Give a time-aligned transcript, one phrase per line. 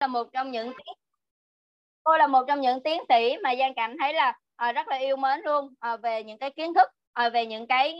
[0.00, 0.72] là một trong những
[2.04, 4.32] cô là một trong những tiến sĩ mà Giang cảm thấy là
[4.68, 6.88] uh, rất là yêu mến luôn uh, về những cái kiến thức
[7.26, 7.98] uh, về những cái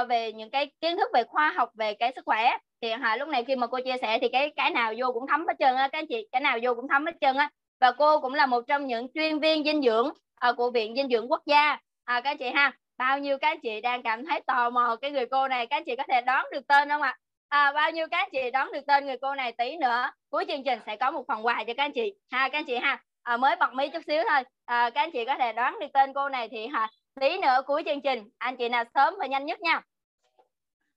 [0.00, 2.56] uh, về những cái kiến thức về khoa học về cái sức khỏe.
[2.80, 5.26] Thì uh, lúc này khi mà cô chia sẻ thì cái cái nào vô cũng
[5.26, 7.50] thấm hết trơn á các anh chị cái nào vô cũng thấm hết trơn á.
[7.80, 10.08] Và cô cũng là một trong những chuyên viên dinh dưỡng
[10.48, 11.72] uh, của viện dinh dưỡng quốc gia.
[11.74, 14.96] Uh, các anh chị ha bao nhiêu các anh chị đang cảm thấy tò mò
[15.00, 17.18] cái người cô này các anh chị có thể đoán được tên không ạ?
[17.50, 20.10] À, bao nhiêu các anh chị đoán được tên người cô này tí nữa.
[20.30, 22.14] Cuối chương trình sẽ có một phần quà cho các anh chị.
[22.30, 23.02] Ha các anh chị ha.
[23.22, 24.42] À, mới bật mí chút xíu thôi.
[24.64, 26.88] À, các anh chị có thể đoán được tên cô này thì ha
[27.20, 29.82] tí nữa cuối chương trình anh chị nào sớm và nhanh nhất nha.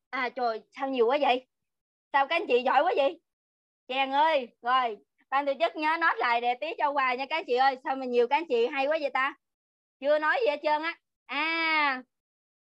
[0.09, 1.47] À trời sao nhiều quá vậy?
[2.13, 3.19] Sao các anh chị giỏi quá vậy?
[3.87, 4.97] Chàng ơi rồi
[5.29, 7.77] ban tổ chức nhớ nói lại để tí cho quà nha các anh chị ơi.
[7.83, 9.33] Sao mà nhiều các anh chị hay quá vậy ta?
[9.99, 10.95] Chưa nói gì hết trơn á.
[11.25, 12.03] À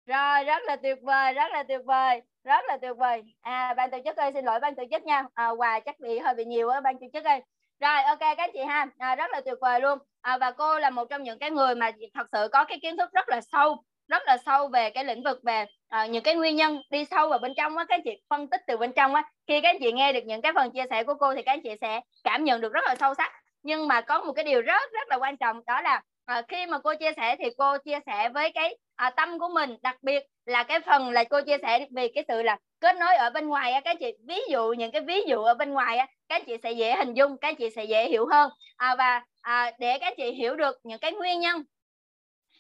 [0.05, 3.21] rồi rất là tuyệt vời rất là tuyệt vời rất là tuyệt vời.
[3.41, 5.23] À ban tổ chức ơi xin lỗi ban tổ chức nha.
[5.33, 7.41] À, quà chắc bị hơi bị nhiều á ban tổ chức ơi.
[7.79, 8.87] Rồi ok các anh chị ha.
[8.97, 9.99] À, rất là tuyệt vời luôn.
[10.21, 12.97] À, và cô là một trong những cái người mà thật sự có cái kiến
[12.97, 16.35] thức rất là sâu rất là sâu về cái lĩnh vực về à, những cái
[16.35, 18.93] nguyên nhân đi sâu vào bên trong á các anh chị phân tích từ bên
[18.93, 19.23] trong á.
[19.47, 21.51] Khi các anh chị nghe được những cái phần chia sẻ của cô thì các
[21.51, 23.31] anh chị sẽ cảm nhận được rất là sâu sắc.
[23.63, 26.65] Nhưng mà có một cái điều rất rất là quan trọng đó là à, khi
[26.65, 29.97] mà cô chia sẻ thì cô chia sẻ với cái à, tâm của mình đặc
[30.01, 33.29] biệt là cái phần là cô chia sẻ về cái sự là kết nối ở
[33.29, 36.07] bên ngoài á các chị ví dụ những cái ví dụ ở bên ngoài á
[36.29, 38.51] các chị sẽ dễ hình dung các chị sẽ dễ hiểu hơn.
[38.77, 41.63] À, và à, để các chị hiểu được những cái nguyên nhân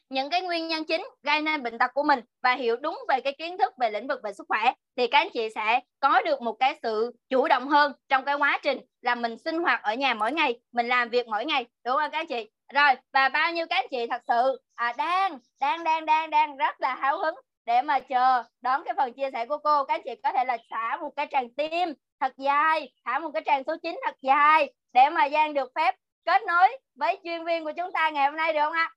[0.09, 3.21] những cái nguyên nhân chính gây nên bệnh tật của mình và hiểu đúng về
[3.21, 6.21] cái kiến thức về lĩnh vực về sức khỏe thì các anh chị sẽ có
[6.21, 9.83] được một cái sự chủ động hơn trong cái quá trình là mình sinh hoạt
[9.83, 11.65] ở nhà mỗi ngày mình làm việc mỗi ngày.
[11.85, 12.56] Đúng không các anh chị?
[12.73, 14.61] Rồi và bao nhiêu các anh chị thật sự?
[14.75, 18.93] À, đang đang đang đang đang rất là háo hứng để mà chờ đón cái
[18.97, 19.85] phần chia sẻ của cô.
[19.85, 23.29] Các anh chị có thể là xả một cái tràng tim thật dài thả một
[23.33, 25.95] cái tràng số 9 thật dài để mà Giang được phép
[26.25, 28.93] kết nối với chuyên viên của chúng ta ngày hôm nay được không ạ?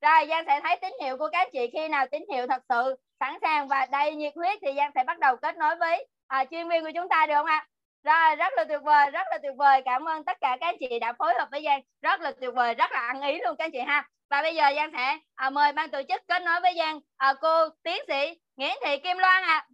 [0.00, 2.96] Rồi Giang sẽ thấy tín hiệu của các chị khi nào tín hiệu thật sự
[3.20, 6.44] sẵn sàng và đầy nhiệt huyết thì Giang sẽ bắt đầu kết nối với à,
[6.44, 7.66] chuyên viên của chúng ta được không ạ?
[8.04, 10.76] Rồi rất là tuyệt vời rất là tuyệt vời cảm ơn tất cả các anh
[10.80, 13.56] chị đã phối hợp với Giang rất là tuyệt vời rất là ăn ý luôn
[13.56, 16.42] các anh chị ha và bây giờ Giang sẽ à, mời ban tổ chức kết
[16.42, 19.66] nối với Giang à, cô tiến sĩ Nguyễn Thị Kim Loan ạ à.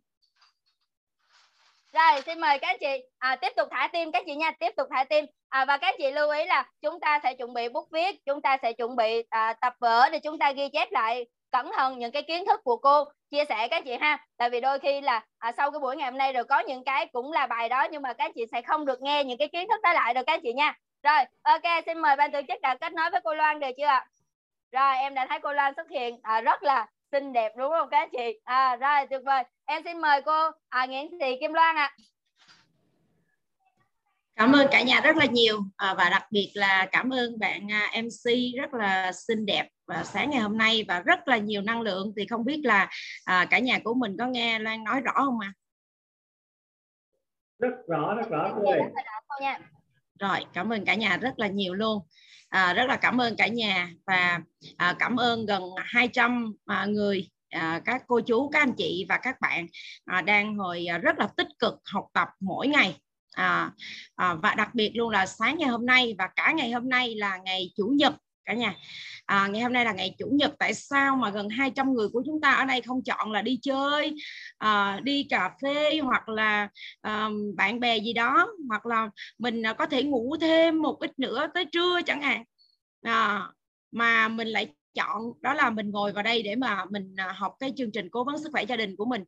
[1.92, 4.70] Rồi xin mời các anh chị à, tiếp tục thả tim các chị nha, tiếp
[4.76, 5.24] tục thả tim.
[5.48, 8.42] À, và các chị lưu ý là chúng ta sẽ chuẩn bị bút viết, chúng
[8.42, 11.98] ta sẽ chuẩn bị à, tập vở để chúng ta ghi chép lại cẩn thận
[11.98, 14.26] những cái kiến thức của cô chia sẻ các chị ha.
[14.36, 16.84] Tại vì đôi khi là à, sau cái buổi ngày hôm nay rồi có những
[16.84, 19.48] cái cũng là bài đó nhưng mà các chị sẽ không được nghe những cái
[19.48, 20.74] kiến thức đó lại được các chị nha.
[21.02, 23.86] Rồi, ok, xin mời ban tổ chức đã kết nối với cô Loan được chưa
[23.86, 24.06] ạ?
[24.72, 27.88] Rồi, em đã thấy cô Loan xuất hiện à, rất là xinh đẹp đúng không
[27.90, 31.76] các chị à rồi tuyệt vời em xin mời cô à, Nguyễn Thị Kim Loan
[31.76, 31.96] ạ à
[34.36, 37.72] cảm ơn cả nhà rất là nhiều à, và đặc biệt là cảm ơn bạn
[37.72, 41.62] à, MC rất là xinh đẹp và sáng ngày hôm nay và rất là nhiều
[41.62, 42.90] năng lượng thì không biết là
[43.24, 45.52] à, cả nhà của mình có nghe Loan nói rõ không ạ?
[45.54, 45.58] À?
[47.60, 48.80] rất rõ rất rõ cô ơi.
[50.20, 52.02] Rồi cảm ơn cả nhà rất là nhiều luôn
[52.50, 54.40] à, rất là cảm ơn cả nhà và
[54.76, 59.18] à, cảm ơn gần 200 à, người à, các cô chú các anh chị và
[59.22, 59.66] các bạn
[60.04, 62.96] à, đang hồi à, rất là tích cực học tập mỗi ngày
[63.30, 63.70] à,
[64.16, 67.14] à, và đặc biệt luôn là sáng ngày hôm nay và cả ngày hôm nay
[67.14, 68.14] là ngày chủ nhật
[68.44, 68.74] cả nhà.
[69.26, 72.22] À, ngày hôm nay là ngày chủ nhật tại sao mà gần 200 người của
[72.26, 74.14] chúng ta ở đây không chọn là đi chơi
[74.58, 76.68] à, đi cà phê hoặc là
[77.00, 81.18] à, bạn bè gì đó hoặc là mình à, có thể ngủ thêm một ít
[81.18, 82.44] nữa tới trưa chẳng hạn.
[83.02, 83.42] À,
[83.92, 87.56] mà mình lại chọn đó là mình ngồi vào đây để mà mình à, học
[87.60, 89.24] cái chương trình cố vấn sức khỏe gia đình của mình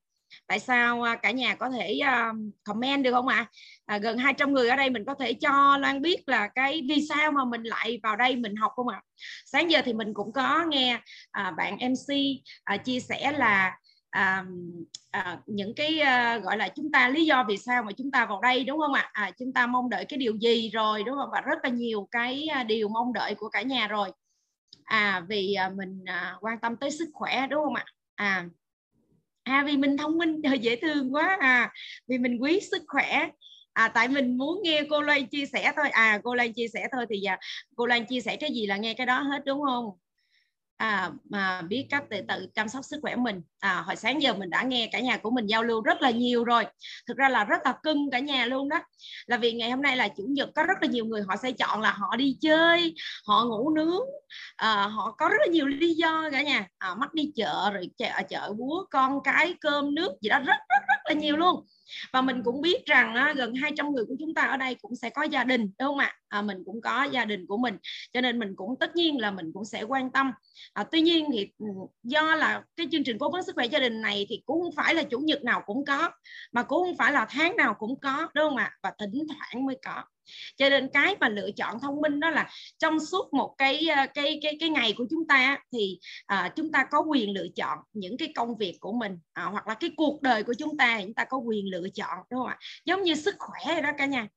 [0.47, 2.33] tại sao à, cả nhà có thể à,
[2.65, 3.47] comment được không ạ à?
[3.87, 7.07] à, gần 200 người ở đây mình có thể cho Loan biết là cái vì
[7.09, 9.09] sao mà mình lại vào đây mình học không ạ à?
[9.47, 11.01] sáng giờ thì mình cũng có nghe
[11.31, 12.15] à, bạn MC
[12.65, 13.77] à, chia sẻ là
[14.11, 14.45] à,
[15.11, 18.27] à, những cái à, gọi là chúng ta lý do vì sao mà chúng ta
[18.27, 19.31] vào đây đúng không ạ à?
[19.39, 22.47] chúng ta mong đợi cái điều gì rồi đúng không và rất là nhiều cái
[22.47, 24.13] à, điều mong đợi của cả nhà rồi
[24.85, 27.85] à vì à, mình à, quan tâm tới sức khỏe đúng không ạ
[28.15, 28.47] à
[29.43, 31.73] à vì mình thông minh, dễ thương quá à.
[32.09, 33.29] Vì mình quý sức khỏe.
[33.73, 35.91] À tại mình muốn nghe cô Loan chia sẻ thôi.
[35.91, 37.33] À cô Loan chia sẻ thôi thì giờ
[37.77, 39.85] cô Loan chia sẻ cái gì là nghe cái đó hết, đúng không?
[40.83, 43.43] À, mà biết cách tự tự chăm sóc sức khỏe mình.
[43.61, 46.11] À, hồi sáng giờ mình đã nghe cả nhà của mình giao lưu rất là
[46.11, 46.65] nhiều rồi.
[47.09, 48.79] Thực ra là rất là cưng cả nhà luôn đó.
[49.27, 51.53] Là vì ngày hôm nay là chủ nhật có rất là nhiều người họ sẽ
[51.53, 52.95] chọn là họ đi chơi
[53.27, 54.03] họ ngủ nướng.
[54.57, 56.67] À, họ có rất là nhiều lý do cả nhà.
[56.79, 60.59] À, mắc đi chợ rồi chợ, chợ búa con cái cơm nước gì đó rất
[60.69, 61.67] rất rất là nhiều luôn
[62.13, 64.95] và mình cũng biết rằng á, gần 200 người của chúng ta ở đây cũng
[64.97, 66.15] sẽ có gia đình đúng không ạ?
[66.29, 67.77] À, mình cũng có gia đình của mình
[68.13, 70.33] cho nên mình cũng tất nhiên là mình cũng sẽ quan tâm.
[70.73, 71.67] À, tuy nhiên thì ừ,
[72.03, 74.75] do là cái chương trình cố vấn sức khỏe gia đình này thì cũng không
[74.77, 76.11] phải là chủ nhật nào cũng có
[76.53, 78.71] mà cũng không phải là tháng nào cũng có đúng không ạ?
[78.83, 80.05] Và thỉnh thoảng mới có
[80.57, 84.07] cho nên cái mà lựa chọn thông minh đó là trong suốt một cái ờ,
[84.15, 87.79] cái cái cái ngày của chúng ta thì à, chúng ta có quyền lựa chọn
[87.93, 91.01] những cái công việc của mình à, hoặc là cái cuộc đời của chúng ta
[91.03, 92.59] chúng ta có quyền lựa chọn đúng không ạ?
[92.85, 94.29] Giống như sức khỏe đó cả nhà.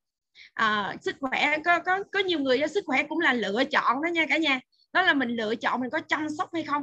[0.54, 4.08] À, sức khỏe có có có nhiều người sức khỏe cũng là lựa chọn đó
[4.08, 4.60] nha cả nhà.
[4.92, 6.82] Đó là mình lựa chọn mình có chăm sóc hay không?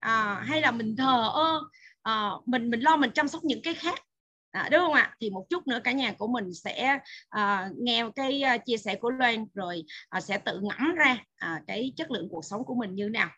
[0.00, 1.60] À, hay là mình thờ ơ?
[2.02, 4.02] À, mình mình lo mình chăm sóc những cái khác?
[4.50, 5.14] À, đúng không ạ?
[5.20, 6.98] Thì một chút nữa cả nhà của mình sẽ
[7.28, 11.62] à, nghe cái uh, chia sẻ của Loan rồi à, sẽ tự ngẫm ra à,
[11.66, 13.28] cái chất lượng cuộc sống của mình như nào.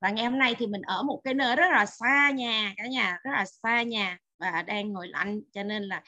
[0.00, 2.86] Và ngày hôm nay thì mình ở một cái nơi rất là xa nhà cả
[2.86, 6.02] nhà rất là xa nhà và đang ngồi lạnh cho nên là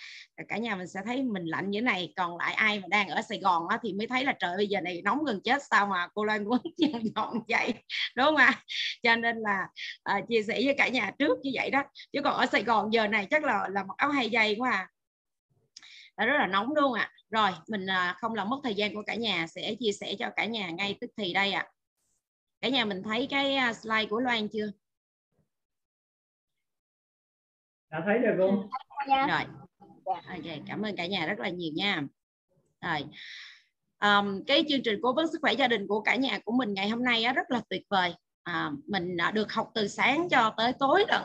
[0.49, 2.13] cả nhà mình sẽ thấy mình lạnh như thế này.
[2.17, 4.67] Còn lại ai mà đang ở Sài Gòn á, thì mới thấy là trời bây
[4.67, 7.75] giờ này nóng gần chết sao mà cô Loan muốn dọn dọn vậy
[8.17, 8.63] đúng không ạ?
[9.03, 9.69] Cho nên là
[10.03, 11.83] à, chia sẻ với cả nhà trước như vậy đó.
[12.13, 14.71] Chứ còn ở Sài Gòn giờ này chắc là là một áo hay dày quá
[14.71, 14.89] à.
[16.17, 17.03] Là rất là nóng luôn ạ?
[17.03, 17.13] À.
[17.31, 20.31] rồi mình à, không làm mất thời gian của cả nhà sẽ chia sẻ cho
[20.37, 21.61] cả nhà ngay tức thì đây ạ.
[21.61, 21.71] À.
[22.61, 24.71] cả nhà mình thấy cái à, slide của Loan chưa?
[27.95, 28.69] Đã thấy được không
[29.29, 29.45] rồi.
[30.05, 32.03] Ok cảm ơn cả nhà rất là nhiều nha.
[32.81, 33.05] Rồi.
[34.01, 36.75] Um, cái chương trình cố vấn sức khỏe gia đình của cả nhà của mình
[36.75, 38.15] ngày hôm nay á, rất là tuyệt vời.
[38.43, 41.21] À, mình được học từ sáng cho tới tối rồi.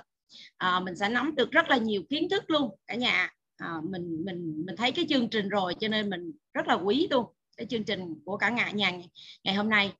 [0.57, 3.29] À, mình sẽ nắm được rất là nhiều kiến thức luôn cả nhà.
[3.57, 7.07] À, mình mình mình thấy cái chương trình rồi cho nên mình rất là quý
[7.11, 7.25] luôn
[7.57, 8.91] cái chương trình của cả nhà nhà
[9.43, 9.93] ngày hôm nay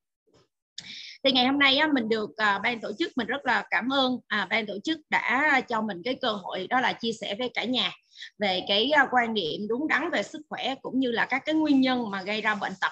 [1.23, 3.93] thì ngày hôm nay á, mình được à, ban tổ chức mình rất là cảm
[3.93, 7.35] ơn à, ban tổ chức đã cho mình cái cơ hội đó là chia sẻ
[7.39, 7.91] với cả nhà
[8.39, 11.55] về cái à, quan niệm đúng đắn về sức khỏe cũng như là các cái
[11.55, 12.91] nguyên nhân mà gây ra bệnh tật.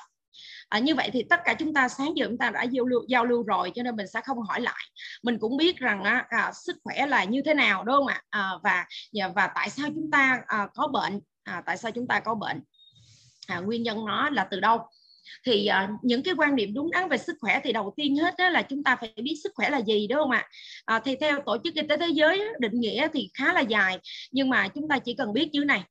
[0.69, 3.01] À, như vậy thì tất cả chúng ta sáng giờ chúng ta đã giao lưu
[3.07, 4.83] giao lưu rồi cho nên mình sẽ không hỏi lại.
[5.23, 8.21] Mình cũng biết rằng á, à, sức khỏe là như thế nào đúng không ạ?
[8.29, 8.85] À, và
[9.35, 11.19] và tại sao chúng ta à, có bệnh?
[11.43, 12.63] À, tại sao chúng ta có bệnh?
[13.47, 14.87] À, nguyên nhân nó là từ đâu?
[15.45, 18.35] Thì uh, những cái quan điểm đúng đắn về sức khỏe thì đầu tiên hết
[18.37, 20.49] đó là chúng ta phải biết sức khỏe là gì đúng không ạ?
[20.85, 23.99] À, thì theo tổ chức y tế thế giới định nghĩa thì khá là dài
[24.31, 25.83] nhưng mà chúng ta chỉ cần biết như này.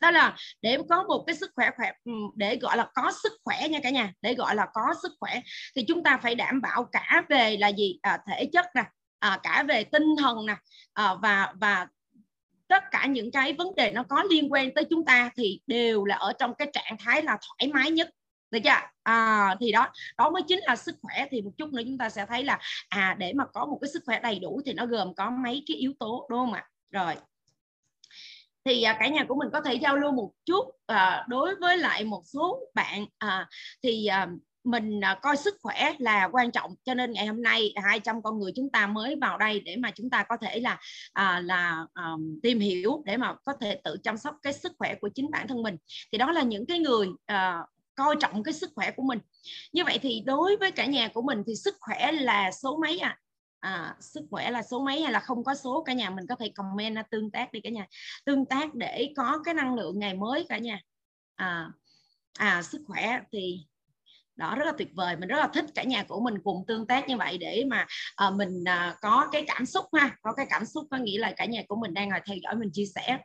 [0.00, 3.32] Đó là để có một cái sức khỏe khỏe ừ, để gọi là có sức
[3.44, 5.40] khỏe nha cả nhà để gọi là có sức khỏe
[5.76, 7.98] thì chúng ta phải đảm bảo cả về là gì?
[8.02, 8.84] À, thể chất nè
[9.18, 10.56] à, cả về tinh thần nè
[10.92, 11.86] à, và và
[12.68, 16.04] tất cả những cái vấn đề nó có liên quan tới chúng ta thì đều
[16.04, 18.10] là ở trong cái trạng thái là thoải mái nhất
[18.52, 18.70] được chưa?
[19.02, 19.88] À, thì đó
[20.18, 21.26] đó mới chính là sức khỏe.
[21.30, 22.58] Thì một chút nữa chúng ta sẽ thấy là
[22.88, 25.64] à để mà có một cái sức khỏe đầy đủ thì nó gồm có mấy
[25.66, 26.68] cái yếu tố đúng không ạ?
[26.90, 27.14] Rồi.
[28.64, 31.76] Thì à, cả nhà của mình có thể giao lưu một chút à, đối với
[31.76, 33.48] lại một số bạn à,
[33.82, 34.28] thì à,
[34.64, 36.74] mình à, coi sức khỏe là quan trọng.
[36.84, 39.90] Cho nên ngày hôm nay 200 con người chúng ta mới vào đây để mà
[39.90, 40.78] chúng ta có thể là
[41.12, 44.94] à, là um, tìm hiểu để mà có thể tự chăm sóc cái sức khỏe
[44.94, 45.76] của chính bản thân mình.
[46.12, 47.58] Thì đó là những cái người à,
[48.04, 49.18] coi trọng cái sức khỏe của mình.
[49.72, 52.98] Như vậy thì đối với cả nhà của mình thì sức khỏe là số mấy
[52.98, 53.18] à
[53.62, 55.82] à, sức khỏe là số mấy hay là không có số?
[55.86, 57.86] Cả nhà mình có thể comment tương tác đi cả nhà.
[58.24, 60.80] Tương tác để có cái năng lượng ngày mới cả nhà.
[61.34, 61.68] À,
[62.38, 63.60] à sức khỏe thì
[64.36, 65.16] đó rất là tuyệt vời.
[65.16, 67.86] Mình rất là thích cả nhà của mình cùng tương tác như vậy để mà
[68.16, 70.16] à, mình à, có cái cảm xúc ha.
[70.22, 72.54] Có cái cảm xúc có nghĩa là cả nhà của mình đang ngồi theo dõi
[72.56, 73.18] mình chia sẻ.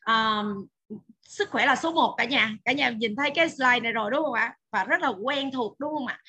[0.00, 0.42] À,
[1.22, 2.56] sức khỏe là số 1 cả nhà.
[2.64, 4.54] Cả nhà nhìn thấy cái slide này rồi đúng không ạ?
[4.72, 6.20] Và rất là quen thuộc đúng không ạ?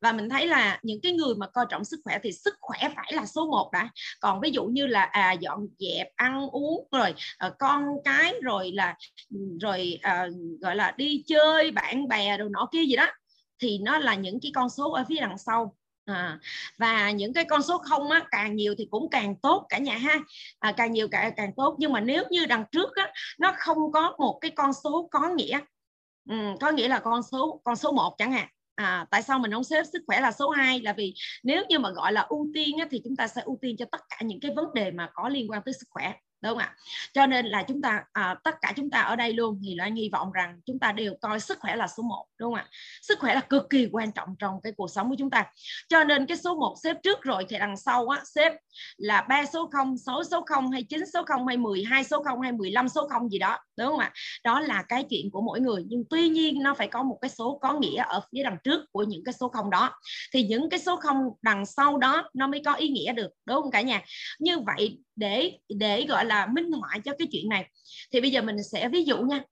[0.00, 2.78] Và mình thấy là những cái người mà coi trọng sức khỏe thì sức khỏe
[2.96, 3.88] phải là số 1 đã.
[4.20, 8.72] Còn ví dụ như là à, dọn dẹp ăn uống rồi à, con cái rồi
[8.72, 8.96] là
[9.60, 10.26] rồi à,
[10.60, 13.06] gọi là đi chơi bạn bè đồ nọ kia gì đó
[13.58, 15.74] thì nó là những cái con số ở phía đằng sau
[16.06, 16.38] à,
[16.78, 19.96] và những cái con số không á, càng nhiều thì cũng càng tốt cả nhà
[19.96, 20.14] ha.
[20.58, 21.76] À, càng nhiều càng càng tốt.
[21.78, 25.28] Nhưng mà nếu như đằng trước á, nó không có một cái con số có
[25.28, 25.60] nghĩa
[26.30, 28.48] ừ, có nghĩa là con số con số 1 chẳng hạn.
[28.74, 31.78] À, tại sao mình không xếp sức khỏe là số 2 là vì nếu như
[31.78, 34.16] mà gọi là ưu tiên á, thì chúng ta sẽ ưu tiên cho tất cả
[34.24, 36.74] những cái vấn đề mà có liên quan tới sức khỏe đúng không ạ?
[37.12, 39.92] Cho nên là chúng ta à, tất cả chúng ta ở đây luôn thì lại
[39.92, 42.66] hy vọng rằng chúng ta đều coi sức khỏe là số 1 đúng không ạ?
[43.02, 45.44] Sức khỏe là cực kỳ quan trọng trong cái cuộc sống của chúng ta.
[45.88, 48.52] Cho nên cái số 1 xếp trước rồi thì đằng sau á xếp
[48.96, 52.40] là ba số 0 6 số 0 hay 9 số 0 hay 12 số 0
[52.40, 54.12] hay 15 số 0 gì đó đúng không ạ?
[54.44, 55.84] Đó là cái chuyện của mỗi người.
[55.88, 58.80] Nhưng tuy nhiên nó phải có một cái số có nghĩa ở phía đằng trước
[58.92, 59.90] của những cái số 0 đó.
[60.32, 63.62] Thì những cái số 0 đằng sau đó nó mới có ý nghĩa được đúng
[63.62, 64.02] không cả nhà?
[64.38, 67.70] Như vậy để để gọi là minh họa cho cái chuyện này.
[68.12, 69.42] Thì bây giờ mình sẽ ví dụ nha.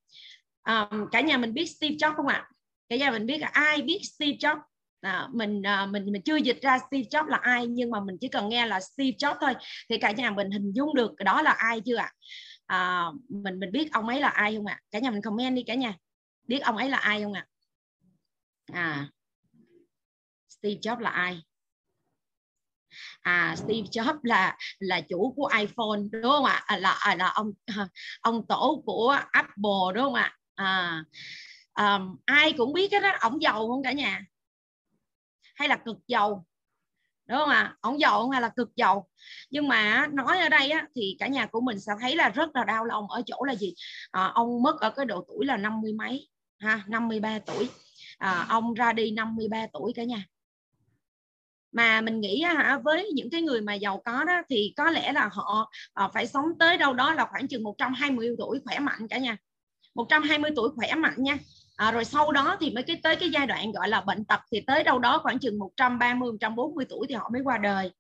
[0.63, 2.49] À, cả nhà mình biết Steve Jobs không ạ?
[2.89, 4.61] Cả nhà mình biết là ai biết Steve Jobs?
[5.01, 8.17] À, mình à, mình mình chưa dịch ra Steve Jobs là ai nhưng mà mình
[8.21, 9.55] chỉ cần nghe là Steve Jobs thôi.
[9.89, 12.13] Thì cả nhà mình hình dung được đó là ai chưa ạ?
[12.67, 14.81] À, mình mình biết ông ấy là ai không ạ?
[14.91, 15.95] Cả nhà mình comment đi cả nhà.
[16.47, 17.47] Biết ông ấy là ai không ạ?
[18.73, 19.09] À
[20.49, 21.43] Steve Jobs là ai?
[23.21, 26.63] À Steve Jobs là là chủ của iPhone đúng không ạ?
[26.67, 27.53] À, là à, là ông
[28.21, 30.37] ông tổ của Apple đúng không ạ?
[30.55, 31.05] À,
[31.75, 34.25] um, ai cũng biết cái đó ông giàu không cả nhà.
[35.55, 36.47] Hay là cực giàu
[37.29, 37.63] đúng không ạ?
[37.63, 37.77] À?
[37.81, 39.09] ông giàu không hay là cực giàu?
[39.51, 42.57] Nhưng mà nói ở đây á, thì cả nhà của mình sẽ thấy là rất
[42.57, 43.75] là đau lòng ở chỗ là gì?
[44.11, 47.69] À, ông mất ở cái độ tuổi là năm mươi mấy ha 53 tuổi.
[48.19, 50.25] À, ông ra đi 53 tuổi cả nhà
[51.75, 55.13] mà mình nghĩ hả với những cái người mà giàu có đó thì có lẽ
[55.13, 59.09] là họ ờ, phải sống tới đâu đó là khoảng chừng 120 tuổi khỏe mạnh
[59.09, 59.37] cả nhà
[59.95, 61.39] 120 tuổi khỏe mạnh nha.
[61.77, 64.41] À, rồi sau đó thì mới cái tới cái giai đoạn gọi là bệnh tật
[64.53, 67.91] thì tới đâu đó khoảng chừng 130 140 tuổi thì họ mới qua đời.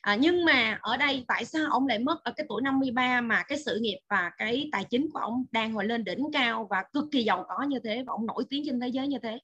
[0.00, 3.42] À, nhưng mà ở đây tại sao ông lại mất ở cái tuổi 53 mà
[3.42, 6.84] cái sự nghiệp và cái tài chính của ông đang hồi lên đỉnh cao và
[6.92, 9.38] cực kỳ giàu có như thế và ông nổi tiếng trên thế giới như thế?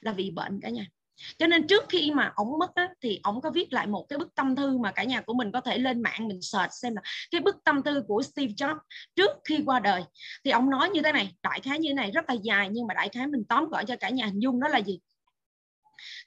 [0.00, 0.86] Là vì bệnh cả nhà
[1.38, 4.18] cho nên trước khi mà ông mất á, thì ông có viết lại một cái
[4.18, 6.94] bức tâm thư mà cả nhà của mình có thể lên mạng mình search xem
[6.94, 8.78] là cái bức tâm thư của Steve Jobs
[9.16, 10.02] trước khi qua đời.
[10.44, 12.86] Thì ông nói như thế này đại khái như thế này rất là dài nhưng
[12.86, 15.00] mà đại khái mình tóm gọn cho cả nhà hình dung đó là gì?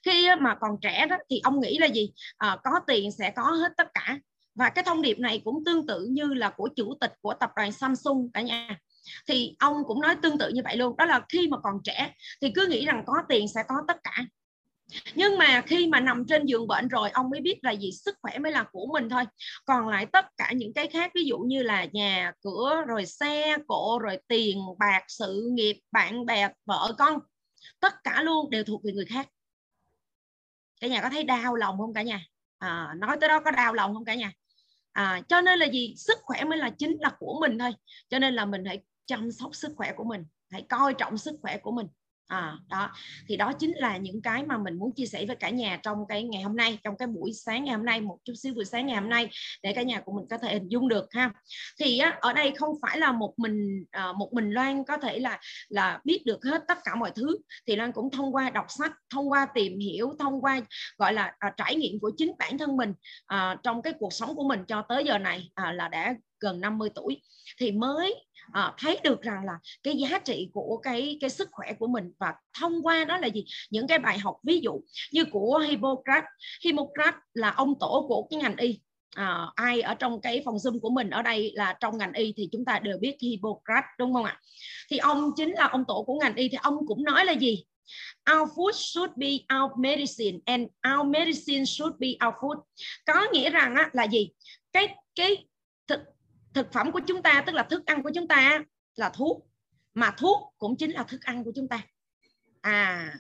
[0.05, 2.11] Khi mà còn trẻ đó thì ông nghĩ là gì?
[2.37, 4.19] À, có tiền sẽ có hết tất cả.
[4.55, 7.51] Và cái thông điệp này cũng tương tự như là của chủ tịch của tập
[7.55, 8.79] đoàn Samsung cả nhà.
[9.27, 12.13] Thì ông cũng nói tương tự như vậy luôn đó là khi mà còn trẻ
[12.41, 14.25] thì cứ nghĩ rằng có tiền sẽ có tất cả
[15.15, 18.15] nhưng mà khi mà nằm trên giường bệnh rồi ông mới biết là gì sức
[18.21, 19.23] khỏe mới là của mình thôi.
[19.65, 23.57] Còn lại tất cả những cái khác ví dụ như là nhà cửa rồi xe
[23.67, 27.19] cộ rồi tiền bạc sự nghiệp bạn bè vợ con
[27.79, 29.27] tất cả luôn đều thuộc về người khác.
[30.81, 32.25] Cả nhà có thấy đau lòng không cả nhà?
[32.57, 34.31] À, nói tới đó có đau lòng không cả nhà?
[34.91, 37.71] À, cho nên là gì sức khỏe mới là chính là của mình thôi.
[38.09, 41.35] Cho nên là mình hãy chăm sóc sức khỏe của mình hãy coi trọng sức
[41.41, 41.87] khỏe của mình
[42.31, 42.91] à, đó.
[43.27, 45.97] Thì đó chính là những cái mà mình muốn chia sẻ với cả nhà trong
[46.09, 48.65] cái ngày hôm nay trong cái buổi sáng ngày hôm nay một chút xíu buổi
[48.65, 49.29] sáng ngày hôm nay
[49.63, 51.31] để cả nhà của mình có thể hình dung được ha.
[51.79, 55.19] Thì á, ở đây không phải là một mình à, một mình Loan có thể
[55.19, 57.37] là là biết được hết tất cả mọi thứ.
[57.67, 60.61] Thì Loan cũng thông qua đọc sách thông qua tìm hiểu thông qua
[60.97, 62.93] gọi là à, trải nghiệm của chính bản thân mình
[63.25, 66.61] à, trong cái cuộc sống của mình cho tới giờ này à, là đã gần
[66.61, 67.21] 50 tuổi.
[67.59, 69.53] Thì mới à, thấy được rằng là
[69.83, 73.27] cái giá trị của cái cái sức khỏe của mình và thông qua đó là
[73.27, 73.45] gì?
[73.69, 74.81] Những cái bài học ví dụ
[75.11, 76.29] như của Hippocrates.
[76.63, 78.79] Hippocrates là ông tổ của cái ngành y.
[79.15, 82.33] À, ai ở trong cái phòng zoom của mình ở đây là trong ngành y
[82.37, 84.39] thì chúng ta đều biết Hippocrates đúng không ạ?
[84.89, 87.63] Thì ông chính là ông tổ của ngành y thì ông cũng nói là gì?
[88.31, 89.27] Our food should be
[89.61, 92.61] our medicine and our medicine should be our food.
[93.05, 94.29] Có nghĩa rằng á, là gì?
[94.73, 95.45] Cái cái
[95.87, 95.99] thực
[96.53, 98.59] thực phẩm của chúng ta tức là thức ăn của chúng ta
[98.95, 99.47] là thuốc
[99.93, 101.81] mà thuốc cũng chính là thức ăn của chúng ta.
[102.61, 103.13] À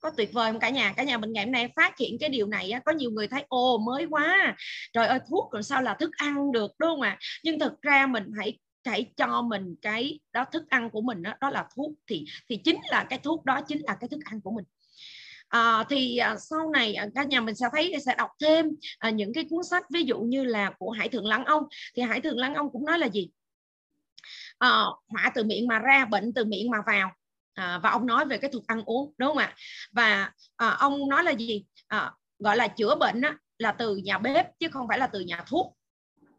[0.00, 0.92] có tuyệt vời không cả nhà?
[0.96, 3.28] Cả nhà mình ngày hôm nay phát hiện cái điều này á, có nhiều người
[3.28, 4.56] thấy ồ mới quá.
[4.92, 7.10] Trời ơi thuốc còn sao là thức ăn được đúng không ạ?
[7.10, 7.18] À?
[7.44, 11.34] nhưng thực ra mình hãy hãy cho mình cái đó thức ăn của mình đó,
[11.40, 14.40] đó là thuốc thì thì chính là cái thuốc đó chính là cái thức ăn
[14.40, 14.64] của mình
[15.50, 18.66] à, thì à, sau này à, các nhà mình sẽ thấy sẽ đọc thêm
[18.98, 21.62] à, những cái cuốn sách ví dụ như là của Hải Thượng Lăng Ông.
[21.96, 23.30] Thì Hải Thượng Lăng Ông cũng nói là gì?
[24.58, 24.68] À,
[25.08, 27.12] họa từ miệng mà ra bệnh từ miệng mà vào.
[27.54, 29.54] À, và ông nói về cái thuật ăn uống đúng không ạ?
[29.92, 31.64] Và à, ông nói là gì?
[31.86, 35.20] À, gọi là chữa bệnh á, là từ nhà bếp chứ không phải là từ
[35.20, 35.76] nhà thuốc.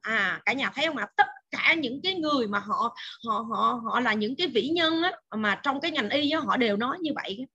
[0.01, 1.07] À cả nhà thấy không ạ?
[1.17, 2.95] Tất cả những cái người mà họ
[3.27, 6.39] họ họ họ là những cái vĩ nhân á, mà trong cái ngành y á,
[6.39, 7.47] họ đều nói như vậy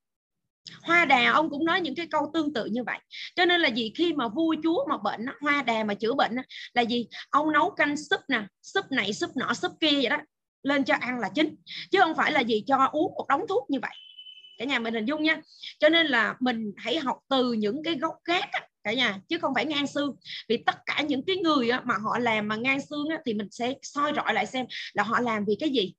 [0.82, 2.98] hoa đà, ông cũng nói những cái câu tương tự như vậy.
[3.36, 3.92] Cho nên là gì?
[3.96, 6.36] Khi mà vua chúa mà bệnh hoa đà mà chữa bệnh
[6.72, 7.06] là gì?
[7.30, 10.18] Ông nấu canh súp nè, súp này, súp nọ, súp kia vậy đó,
[10.62, 11.56] lên cho ăn là chính.
[11.90, 12.64] Chứ không phải là gì?
[12.66, 13.94] Cho uống một đống thuốc như vậy.
[14.58, 15.40] Cả nhà mình hình dung nha.
[15.78, 18.48] Cho nên là mình hãy học từ những cái gốc gác
[18.84, 20.16] cả nhà, chứ không phải ngang xương.
[20.48, 23.48] Vì tất cả những cái người mà họ làm mà ngang xương á, thì mình
[23.50, 25.94] sẽ soi rọi lại xem là họ làm vì cái gì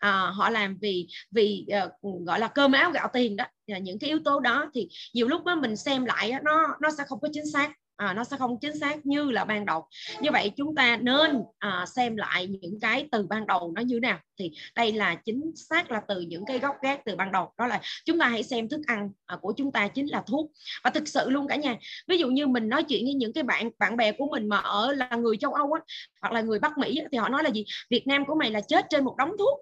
[0.00, 3.44] à, họ làm vì vì uh, gọi là cơm áo gạo tiền đó.
[3.82, 7.04] Những cái yếu tố đó thì nhiều lúc đó mình xem lại nó nó sẽ
[7.08, 7.72] không có chính xác.
[7.96, 9.86] À, nó sẽ không chính xác như là ban đầu.
[10.20, 14.00] Như vậy chúng ta nên à, xem lại những cái từ ban đầu nó như
[14.00, 14.18] nào.
[14.38, 17.52] Thì đây là chính xác là từ những cái gốc gác từ ban đầu.
[17.58, 20.50] Đó là chúng ta hãy xem thức ăn à, của chúng ta chính là thuốc.
[20.84, 21.76] Và thực sự luôn cả nhà
[22.08, 24.56] ví dụ như mình nói chuyện với những cái bạn bạn bè của mình mà
[24.56, 25.80] ở là người châu Âu á
[26.20, 27.64] hoặc là người Bắc Mỹ á, thì họ nói là gì?
[27.90, 29.58] Việt Nam của mày là chết trên một đống thuốc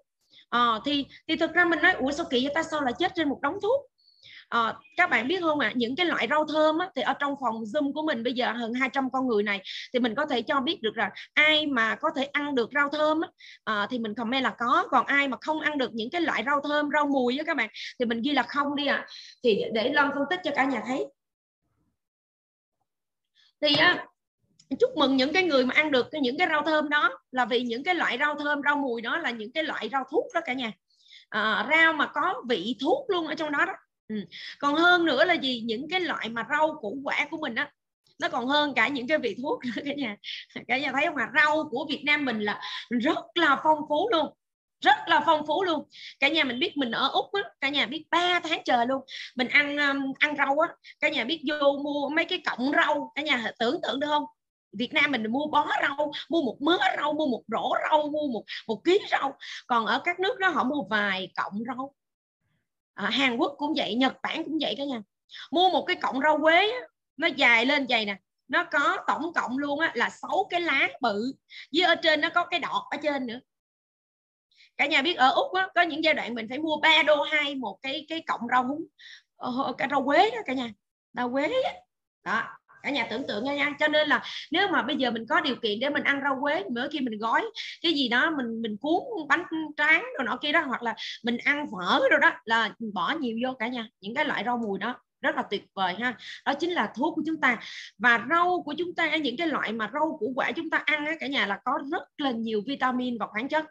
[0.49, 2.63] à, thì thì thực ra mình nói ủa sao kỳ vậy ta?
[2.63, 3.91] Sao là chết trên một đống thuốc?
[4.49, 5.69] À, các bạn biết không ạ?
[5.69, 8.33] À, những cái loại rau thơm á, thì ở trong phòng zoom của mình bây
[8.33, 9.63] giờ hơn 200 con người này
[9.93, 12.89] thì mình có thể cho biết được rằng ai mà có thể ăn được rau
[12.89, 13.29] thơm á,
[13.65, 14.87] à, thì mình comment là có.
[14.91, 17.57] Còn ai mà không ăn được những cái loại rau thơm rau mùi á các
[17.57, 18.97] bạn thì mình ghi là không đi ạ.
[18.97, 19.07] À.
[19.43, 21.07] thì để Long phân tích cho cả nhà thấy.
[23.61, 24.07] Thì á
[24.81, 27.19] chúc mừng những cái người mà ăn được những cái rau thơm đó.
[27.33, 30.05] Là vì những cái loại rau thơm rau mùi đó là những cái loại rau
[30.11, 30.73] thuốc đó cả nhà.
[31.29, 33.73] À, rau mà có vị thuốc luôn ở trong đó đó.
[34.09, 34.17] Ừ.
[34.59, 35.61] còn hơn nữa là gì?
[35.65, 37.71] Những cái loại mà rau củ quả của mình á
[38.19, 40.17] nó còn hơn cả những cái vị thuốc nữa cả nhà.
[40.69, 41.31] Cả nhà thấy không ạ?
[41.35, 44.27] Rau của Việt Nam mình là rất là phong phú luôn.
[44.81, 45.85] Rất là phong phú luôn.
[46.21, 49.03] Cả nhà mình biết mình ở úc á cả nhà biết 3 tháng trời luôn.
[49.37, 50.69] Mình ăn um, ăn rau á
[51.01, 53.13] cả nhà biết vô mua mấy cái cọng rau.
[53.15, 54.25] Cả nhà tưởng tượng được không?
[54.73, 58.29] Việt Nam mình mua bó rau mua một mớ rau mua một rổ rau mua
[58.33, 59.39] một một ký rau.
[59.67, 61.95] Còn ở các nước đó họ mua vài cọng rau.
[62.95, 65.03] À, Hàn Quốc cũng vậy Nhật Bản cũng vậy cả nhà
[65.51, 66.73] mua một cái cọng rau quế
[67.17, 68.17] nó dài lên vậy nè
[68.49, 71.33] nó có tổng cộng luôn á là sáu cái lá bự
[71.73, 73.41] với ở trên nó có cái đọt ở trên nữa.
[74.77, 77.23] Cả nhà biết ở úc á, có những giai đoạn mình phải mua 3 đô
[77.23, 78.87] hai một cái cái cọng rau húng
[79.37, 80.73] ờ, cái rau quế đó cả nhà.
[81.13, 81.53] Rau quế
[82.25, 82.43] đó
[82.83, 85.57] cả nhà tưởng tượng nha cho nên là nếu mà bây giờ mình có điều
[85.57, 87.45] kiện để mình ăn rau quế mỗi khi mình gói
[87.83, 89.45] cái gì đó mình mình cuốn bánh
[89.77, 90.95] tráng rồi nọ kia đó hoặc là
[91.25, 93.89] mình ăn phở rồi đó là bỏ nhiều vô cả nhà.
[94.01, 96.17] Những cái loại rau mùi đó rất là tuyệt vời ha.
[96.47, 97.59] Đó chính là thuốc của chúng ta.
[97.99, 101.07] Và rau của chúng ta những cái loại mà rau củ quả chúng ta ăn
[101.07, 103.65] á, cả nhà là có rất là nhiều vitamin và khoáng chất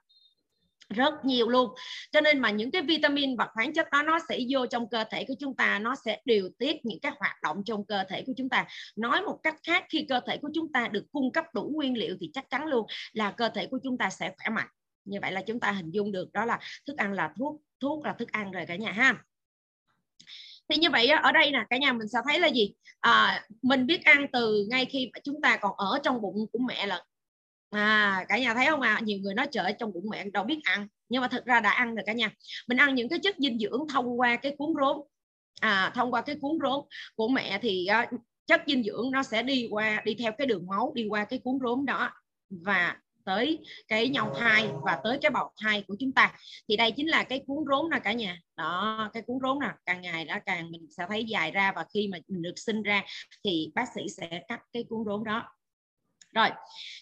[0.90, 1.70] rất nhiều luôn.
[2.12, 5.04] Cho nên mà những cái vitamin và khoáng chất đó nó sẽ vô trong cơ
[5.12, 8.24] thể của chúng ta nó sẽ điều tiết những cái hoạt động trong cơ thể
[8.28, 8.68] của chúng ta.
[8.96, 11.98] Nói một cách khác khi cơ thể của chúng ta được cung cấp đủ nguyên
[11.98, 14.68] liệu thì chắc chắn luôn là cơ thể của chúng ta sẽ khỏe mạnh.
[15.06, 18.06] Như vậy là chúng ta hình dung được đó là thức ăn là thuốc thuốc
[18.06, 19.16] là thức ăn rồi cả nhà ha.
[20.70, 22.74] Thì như vậy ở đây nè cả nhà mình sẽ thấy là gì?
[23.00, 26.86] À, mình biết ăn từ ngay khi chúng ta còn ở trong bụng của mẹ
[26.88, 27.04] là
[27.70, 29.00] à cả nhà thấy không à?
[29.04, 30.88] Nhiều người nói trời trong bụng mẹ đâu biết ăn.
[31.10, 32.32] Nhưng mà thực ra đã ăn rồi cả nhà.
[32.68, 34.98] Mình ăn những cái chất dinh dưỡng thông qua cái cuốn rốn.
[35.62, 39.44] À thông qua cái cuốn rốn của mẹ thì uh, chất dinh dưỡng nó sẽ
[39.44, 42.12] đi qua đi theo cái đường máu đi qua cái cuốn rốn đó
[42.50, 46.34] và tới cái nhau thai và tới cái bào thai của chúng ta.
[46.70, 48.40] Thì đây chính là cái cuốn rốn nè cả nhà.
[48.58, 49.68] Đó cái cuốn rốn nè.
[49.86, 52.84] Càng ngày đã càng mình sẽ thấy dài ra và khi mà mình được sinh
[52.84, 53.04] ra
[53.44, 55.44] thì bác sĩ sẽ cắt cái cuốn rốn đó
[56.38, 56.50] rồi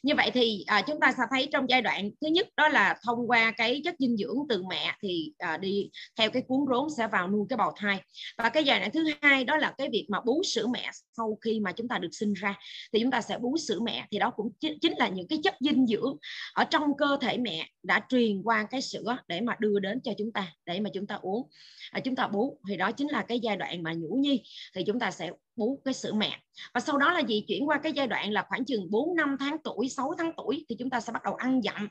[0.04, 2.98] như vậy thì à, chúng ta sẽ thấy trong giai đoạn thứ nhất đó là
[3.04, 6.90] thông qua cái chất dinh dưỡng từ mẹ thì à, đi theo cái cuốn rốn
[6.98, 8.02] sẽ vào nuôi cái bào thai.
[8.38, 11.38] Và cái giai đoạn thứ hai đó là cái việc mà bú sữa mẹ sau
[11.42, 12.60] khi mà chúng ta được sinh ra.
[12.94, 15.40] Thì chúng ta sẽ bú sữa mẹ thì đó cũng chính, chính là những cái
[15.44, 16.18] chất dinh dưỡng
[16.54, 20.12] ở trong cơ thể mẹ đã truyền qua cái sữa để mà đưa đến cho
[20.18, 21.50] chúng ta để mà chúng ta uống.
[21.92, 24.44] À, chúng ta bú thì đó chính là cái giai đoạn mà nhũ nhi.
[24.76, 26.40] Thì chúng ta sẽ bú cái sữa mẹ.
[26.74, 29.38] Và sau đó là gì chuyển qua cái giai đoạn là khoảng chừng 4 năm
[29.40, 31.88] tháng tuổi 6 tháng tuổi thì chúng ta sẽ bắt đầu ăn dặm.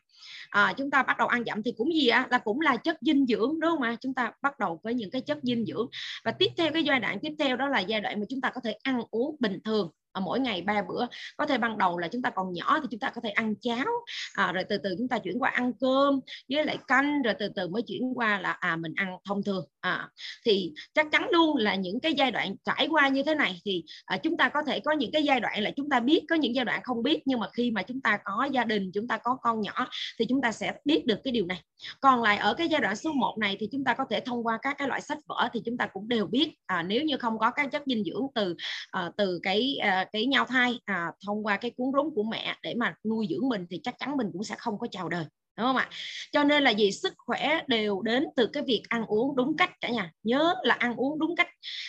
[0.50, 2.96] À, chúng ta bắt đầu ăn dặm thì cũng gì á là cũng là chất
[3.00, 3.96] dinh dưỡng đúng không ạ?
[4.00, 5.87] Chúng ta bắt đầu với những cái chất dinh dưỡng.
[6.24, 8.50] Và tiếp theo cái giai đoạn tiếp theo đó là giai đoạn mà chúng ta
[8.55, 12.09] có thể ăn uống bình thường mỗi ngày ba bữa có thể ban đầu là
[12.09, 13.87] chúng ta còn nhỏ thì chúng ta có thể ăn cháo
[14.35, 17.48] à, rồi từ từ chúng ta chuyển qua ăn cơm với lại canh rồi từ
[17.57, 20.09] từ mới chuyển qua là à mình ăn thông thường à,
[20.44, 23.85] thì chắc chắn luôn là những cái giai đoạn trải qua như thế này thì
[24.05, 26.37] à, chúng ta có thể có những cái giai đoạn là chúng ta biết có
[26.37, 29.09] những giai đoạn không biết nhưng mà khi mà chúng ta có gia đình chúng
[29.09, 31.61] ta có con nhỏ thì chúng ta sẽ biết được cái điều này
[32.00, 34.46] còn lại ở cái giai đoạn số 1 này thì chúng ta có thể thông
[34.46, 37.16] qua các cái loại sách vở thì chúng ta cũng đều biết à, nếu như
[37.16, 38.55] không có các chất dinh dưỡng từ
[38.90, 42.56] à, từ cái à, cái nhau thai à, thông qua cái cuốn rốn của mẹ
[42.62, 45.24] để mà nuôi dưỡng mình thì chắc chắn mình cũng sẽ không có chào đời
[45.56, 45.88] đúng không ạ?
[46.32, 49.70] Cho nên là gì sức khỏe đều đến từ cái việc ăn uống đúng cách
[49.80, 50.10] cả nhà.
[50.22, 51.48] Nhớ là ăn uống đúng cách.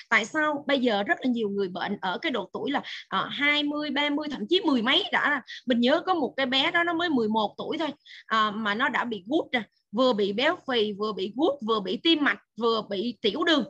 [0.09, 3.25] Tại sao bây giờ rất là nhiều người bệnh ở cái độ tuổi là à,
[3.31, 6.93] 20 30 thậm chí mười mấy đã mình nhớ có một cái bé đó nó
[6.93, 7.89] mới 11 tuổi thôi
[8.25, 11.79] à, mà nó đã bị gút rồi vừa bị béo phì vừa bị gút vừa
[11.79, 13.63] bị tim mạch vừa bị tiểu đường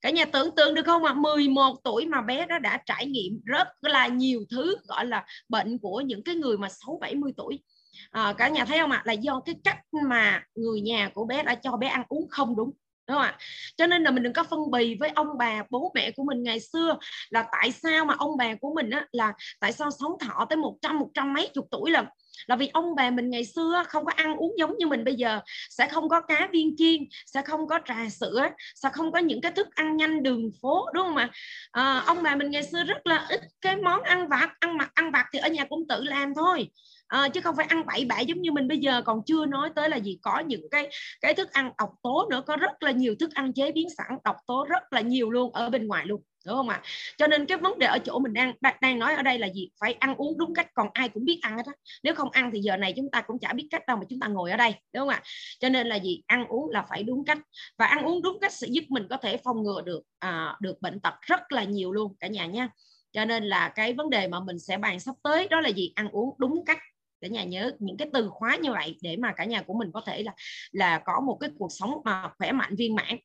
[0.00, 1.14] cả nhà tưởng tượng được không ạ à?
[1.14, 5.78] 11 tuổi mà bé đó đã trải nghiệm rất là nhiều thứ gọi là bệnh
[5.78, 7.62] của những cái người mà 6 70 tuổi
[8.10, 9.02] à, cả nhà thấy không ạ à?
[9.06, 12.56] là do cái cách mà người nhà của bé đã cho bé ăn uống không
[12.56, 12.70] đúng
[13.08, 13.38] đúng không ạ?
[13.76, 16.42] Cho nên là mình đừng có phân bì với ông bà bố mẹ của mình
[16.42, 16.98] ngày xưa
[17.30, 20.56] là tại sao mà ông bà của mình á là tại sao sống thọ tới
[20.56, 22.04] một trăm một trăm mấy chục tuổi là
[22.46, 25.14] là vì ông bà mình ngày xưa không có ăn uống giống như mình bây
[25.14, 29.18] giờ sẽ không có cá viên chiên sẽ không có trà sữa sẽ không có
[29.18, 31.30] những cái thức ăn nhanh đường phố đúng không ạ?
[31.70, 34.90] À, ông bà mình ngày xưa rất là ít cái món ăn vặt ăn mặc
[34.94, 36.68] ăn vặt thì ở nhà cũng tự làm thôi
[37.12, 39.02] à, chứ không phải ăn bậy bạ giống như mình bây giờ.
[39.02, 40.88] Còn chưa nói tới là gì có những cái
[41.20, 42.42] cái thức ăn độc tố nữa.
[42.46, 45.52] Có rất là nhiều thức ăn chế biến sẵn độc tố rất là nhiều luôn
[45.52, 46.82] ở bên ngoài luôn đúng không ạ?
[47.18, 49.68] Cho nên cái vấn đề ở chỗ mình đang đang nói ở đây là gì?
[49.80, 51.72] Phải ăn uống đúng cách còn ai cũng biết ăn hết á.
[52.02, 54.20] Nếu không ăn thì giờ này chúng ta cũng chả biết cách đâu mà chúng
[54.20, 55.22] ta ngồi ở đây đúng không ạ?
[55.60, 56.22] Cho nên là gì?
[56.26, 57.38] Ăn uống là phải đúng cách.
[57.78, 60.82] Và ăn uống đúng cách sẽ giúp mình có thể phòng ngừa được à, được
[60.82, 62.68] bệnh tật rất là nhiều luôn cả nhà nha.
[63.12, 65.92] Cho nên là cái vấn đề mà mình sẽ bàn sắp tới đó là gì?
[65.94, 66.78] Ăn uống đúng cách
[67.22, 69.90] cả nhà nhớ những cái từ khóa như vậy để mà cả nhà của mình
[69.92, 70.32] có thể là
[70.72, 73.16] là có một cái cuộc sống mà khỏe mạnh viên mãn.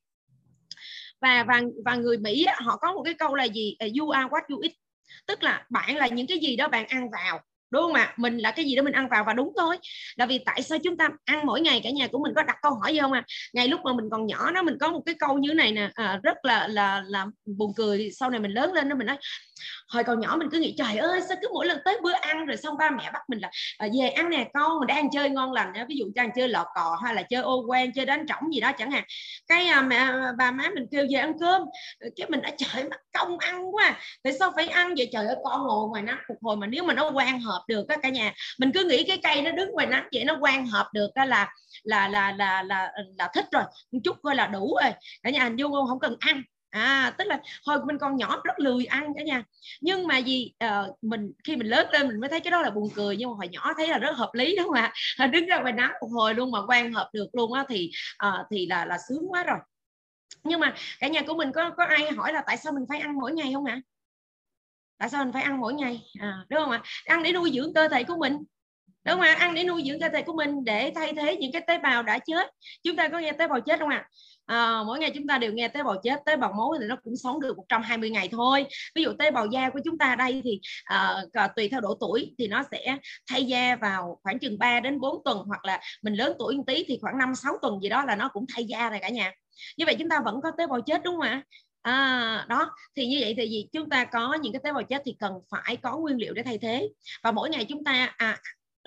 [1.20, 3.76] Và và và người Mỹ họ có một cái câu là gì?
[3.78, 4.72] À, you are what you eat.
[5.26, 8.14] Tức là bạn là những cái gì đó bạn ăn vào đúng không ạ?
[8.16, 9.78] Mình là cái gì đó mình ăn vào và đúng thôi.
[10.16, 12.56] Là vì tại sao chúng ta ăn mỗi ngày cả nhà của mình có đặt
[12.62, 13.24] câu hỏi gì không ạ?
[13.26, 13.28] À?
[13.52, 15.90] ngày lúc mà mình còn nhỏ đó mình có một cái câu như này nè
[15.94, 17.26] à, rất là là là
[17.58, 19.16] buồn cười sau này mình lớn lên đó mình nói
[19.88, 22.46] hồi còn nhỏ mình cứ nghĩ trời ơi sao cứ mỗi lần tới bữa ăn
[22.46, 25.30] rồi xong ba mẹ bắt mình là à, về ăn nè con mình đang chơi
[25.30, 28.26] ngon lành ví dụ đang chơi lọ cò hay là chơi ô quen chơi đánh
[28.28, 29.04] trỏng gì đó chẳng hạn.
[29.46, 30.06] Cái à, mẹ
[30.38, 31.62] bà má mình kêu về ăn cơm.
[32.16, 34.00] Cái mình đã trời mất công ăn quá.
[34.22, 35.08] Tại sao phải ăn vậy?
[35.12, 37.88] Trời ơi con ngồi ngoài nắng một hồi mà nếu mà nó quan hợp được
[37.88, 38.32] á cả nhà.
[38.58, 41.24] Mình cứ nghĩ cái cây nó đứng ngoài nắng vậy nó quan hợp được đó
[41.24, 41.48] là
[41.82, 44.92] là là là là là thích rồi một chút coi là đủ rồi.
[45.22, 45.86] Cả nhà hình dung không?
[45.86, 49.44] Không cần ăn à tức là hồi mình còn nhỏ rất lười ăn cả nhà.
[49.80, 52.62] Nhưng mà gì uh, ờ, mình khi mình lớn lên mình mới thấy cái đó
[52.62, 54.92] là buồn cười nhưng mà hồi nhỏ thấy là rất hợp lý đúng không ạ
[55.26, 57.90] đứng ra ngoài nắng một hồi luôn mà quan hợp được luôn á thì
[58.26, 59.58] uh, thì là là sướng quá rồi.
[60.44, 62.98] Nhưng mà cả nhà của mình có có ai hỏi là tại sao mình phải
[63.00, 63.80] ăn mỗi ngày không ạ?
[64.98, 66.00] Tại sao mình phải ăn mỗi ngày?
[66.20, 66.82] À, đúng không ạ?
[67.04, 68.44] Ăn để nuôi dưỡng cơ thể của mình
[69.04, 69.36] đúng không ạ?
[69.38, 72.02] Ăn để nuôi dưỡng cơ thể của mình để thay thế những cái tế bào
[72.02, 72.50] đã chết.
[72.82, 74.08] Chúng ta có nghe tế bào chết không ạ?
[74.46, 76.96] À, mỗi ngày chúng ta đều nghe tế bào chết tế bào máu thì nó
[77.04, 78.66] cũng sống được 120 ngày thôi.
[78.94, 81.24] Ví dụ tế bào da của chúng ta đây thì à,
[81.56, 82.96] tùy theo độ tuổi thì nó sẽ
[83.30, 86.64] thay da vào khoảng chừng 3 đến 4 tuần hoặc là mình lớn tuổi một
[86.66, 89.08] tí thì khoảng 5 6 tuần gì đó là nó cũng thay da rồi cả
[89.08, 89.32] nhà.
[89.76, 91.42] Như vậy chúng ta vẫn có tế bào chết đúng không ạ?
[91.82, 93.68] À, đó thì như vậy thì gì?
[93.72, 96.42] Chúng ta có những cái tế bào chết thì cần phải có nguyên liệu để
[96.42, 96.88] thay thế.
[97.22, 98.38] Và mỗi ngày chúng ta à,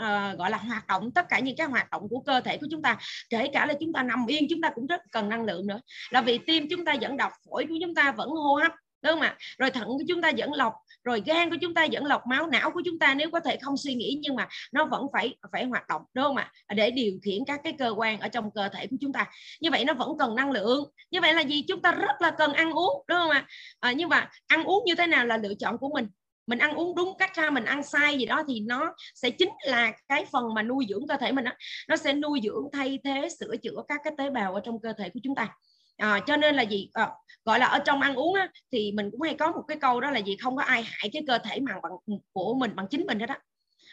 [0.02, 2.68] uh, gọi là hoạt động tất cả những cái hoạt động của cơ thể của
[2.72, 2.98] chúng ta
[3.30, 5.82] kể cả là chúng ta nằm yên chúng ta cũng rất cần năng lượng nữa.
[6.10, 9.14] Là vì tim chúng ta vẫn đọc phổi của chúng ta vẫn hô hấp đúng
[9.14, 9.38] không ạ?
[9.58, 12.48] Rồi thận của chúng ta vẫn lọc rồi gan của chúng ta vẫn lọc máu
[12.48, 15.36] não của chúng ta nếu có thể không suy nghĩ nhưng mà nó vẫn phải
[15.52, 16.52] phải hoạt động đúng không ạ?
[16.76, 19.26] Để điều khiển các cái cơ quan ở trong cơ thể của chúng ta.
[19.60, 20.92] Như vậy nó vẫn cần năng lượng.
[21.12, 21.64] Như vậy là gì?
[21.68, 23.46] Chúng ta rất là cần ăn uống đúng không ạ?
[23.80, 26.08] À, nhưng mà ăn uống như thế nào là lựa chọn của mình?
[26.52, 29.50] Mình ăn uống đúng cách ra mình ăn sai gì đó thì nó sẽ chính
[29.68, 31.52] là cái phần mà nuôi dưỡng cơ thể mình đó.
[31.88, 34.94] nó sẽ nuôi dưỡng thay thế sửa chữa các cái tế bào ở trong cơ
[34.94, 35.50] thể của chúng ta.
[35.98, 36.90] À, cho nên là gì?
[36.94, 37.10] À,
[37.46, 40.02] gọi là ở trong ăn uống á, thì mình cũng hay có một cái câu
[40.02, 40.38] đó là gì?
[40.42, 43.26] Không có ai hại cái cơ thể mà bằng của mình bằng chính mình hết
[43.26, 43.36] đó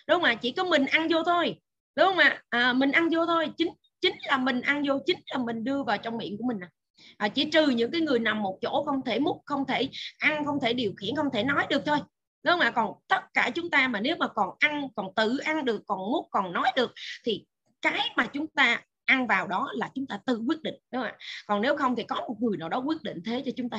[0.09, 0.35] đúng không ạ?
[0.35, 1.61] Chỉ có mình ăn vô thôi.
[1.97, 2.43] Đúng không ạ?
[2.49, 3.49] À, mình ăn vô thôi.
[3.57, 3.69] Chính
[4.01, 6.69] chính là mình ăn vô chính là mình đưa vào trong miệng của mình à.
[7.17, 10.45] À, chỉ trừ những cái người nằm một chỗ không thể múc không thể ăn
[10.45, 11.99] không thể điều khiển không thể nói được thôi
[12.49, 12.71] đúng không ạ?
[12.71, 15.99] Còn tất cả chúng ta mà nếu mà còn ăn còn tự ăn được còn
[15.99, 16.93] nuốt còn nói được
[17.25, 17.47] thì
[17.83, 21.11] cái mà chúng ta ăn vào đó là chúng ta tự quyết định đúng không
[21.11, 21.17] ạ?
[21.47, 23.79] Còn nếu không thì có một người nào đó quyết định thế cho chúng ta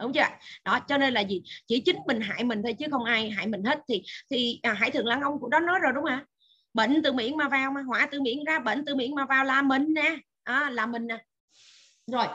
[0.00, 0.20] đúng chưa
[0.64, 1.42] đó cho nên là gì?
[1.66, 3.78] Chỉ chính mình hại mình thôi chứ không ai hại mình hết.
[3.88, 6.24] Thì thì à, hãy thường lăng ông cũng đó nói rồi đúng không ạ?
[6.74, 9.44] Bệnh từ miệng mà vào mà họa từ miệng ra bệnh từ miệng mà vào
[9.44, 11.18] là mình nè à, là mình nè.
[12.06, 12.26] Rồi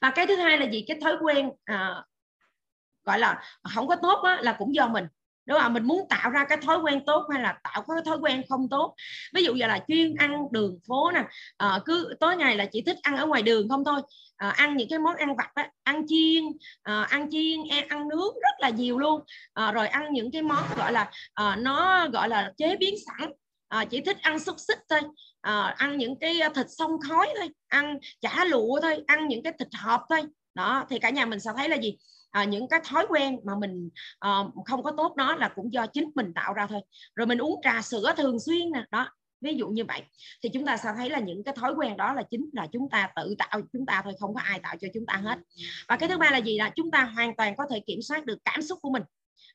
[0.00, 0.84] và cái thứ hai là gì?
[0.88, 2.04] Cái thói quen à,
[3.04, 3.42] gọi là
[3.74, 5.04] không có tốt á, là cũng do mình
[5.46, 5.72] đúng không?
[5.72, 8.68] Mình muốn tạo ra cái thói quen tốt hay là tạo cái thói quen không
[8.70, 8.94] tốt?
[9.34, 11.24] Ví dụ giờ là chuyên ăn đường phố nè
[11.56, 14.02] à, cứ tối ngày là chỉ thích ăn ở ngoài đường không thôi.
[14.36, 16.44] À, ăn những cái món ăn vặt đó, ăn chiên
[16.82, 19.20] à, ăn chiên e, ăn nướng rất là nhiều luôn.
[19.54, 23.30] À, rồi ăn những cái món gọi là à, nó gọi là chế biến sẵn.
[23.68, 25.00] À, chỉ thích ăn xúc xích thôi.
[25.40, 29.52] À, ăn những cái thịt sông khói thôi ăn chả lụa thôi ăn những cái
[29.58, 30.22] thịt hộp thôi
[30.54, 31.98] đó thì cả nhà mình sẽ thấy là gì?
[32.30, 35.86] À, những cái thói quen mà mình à, không có tốt đó là cũng do
[35.86, 36.80] chính mình tạo ra thôi.
[37.14, 39.08] Rồi mình uống trà sữa thường xuyên nè đó
[39.44, 40.02] ví dụ như vậy.
[40.42, 42.90] Thì chúng ta sẽ thấy là những cái thói quen đó là chính là chúng
[42.90, 45.38] ta tự tạo chúng ta thôi không có ai tạo cho chúng ta hết.
[45.88, 48.24] Và cái thứ ba là gì là chúng ta hoàn toàn có thể kiểm soát
[48.24, 49.02] được cảm xúc của mình.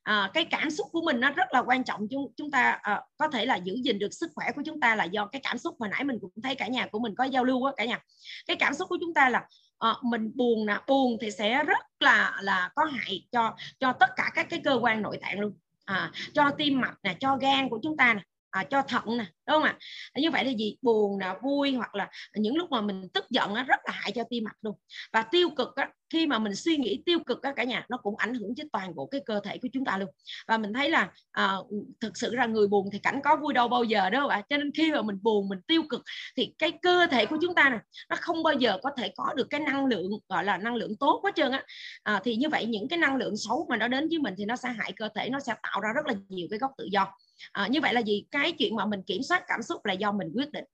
[0.03, 2.07] À, cái cảm xúc của mình nó rất là quan trọng.
[2.09, 4.95] Chúng chúng ta à, có thể là giữ gìn được sức khỏe của chúng ta
[4.95, 7.23] là do cái cảm xúc mà nãy mình cũng thấy cả nhà của mình có
[7.23, 7.99] giao lưu á cả nhà.
[8.47, 9.47] Cái cảm xúc của chúng ta là
[9.79, 14.09] à, mình buồn nè buồn thì sẽ rất là là có hại cho cho tất
[14.15, 15.53] cả các cái cơ quan nội tạng luôn.
[15.85, 19.25] À, cho tim mạch nè cho gan của chúng ta nè à, cho thận nè
[19.47, 19.77] đúng không ạ?
[20.15, 20.75] Như vậy là gì?
[20.81, 24.11] Buồn nè vui hoặc là những lúc mà mình tức giận á, rất là hại
[24.11, 24.75] cho tim mạch luôn.
[25.13, 27.97] Và tiêu cực á, khi mà mình suy nghĩ tiêu cực á, cả nhà nó
[27.97, 30.09] cũng ảnh hưởng tới toàn bộ cái cơ thể của chúng ta luôn.
[30.47, 31.55] Và mình thấy là à,
[32.01, 34.41] thực sự ra người buồn thì cảnh có vui đâu bao giờ đâu ạ?
[34.49, 36.01] Cho nên khi mà mình buồn mình tiêu cực
[36.37, 39.33] thì cái cơ thể của chúng ta nè nó không bao giờ có thể có
[39.35, 41.63] được cái năng lượng gọi là năng lượng tốt quá trơn á.
[42.03, 44.45] À, thì như vậy những cái năng lượng xấu mà nó đến với mình thì
[44.45, 46.87] nó sẽ hại cơ thể nó sẽ tạo ra rất là nhiều cái gốc tự
[46.91, 47.13] do
[47.51, 48.25] à, như vậy là gì?
[48.31, 50.65] Cái chuyện mà mình kiểm soát cảm xúc là do mình quyết định.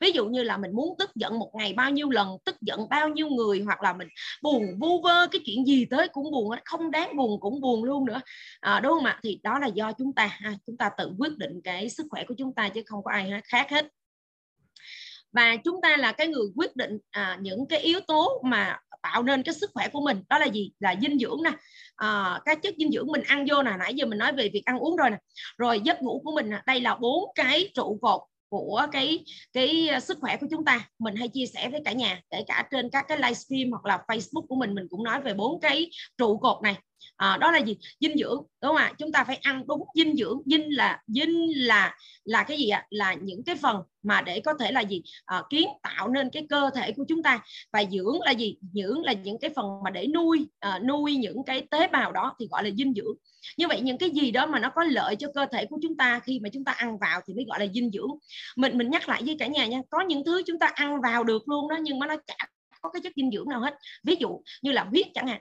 [0.00, 2.88] Ví dụ như là mình muốn tức giận một ngày bao nhiêu lần tức giận
[2.88, 4.08] bao nhiêu người hoặc là mình
[4.42, 8.04] buồn vu vơ cái chuyện gì tới cũng buồn không đáng buồn cũng buồn luôn
[8.04, 8.20] nữa.
[8.60, 9.20] À, đúng không ạ?
[9.22, 12.24] Thì đó là do chúng ta ha, chúng ta tự quyết định cái sức khỏe
[12.24, 13.86] của chúng ta chứ không có ai khác hết.
[15.32, 19.22] Và chúng ta là cái người quyết định à, những cái yếu tố mà tạo
[19.22, 20.22] nên cái sức khỏe của mình.
[20.28, 20.72] Đó là gì?
[20.80, 21.50] Là dinh dưỡng nè.
[21.96, 23.72] À, các chất dinh dưỡng mình ăn vô nè.
[23.78, 25.16] Nãy giờ mình nói về việc ăn uống rồi nè.
[25.58, 26.62] Rồi giấc ngủ của mình nè.
[26.66, 30.88] Đây là bốn cái trụ cột của cái cái à, sức khỏe của chúng ta.
[30.98, 34.04] Mình hay chia sẻ với cả nhà kể cả trên các cái livestream hoặc là
[34.08, 36.74] Facebook của mình mình cũng nói về bốn cái trụ cột này
[37.16, 37.76] à, đó là gì?
[38.00, 38.92] Dinh dưỡng đúng không ạ?
[38.98, 40.42] Chúng ta phải ăn đúng dinh dưỡng.
[40.46, 42.86] Dinh là dinh là là cái gì ạ?
[42.90, 45.02] Là những cái phần mà để có thể là gì?
[45.24, 47.44] À, kiến tạo nên cái cơ thể của chúng ta.
[47.72, 48.56] Và dưỡng là gì?
[48.74, 52.34] Dưỡng là những cái phần mà để nuôi à, nuôi những cái tế bào đó
[52.40, 53.14] thì gọi là dinh dưỡng.
[53.56, 55.96] Như vậy những cái gì đó mà nó có lợi cho cơ thể của chúng
[55.96, 58.10] ta khi mà chúng ta ăn vào thì mới gọi là dinh dưỡng.
[58.56, 61.24] Mình mình nhắc lại với cả nhà nha có những thứ chúng ta ăn vào
[61.24, 62.36] được luôn đó nhưng mà nó chả
[62.80, 63.74] có cái chất dinh dưỡng nào hết.
[64.04, 65.40] Ví dụ như là huyết chẳng hạn.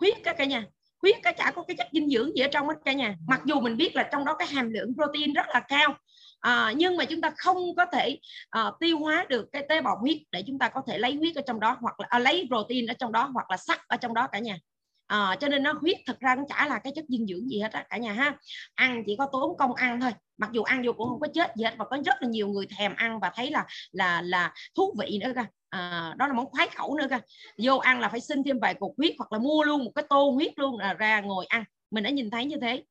[0.00, 0.66] Huyết các cả nhà
[1.04, 3.16] huyết cá chả có cái chất dinh dưỡng gì ở trong hết cả nhà.
[3.28, 5.94] Mặc dù mình biết là trong đó cái hàm lượng protein rất là cao
[6.40, 8.18] à, nhưng mà chúng ta không có thể
[8.50, 11.36] à, tiêu hóa được cái tế bào huyết để chúng ta có thể lấy huyết
[11.36, 13.96] ở trong đó hoặc là à, lấy protein ở trong đó hoặc là sắt ở
[13.96, 14.58] trong đó cả nhà.
[15.06, 17.60] À, cho nên nó huyết thật ra cũng chả là cái chất dinh dưỡng gì
[17.60, 18.36] hết á cả nhà ha.
[18.74, 20.10] Ăn chỉ có tốn công ăn thôi.
[20.38, 22.48] Mặc dù ăn vô cũng không có chết gì hết và có rất là nhiều
[22.48, 26.32] người thèm ăn và thấy là là là thú vị nữa cả à, đó là
[26.32, 27.18] món khoái khẩu nữa cơ.
[27.58, 30.04] Vô ăn là phải xin thêm vài cục huyết hoặc là mua luôn một cái
[30.08, 31.64] tô huyết luôn là ra ngồi ăn.
[31.90, 32.82] Mình đã nhìn thấy như thế.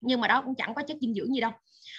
[0.00, 1.50] Nhưng mà đó cũng chẳng có chất dinh dưỡng gì đâu.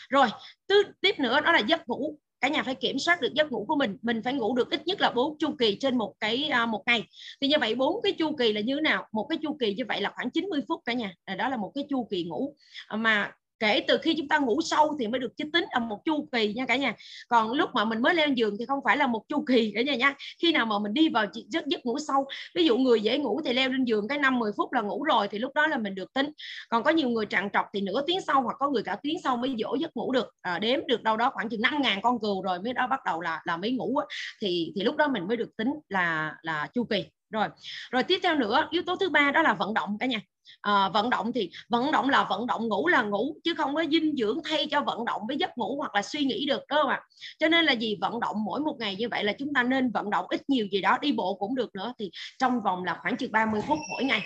[0.09, 0.27] Rồi
[0.67, 2.19] thứ tiếp nữa đó là giấc ngủ.
[2.41, 3.97] Cả nhà phải kiểm soát được giấc ngủ của mình.
[4.01, 6.83] Mình phải ngủ được ít nhất là bốn chu kỳ trên một cái à, một
[6.85, 7.03] ngày.
[7.41, 9.07] Thì như vậy bốn cái chu kỳ là như thế nào?
[9.12, 11.13] Một cái chu kỳ như vậy là khoảng 90 phút cả nhà.
[11.38, 12.55] Đó là một cái chu kỳ ngủ.
[12.88, 16.00] À, mà kể từ khi chúng ta ngủ sâu thì mới được tính là một
[16.06, 16.93] chu kỳ nha cả nhà.
[17.28, 19.82] Còn lúc mà mình mới lên giường thì không phải là một chu kỳ cả
[19.82, 20.15] nhà nha.
[20.41, 23.41] Khi nào mà mình đi vào giấc giấc ngủ sâu ví dụ người dễ ngủ
[23.45, 25.78] thì leo lên giường cái năm 10 phút là ngủ rồi thì lúc đó là
[25.78, 26.32] mình được tính.
[26.69, 29.17] Còn có nhiều người trằn trọc thì nửa tiếng sau hoặc có người cả tiếng
[29.24, 30.28] sau mới dỗ giấc ngủ được.
[30.41, 33.00] À, đếm được đâu đó khoảng chừng năm ngàn con cừu rồi mới đó bắt
[33.06, 34.00] đầu là là mới ngủ
[34.41, 37.47] thì thì lúc đó mình mới được tính là là chu kỳ rồi.
[37.91, 40.21] Rồi tiếp theo nữa yếu tố thứ ba đó là vận động cả nhà.
[40.61, 43.83] À, vận động thì vận động là vận động ngủ là ngủ chứ không có
[43.91, 46.87] dinh dưỡng thay cho vận động với giấc ngủ hoặc là suy nghĩ được đó
[46.87, 46.99] mà
[47.39, 49.91] cho nên là gì vận động mỗi một ngày như vậy là chúng ta nên
[49.91, 52.97] vận động ít nhiều gì đó đi bộ cũng được nữa thì trong vòng là
[53.01, 54.21] khoảng chừng 30 phút mỗi ngày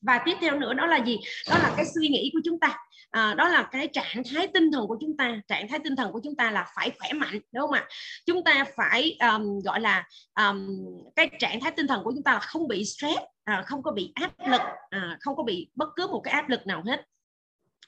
[0.00, 1.18] và tiếp theo nữa đó là gì?
[1.50, 2.76] Đó là cái suy nghĩ của chúng ta.
[3.10, 5.40] À, đó là cái trạng thái tinh thần của chúng ta.
[5.48, 7.88] Trạng thái tinh thần của chúng ta là phải khỏe mạnh đúng không ạ?
[8.26, 10.04] Chúng ta phải um, gọi là
[10.40, 10.68] um,
[11.16, 13.92] cái trạng thái tinh thần của chúng ta là không bị stress à, không có
[13.92, 17.00] bị áp lực à, không có bị bất cứ một cái áp lực nào hết.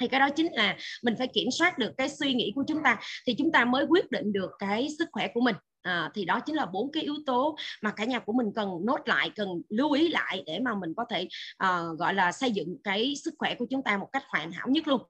[0.00, 2.82] Thì cái đó chính là mình phải kiểm soát được cái suy nghĩ của chúng
[2.82, 6.24] ta thì chúng ta mới quyết định được cái sức khỏe của mình à, thì
[6.24, 9.30] đó chính là bốn cái yếu tố mà cả nhà của mình cần nốt lại
[9.36, 11.28] cần lưu ý lại để mà mình có thể
[11.64, 14.68] uh, gọi là xây dựng cái sức khỏe của chúng ta một cách hoàn hảo
[14.68, 15.02] nhất luôn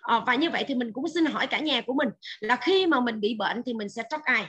[0.00, 2.08] à, và như vậy thì mình cũng xin hỏi cả nhà của mình
[2.40, 4.46] là khi mà mình bị bệnh thì mình sẽ trách ai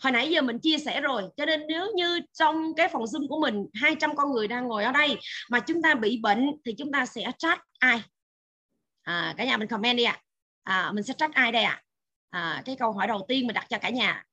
[0.00, 3.28] hồi nãy giờ mình chia sẻ rồi cho nên nếu như trong cái phòng zoom
[3.28, 5.16] của mình 200 con người đang ngồi ở đây
[5.50, 8.02] mà chúng ta bị bệnh thì chúng ta sẽ trách ai
[9.02, 10.20] à, cả nhà mình comment đi ạ
[10.62, 10.82] à.
[10.82, 11.82] à, mình sẽ trách ai đây ạ
[12.30, 12.40] à?
[12.40, 14.24] à, cái câu hỏi đầu tiên mình đặt cho cả nhà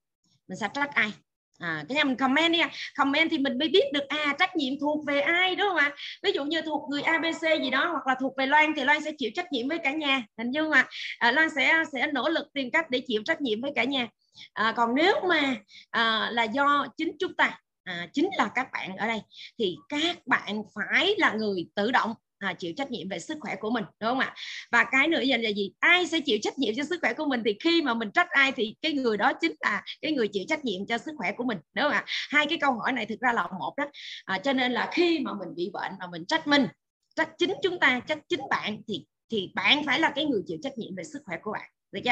[0.52, 1.12] mình sẽ trách ai?
[1.60, 4.56] À, cái nhà mình comment đi à, comment thì mình mới biết được à trách
[4.56, 5.92] nhiệm thuộc về ai đúng không ạ?
[6.24, 9.04] Ví dụ như thuộc người abc gì đó hoặc là thuộc về loan thì loan
[9.04, 10.88] sẽ chịu trách nhiệm với cả nhà hình như mà
[11.20, 14.08] à, loan sẽ sẽ nỗ lực tìm cách để chịu trách nhiệm với cả nhà.
[14.54, 15.56] À, còn nếu mà
[15.90, 19.22] à, là do chính chúng ta à, chính là các bạn ở đây
[19.60, 23.56] thì các bạn phải là người tự động à, chịu trách nhiệm về sức khỏe
[23.56, 24.36] của mình đúng không ạ?
[24.72, 25.72] Và cái nữa là gì?
[25.80, 28.30] Ai sẽ chịu trách nhiệm cho sức khỏe của mình thì khi mà mình trách
[28.30, 31.32] ai thì cái người đó chính là cái người chịu trách nhiệm cho sức khỏe
[31.32, 32.04] của mình đúng không ạ?
[32.08, 33.86] Hai cái câu hỏi này thực ra là một đó.
[34.26, 36.68] À, cho nên là khi mà mình bị bệnh mà mình trách mình
[37.16, 40.58] trách chính chúng ta trách chính bạn thì thì bạn phải là cái người chịu
[40.64, 42.12] trách nhiệm về sức khỏe của bạn được chưa?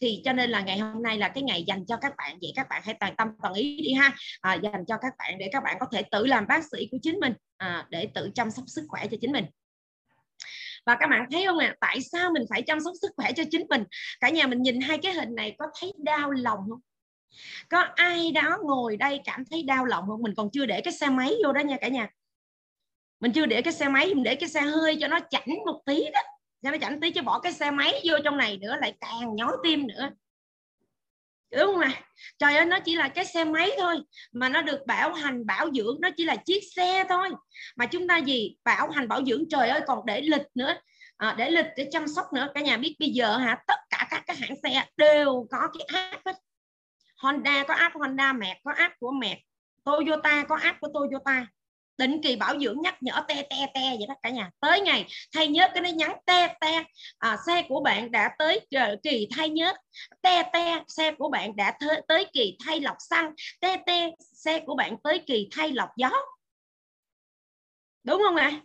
[0.00, 2.52] Thì cho nên là ngày hôm nay là cái ngày dành cho các bạn vậy
[2.56, 4.16] các bạn hãy toàn tâm toàn ý đi ha.
[4.40, 6.98] À, dành cho các bạn để các bạn có thể tự làm bác sĩ của
[7.02, 9.44] chính mình à, để tự chăm sóc sức khỏe cho chính mình
[10.90, 11.66] và các bạn thấy không ạ?
[11.66, 13.84] À, tại sao mình phải chăm sóc sức khỏe cho chính mình?
[14.20, 16.80] Cả nhà mình nhìn hai cái hình này có thấy đau lòng không?
[17.68, 20.22] Có ai đó ngồi đây cảm thấy đau lòng không?
[20.22, 22.08] Mình còn chưa để cái xe máy vô đó nha cả nhà.
[23.20, 25.82] Mình chưa để cái xe máy mình để cái xe hơi cho nó chảnh một
[25.86, 26.20] tí đó.
[26.62, 29.36] Cho nó chảnh tí chứ bỏ cái xe máy vô trong này nữa lại càng
[29.36, 30.10] nhói tim nữa
[31.50, 31.92] đúng không ạ
[32.38, 33.96] trời ơi nó chỉ là cái xe máy thôi
[34.32, 37.30] mà nó được bảo hành bảo dưỡng nó chỉ là chiếc xe thôi.
[37.76, 38.56] Mà chúng ta gì?
[38.64, 40.74] Bảo hành bảo dưỡng trời ơi còn để lịch nữa.
[41.16, 42.48] À, để lịch để chăm sóc nữa.
[42.54, 46.02] Cả nhà biết bây giờ hả tất cả các cái hãng xe đều có cái
[46.02, 46.36] app hết.
[47.16, 49.42] Honda có app Honda mẹ có app của mẹ
[49.84, 51.46] Toyota có app của Toyota
[52.00, 54.50] định kỳ bảo dưỡng nhắc nhở te te te vậy đó cả nhà.
[54.60, 56.84] Tới ngày thay nhớt cái nó nhắn te te.
[57.18, 59.76] À, xe của bạn đã tới ờ, kỳ thay nhớt
[60.22, 63.32] te te xe của bạn đã th- tới kỳ thay lọc xăng.
[63.60, 66.10] Te te xe của bạn tới kỳ thay lọc gió.
[68.04, 68.50] Đúng không ạ?
[68.52, 68.60] À?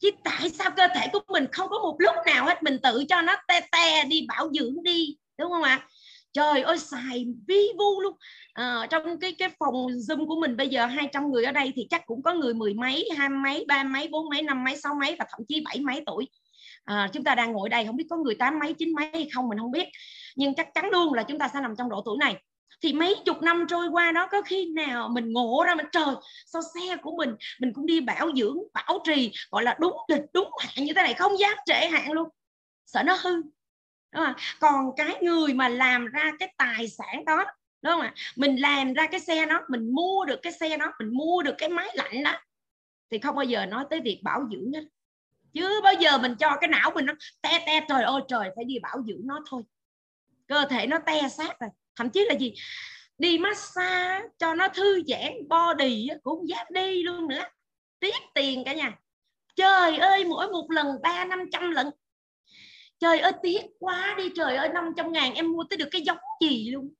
[0.00, 3.04] chứ tại sao cơ thể của mình không có một lúc nào hết mình tự
[3.08, 5.16] cho nó te te đi bảo dưỡng đi.
[5.38, 5.80] Đúng không ạ?
[5.82, 5.88] à?
[6.32, 8.16] Trời ơi xài vi vu luôn.
[8.52, 11.86] À, trong cái cái phòng zoom của mình bây giờ 200 người ở đây thì
[11.90, 14.94] chắc cũng có người mười mấy hai mấy ba mấy bốn mấy năm mấy sáu
[15.00, 16.28] mấy và thậm chí bảy mấy tuổi.
[16.84, 19.28] À, chúng ta đang ngồi đây không biết có người tám mấy chín mấy hay
[19.34, 19.88] không mình không biết.
[20.36, 22.36] Nhưng chắc chắn luôn là chúng ta sẽ nằm trong độ tuổi này.
[22.82, 26.14] Thì mấy chục năm trôi qua đó có khi nào mình ngộ ra mình trời
[26.46, 30.22] sao xe của mình mình cũng đi bảo dưỡng bảo trì gọi là đúng lịch
[30.32, 32.28] đúng hạn như thế này không dám trễ hạn luôn.
[32.86, 33.30] Sợ nó hư
[34.12, 34.34] đúng không?
[34.60, 37.44] còn cái người mà làm ra cái tài sản đó,
[37.82, 38.14] đúng không ạ?
[38.36, 41.54] Mình làm ra cái xe đó, mình mua được cái xe đó, mình mua được
[41.58, 42.32] cái máy lạnh đó,
[43.10, 44.84] thì không bao giờ nói tới việc bảo dưỡng hết.
[45.54, 48.64] Chứ bao giờ mình cho cái não mình nó te te, trời ơi, trời, phải
[48.64, 49.62] đi bảo dưỡng nó thôi.
[50.46, 51.70] Cơ thể nó te sát rồi.
[51.96, 52.54] Thậm chí là gì?
[53.18, 57.42] Đi massage cho nó thư giãn, body cũng không dám đi luôn nữa.
[58.00, 58.98] Tiếc tiền cả nhà.
[59.56, 61.90] Trời ơi, mỗi một lần ba năm trăm lần
[63.00, 66.18] trời ơi, tiếc quá đi, trời ơi 500 ngàn em mua tới được cái giống
[66.40, 66.94] gì luôn.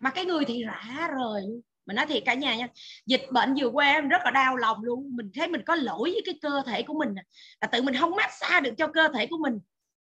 [0.00, 1.60] Mà cái người thì rã rời luôn.
[1.86, 2.68] Mình nói thiệt cả nhà nha,
[3.06, 5.16] dịch bệnh vừa qua em rất là đau lòng luôn.
[5.16, 7.22] Mình thấy mình có lỗi với cái cơ thể của mình à.
[7.60, 9.60] là tự mình không massage được cho cơ thể của mình.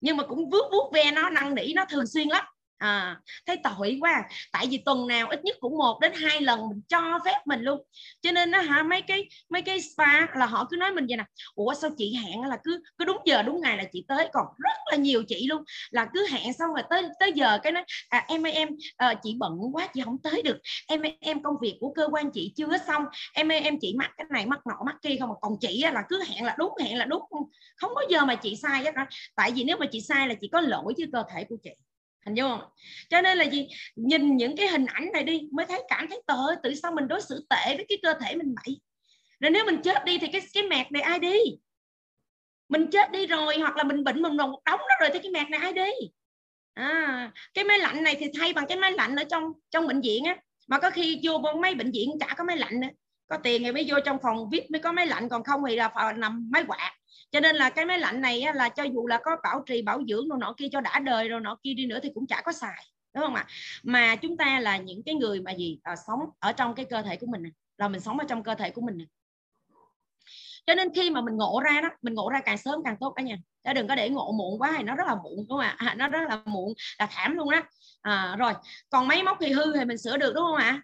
[0.01, 2.45] Nhưng mà cũng vuốt vuốt ve nó, năn nỉ nó thường xuyên lắm
[2.83, 4.23] à, thấy tội quá à.
[4.51, 7.61] tại vì tuần nào ít nhất cũng một đến hai lần mình cho phép mình
[7.61, 7.81] luôn.
[8.21, 11.17] Cho nên nó hả mấy cái mấy cái spa là họ cứ nói mình vậy
[11.17, 14.29] nè ủa sao chị hẹn là cứ cứ đúng giờ đúng ngày là chị tới?
[14.33, 17.71] Còn rất là nhiều chị luôn là cứ hẹn xong rồi tới tới giờ cái
[17.71, 20.57] nói à, em ơi em à, chị bận quá chị không tới được.
[20.87, 23.03] Em ơi em công việc của cơ quan chị chưa xong.
[23.33, 25.83] Em ơi em chị mắc cái này mắc nọ mắc kia không mà còn chị
[25.93, 27.21] là cứ hẹn là đúng hẹn là đúng.
[27.77, 28.93] Không có giờ mà chị sai hết
[29.35, 31.71] tại vì nếu mà chị sai là chị có lỗi với cơ thể của chị
[32.25, 32.69] hình dung không
[33.09, 33.67] cho nên là gì?
[33.95, 37.07] Nhìn những cái hình ảnh này đi mới thấy cảm thấy tội tự sao mình
[37.07, 38.79] đối xử tệ với cái cơ thể mình vậy?
[39.39, 41.37] Rồi nếu mình chết đi thì cái cái mẹt này ai đi?
[42.69, 45.31] Mình chết đi rồi hoặc là mình bệnh mình một đóng đó rồi thì cái
[45.31, 45.91] mẹt này ai đi?
[46.73, 50.01] À, cái máy lạnh này thì thay bằng cái máy lạnh ở trong trong bệnh
[50.01, 50.37] viện á.
[50.67, 52.87] Mà có khi vô mấy bệnh viện chả có máy lạnh nữa.
[53.27, 55.75] Có tiền thì mới vô trong phòng vip mới có máy lạnh còn không thì
[55.75, 56.93] là phòng nằm máy quạt
[57.33, 59.81] cho nên là cái máy lạnh này á, là cho dù là có bảo trì
[59.81, 62.27] bảo dưỡng rồi nọ kia cho đã đời rồi nọ kia đi nữa thì cũng
[62.27, 63.45] chả có xài đúng không ạ
[63.83, 67.01] mà chúng ta là những cái người mà gì à, sống ở trong cái cơ
[67.01, 67.51] thể của mình này.
[67.77, 69.07] là mình sống ở trong cơ thể của mình này.
[70.65, 73.13] cho nên khi mà mình ngộ ra đó mình ngộ ra càng sớm càng tốt
[73.15, 75.47] cả nhà chứ đừng có để ngộ muộn quá thì nó rất là muộn đúng
[75.47, 77.61] không ạ à, nó rất là muộn là thảm luôn đó
[78.01, 78.53] à, rồi
[78.89, 80.81] còn máy móc thì hư thì mình sửa được đúng không ạ à,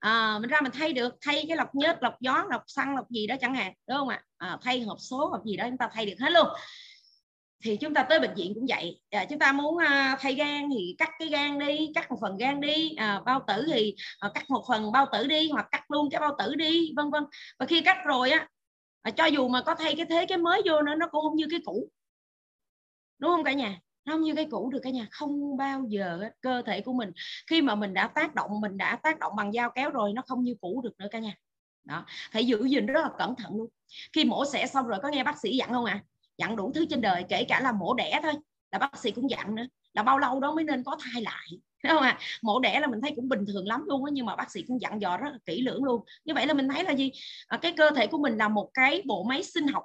[0.00, 3.10] Ờ, mình ra mình thay được thay cái lọc nhớt lọc gió lọc xăng lọc
[3.10, 4.22] gì đó chẳng hạn đúng không ạ?
[4.38, 6.46] À, thay hộp số hộp gì đó chúng ta thay được hết luôn.
[7.64, 9.00] Thì chúng ta tới bệnh viện cũng vậy.
[9.10, 12.36] À, chúng ta muốn à, thay gan thì cắt cái gan đi cắt một phần
[12.36, 15.90] gan đi à, bao tử thì à, cắt một phần bao tử đi hoặc cắt
[15.90, 17.24] luôn cái bao tử đi vân vân.
[17.58, 18.48] Và khi cắt rồi á
[19.02, 21.36] à, cho dù mà có thay cái thế cái mới vô nữa nó cũng không
[21.36, 21.90] như cái cũ.
[23.18, 23.80] Đúng không cả nhà?
[24.08, 27.12] Nó không như cái cũ được cả nhà không bao giờ cơ thể của mình
[27.46, 30.22] khi mà mình đã tác động mình đã tác động bằng dao kéo rồi nó
[30.26, 31.34] không như cũ được nữa cả nhà
[31.84, 33.68] đó phải giữ gìn rất là cẩn thận luôn
[34.12, 36.04] khi mổ xẻ xong rồi có nghe bác sĩ dặn không ạ à?
[36.38, 38.32] dặn đủ thứ trên đời kể cả là mổ đẻ thôi
[38.72, 41.48] là bác sĩ cũng dặn nữa là bao lâu đó mới nên có thai lại
[41.84, 42.18] đúng không ạ à?
[42.42, 44.62] mổ đẻ là mình thấy cũng bình thường lắm luôn á nhưng mà bác sĩ
[44.68, 47.12] cũng dặn dò rất là kỹ lưỡng luôn như vậy là mình thấy là gì
[47.46, 49.82] à, cái cơ thể của mình là một cái bộ máy sinh học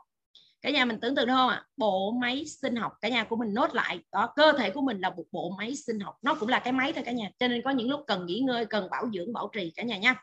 [0.63, 1.65] cả nhà mình tưởng tượng được không ạ?
[1.77, 3.99] Bộ máy sinh học, cả nhà của mình nốt lại.
[4.11, 6.15] Đó, cơ thể của mình là một bộ máy sinh học.
[6.21, 7.29] Nó cũng là cái máy thôi cả nhà.
[7.39, 9.97] Cho nên có những lúc cần nghỉ ngơi, cần bảo dưỡng, bảo trì cả nhà
[9.97, 10.15] nha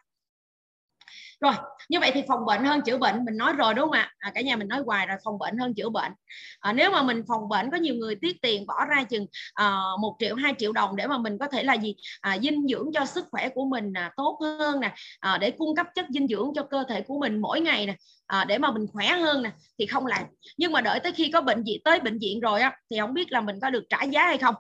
[1.40, 1.54] rồi
[1.88, 4.12] như vậy thì phòng bệnh hơn chữa bệnh mình nói rồi đúng không ạ?
[4.18, 6.12] À, cả nhà mình nói hoài rồi phòng bệnh hơn chữa bệnh.
[6.60, 9.80] À, nếu mà mình phòng bệnh có nhiều người tiết tiền bỏ ra chừng à,
[10.00, 11.94] một triệu hai triệu đồng để mà mình có thể là gì?
[12.20, 15.76] À, dinh dưỡng cho sức khỏe của mình à, tốt hơn nè à, để cung
[15.76, 18.72] cấp chất dinh dưỡng cho cơ thể của mình mỗi ngày nè à, để mà
[18.72, 20.22] mình khỏe hơn nè thì không làm.
[20.56, 23.14] Nhưng mà đợi tới khi có bệnh viện tới bệnh viện rồi á thì không
[23.14, 24.54] biết là mình có được trả giá hay không.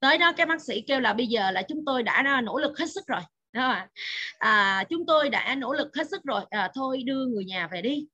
[0.00, 2.78] Tới đó cái bác sĩ kêu là bây giờ là chúng tôi đã nỗ lực
[2.78, 3.20] hết sức rồi
[4.38, 6.42] à, chúng tôi đã nỗ lực hết sức rồi.
[6.50, 8.06] À, thôi đưa người nhà về đi.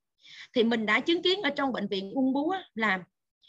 [0.55, 3.01] Thì mình đã chứng kiến ở trong bệnh viện ung bướu là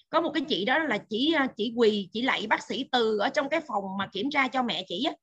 [0.10, 3.18] có một cái chị đó là chỉ à, chỉ quỳ chỉ lạy bác sĩ từ
[3.18, 5.14] ở trong cái phòng mà kiểm tra cho mẹ chị á.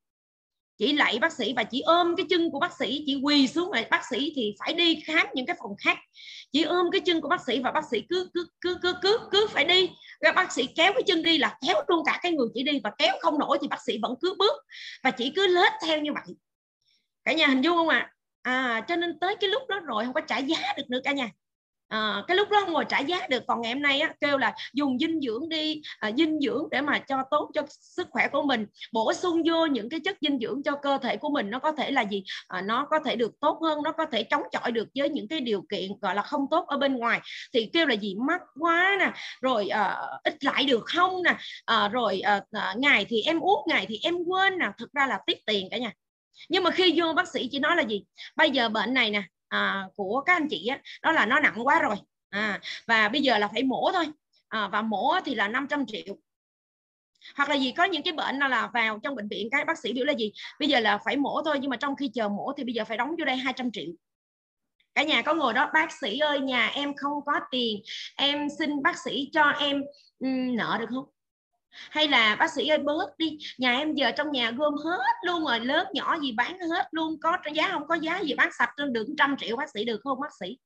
[0.79, 3.71] Chỉ lạy bác sĩ và chỉ ôm cái chân của bác sĩ chỉ quỳ xuống
[3.71, 5.99] rồi bác sĩ thì phải đi khám những cái phòng khác.
[6.53, 9.19] Chỉ ôm cái chân của bác sĩ và bác sĩ cứ cứ cứ cứ cứ
[9.31, 9.91] cứ phải đi.
[10.21, 12.81] Rồi bác sĩ kéo cái chân đi là kéo luôn cả cái người chị đi.
[12.85, 14.55] Và kéo không nổi thì bác sĩ vẫn cứ bước
[15.03, 16.35] và chỉ cứ lết theo như vậy
[17.31, 18.13] cả nhà hình dung không ạ?
[18.43, 18.53] À?
[18.53, 21.13] à cho nên tới cái lúc đó rồi không có trả giá được nữa cả
[21.13, 21.31] nhà.
[21.89, 23.43] À, cái lúc đó không ngồi trả giá được.
[23.47, 26.81] Còn ngày hôm nay á, kêu là dùng dinh dưỡng đi à, dinh dưỡng để
[26.81, 28.67] mà cho tốt cho sức khỏe của mình.
[28.93, 31.73] Bổ sung vô những cái chất dinh dưỡng cho cơ thể của mình nó có
[31.73, 32.25] thể là gì?
[32.49, 35.29] À, nó có thể được tốt hơn nó có thể chống chọi được với những
[35.29, 37.21] cái điều kiện gọi là không tốt ở bên ngoài.
[37.55, 38.15] Thì kêu là gì?
[38.27, 39.13] Mắc quá nè.
[39.43, 41.37] Rồi à, ít lại được không nè?
[41.65, 44.67] À, rồi à, à ngày thì em uống ngày thì em quên nè.
[44.79, 45.93] Thực ra là tiết tiền cả nhà
[46.49, 48.05] nhưng mà khi vô bác sĩ chỉ nói là gì?
[48.37, 51.67] Bây giờ bệnh này nè à, của các anh chị á, đó là nó nặng
[51.67, 51.97] quá rồi.
[52.31, 54.07] À, và bây giờ là phải mổ thôi.
[54.49, 56.17] À, và mổ thì là 500 triệu.
[57.37, 59.93] Hoặc là gì có những cái bệnh là vào trong bệnh viện các bác sĩ
[59.93, 60.33] biểu là gì?
[60.59, 62.85] Bây giờ là phải mổ thôi nhưng mà trong khi chờ mổ thì bây giờ
[62.85, 63.93] phải đóng vô đây 200 triệu.
[64.95, 67.83] Cả nhà có ngồi đó bác sĩ ơi nhà em không có tiền.
[68.17, 69.83] Em xin bác sĩ cho em
[70.19, 71.05] um, nợ được không?
[71.71, 73.39] Hay là bác sĩ ơi bớt đi.
[73.59, 77.21] Nhà em giờ trong nhà gom hết luôn rồi lớn nhỏ gì bán hết luôn.
[77.21, 80.21] Có giá không có giá gì bán sạch được trăm triệu bác sĩ được không
[80.21, 80.59] bác sĩ?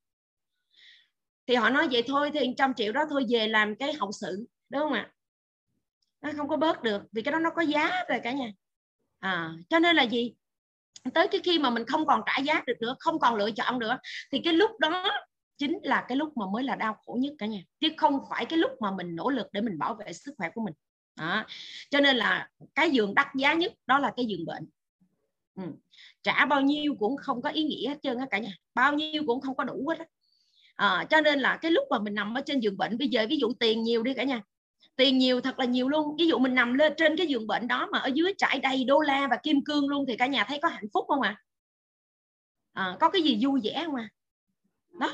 [1.46, 4.46] Thì họ nói vậy thôi thì trăm triệu đó thôi về làm cái hậu sự
[4.68, 5.10] đúng không ạ?
[6.22, 8.52] Nó không có bớt được vì cái đó nó có giá rồi cả nhà.
[9.18, 10.34] À, cho nên là gì?
[11.14, 13.78] Tới cái khi mà mình không còn trả giá được nữa không còn lựa chọn
[13.78, 13.98] nữa
[14.32, 15.10] thì cái lúc đó
[15.58, 17.60] chính là cái lúc mà mới là đau khổ nhất cả nhà.
[17.80, 20.48] Chứ không phải cái lúc mà mình nỗ lực để mình bảo vệ sức khỏe
[20.54, 20.74] của mình
[21.16, 21.46] đó.
[21.90, 24.66] cho nên là cái giường đắt giá nhất đó là cái giường bệnh.
[25.56, 25.62] Ừ.
[26.22, 28.56] trả bao nhiêu cũng không có ý nghĩa hết trơn á cả nhà.
[28.74, 30.04] Bao nhiêu cũng không có đủ hết á.
[30.76, 33.26] À, cho nên là cái lúc mà mình nằm ở trên giường bệnh bây giờ
[33.30, 34.42] ví dụ tiền nhiều đi cả nhà.
[34.96, 36.16] Tiền nhiều thật là nhiều luôn.
[36.18, 38.84] Ví dụ mình nằm lên trên cái giường bệnh đó mà ở dưới trải đầy
[38.84, 41.42] đô la và kim cương luôn thì cả nhà thấy có hạnh phúc không ạ
[42.72, 42.84] à?
[42.84, 44.08] à, có cái gì vui vẻ không à?
[45.00, 45.10] Đó.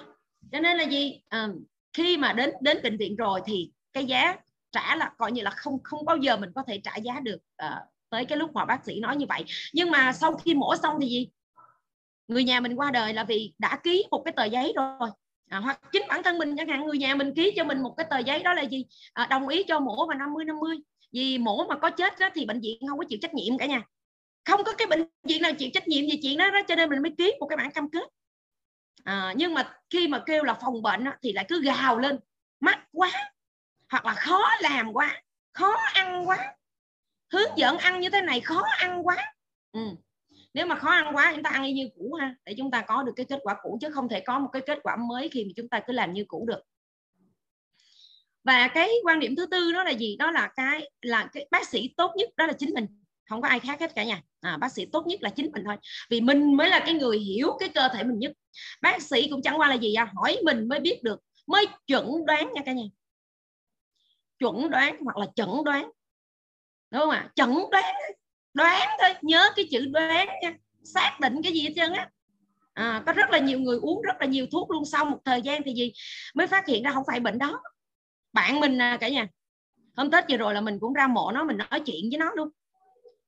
[0.52, 1.20] Cho nên là gì?
[1.28, 1.48] À,
[1.92, 4.36] khi mà đến đến bệnh viện rồi thì cái giá
[4.72, 7.38] trả là coi như là không không bao giờ mình có thể trả giá được
[7.64, 7.72] uh,
[8.10, 9.44] tới cái lúc mà bác sĩ nói như vậy.
[9.72, 11.28] Nhưng mà sau khi mổ xong thì gì?
[12.28, 15.10] Người nhà mình qua đời là vì đã ký một cái tờ giấy rồi.
[15.48, 17.94] À, hoặc chính bản thân mình chẳng hạn người nhà mình ký cho mình một
[17.96, 18.86] cái tờ giấy đó là gì?
[19.12, 20.76] À, đồng ý cho mổ vào 50 50
[21.12, 23.66] vì mổ mà có chết đó, thì bệnh viện không có chịu trách nhiệm cả
[23.66, 23.82] nhà.
[24.44, 26.90] Không có cái bệnh viện nào chịu trách nhiệm về chuyện đó, đó cho nên
[26.90, 28.08] mình mới ký một cái bản cam kết.
[29.04, 32.18] À, nhưng mà khi mà kêu là phòng bệnh đó, thì lại cứ gào lên.
[32.60, 33.10] Mắc quá
[33.90, 35.22] hoặc là khó làm quá
[35.52, 36.56] khó ăn quá
[37.32, 39.34] hướng dẫn ăn như thế này khó ăn quá.
[39.72, 39.80] Ừ.
[40.54, 43.02] nếu mà khó ăn quá chúng ta ăn như cũ ha để chúng ta có
[43.02, 45.44] được cái kết quả cũ chứ không thể có một cái kết quả mới khi
[45.44, 46.60] mà chúng ta cứ làm như cũ được.
[48.44, 50.16] Và cái quan điểm thứ tư đó là gì?
[50.16, 52.86] Đó là cái là cái bác sĩ tốt nhất đó là chính mình.
[53.28, 54.22] Không có ai khác hết cả nhà.
[54.40, 55.76] À, bác sĩ tốt nhất là chính mình thôi.
[56.10, 58.32] Vì mình mới là cái người hiểu cái cơ thể mình nhất.
[58.82, 60.12] Bác sĩ cũng chẳng qua là gì à?
[60.14, 62.84] Hỏi mình mới biết được mới chuẩn đoán nha cả nhà
[64.40, 65.90] chuẩn đoán hoặc là chẩn đoán.
[66.90, 67.18] Đúng không ạ?
[67.18, 67.30] À?
[67.34, 67.94] chẩn đoán
[68.54, 70.54] đoán thôi nhớ cái chữ đoán nha.
[70.94, 72.08] Xác định cái gì hết trơn á.
[72.74, 75.42] À, có rất là nhiều người uống rất là nhiều thuốc luôn sau một thời
[75.42, 75.92] gian thì gì
[76.34, 77.62] mới phát hiện ra không phải bệnh đó.
[78.32, 79.28] Bạn mình à, cả nhà.
[79.96, 82.30] Hôm tết vừa rồi là mình cũng ra mộ nó mình nói chuyện với nó
[82.34, 82.48] luôn.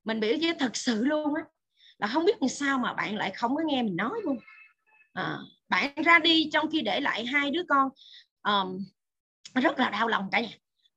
[0.05, 1.43] Mình biểu với thật sự luôn á
[1.99, 4.39] là không biết làm sao mà bạn lại không có nghe mình nói luôn.
[5.13, 5.39] À,
[5.69, 7.89] bạn ra đi trong khi để lại hai đứa con
[8.43, 8.85] um,
[9.55, 10.49] rất là đau lòng cả nhà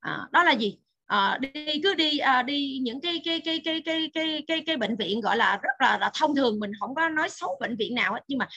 [0.06, 0.78] à, đó là gì?
[1.06, 4.76] À, đi cứ đi à, đi những cái cái cái cái cái cái cái cái
[4.76, 7.76] bệnh viện gọi là rất là, là thông thường mình không có nói xấu bệnh
[7.76, 8.48] viện nào hết nhưng mà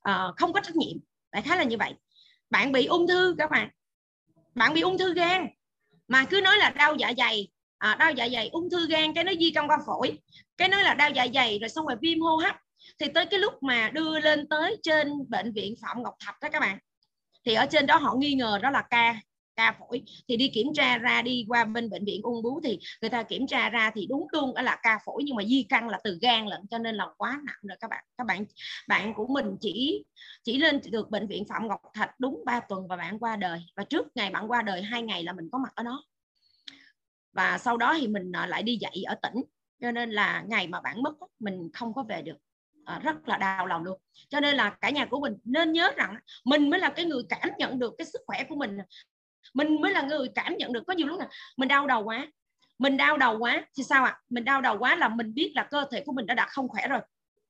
[0.00, 0.96] à, không có trách nhiệm.
[1.32, 1.94] Đại khái là như vậy.
[2.50, 3.68] Bạn bị ung thư các bạn.
[4.54, 5.46] Bạn bị ung thư gan.
[6.08, 7.48] Mà cứ nói là đau dạ dày
[7.78, 10.18] à, đau dạ dày ung thư gan cái nó di căn qua phổi
[10.56, 12.56] cái nói là đau dạ dày rồi xong rồi viêm hô hấp.
[12.98, 16.48] Thì tới cái lúc mà đưa lên tới trên bệnh viện phạm ngọc thạch đó
[16.52, 16.78] các bạn.
[17.46, 19.20] Thì ở trên đó họ nghi ngờ đó là ca
[19.58, 20.02] ca phổi.
[20.28, 23.22] Thì đi kiểm tra ra đi qua bên bệnh viện ung bướu thì người ta
[23.22, 26.00] kiểm tra ra thì đúng luôn đó là ca phổi nhưng mà di căn là
[26.04, 27.76] từ gan lận cho nên là quá nặng rồi.
[27.80, 28.44] Các bạn các bạn
[28.88, 30.04] bạn của mình chỉ
[30.44, 33.60] chỉ lên được bệnh viện phạm ngọc thạch đúng 3 tuần và bạn qua đời.
[33.76, 36.04] Và trước ngày bạn qua đời hai ngày là mình có mặt ở đó.
[37.32, 39.42] Và sau đó thì mình à, lại đi dạy ở tỉnh.
[39.80, 42.36] Cho nên là ngày mà bạn mất mình không có về được.
[42.84, 44.00] À, rất là đau lòng luôn.
[44.28, 47.22] Cho nên là cả nhà của mình nên nhớ rằng mình mới là cái người
[47.28, 48.78] cảm nhận được cái sức khỏe của mình
[49.54, 52.26] mình mới là người cảm nhận được có nhiều lúc là mình đau đầu quá.
[52.78, 54.10] Mình đau đầu quá thì sao ạ?
[54.10, 54.20] À?
[54.28, 56.68] mình đau đầu quá là mình biết là cơ thể của mình đã đạt không
[56.68, 57.00] khỏe rồi.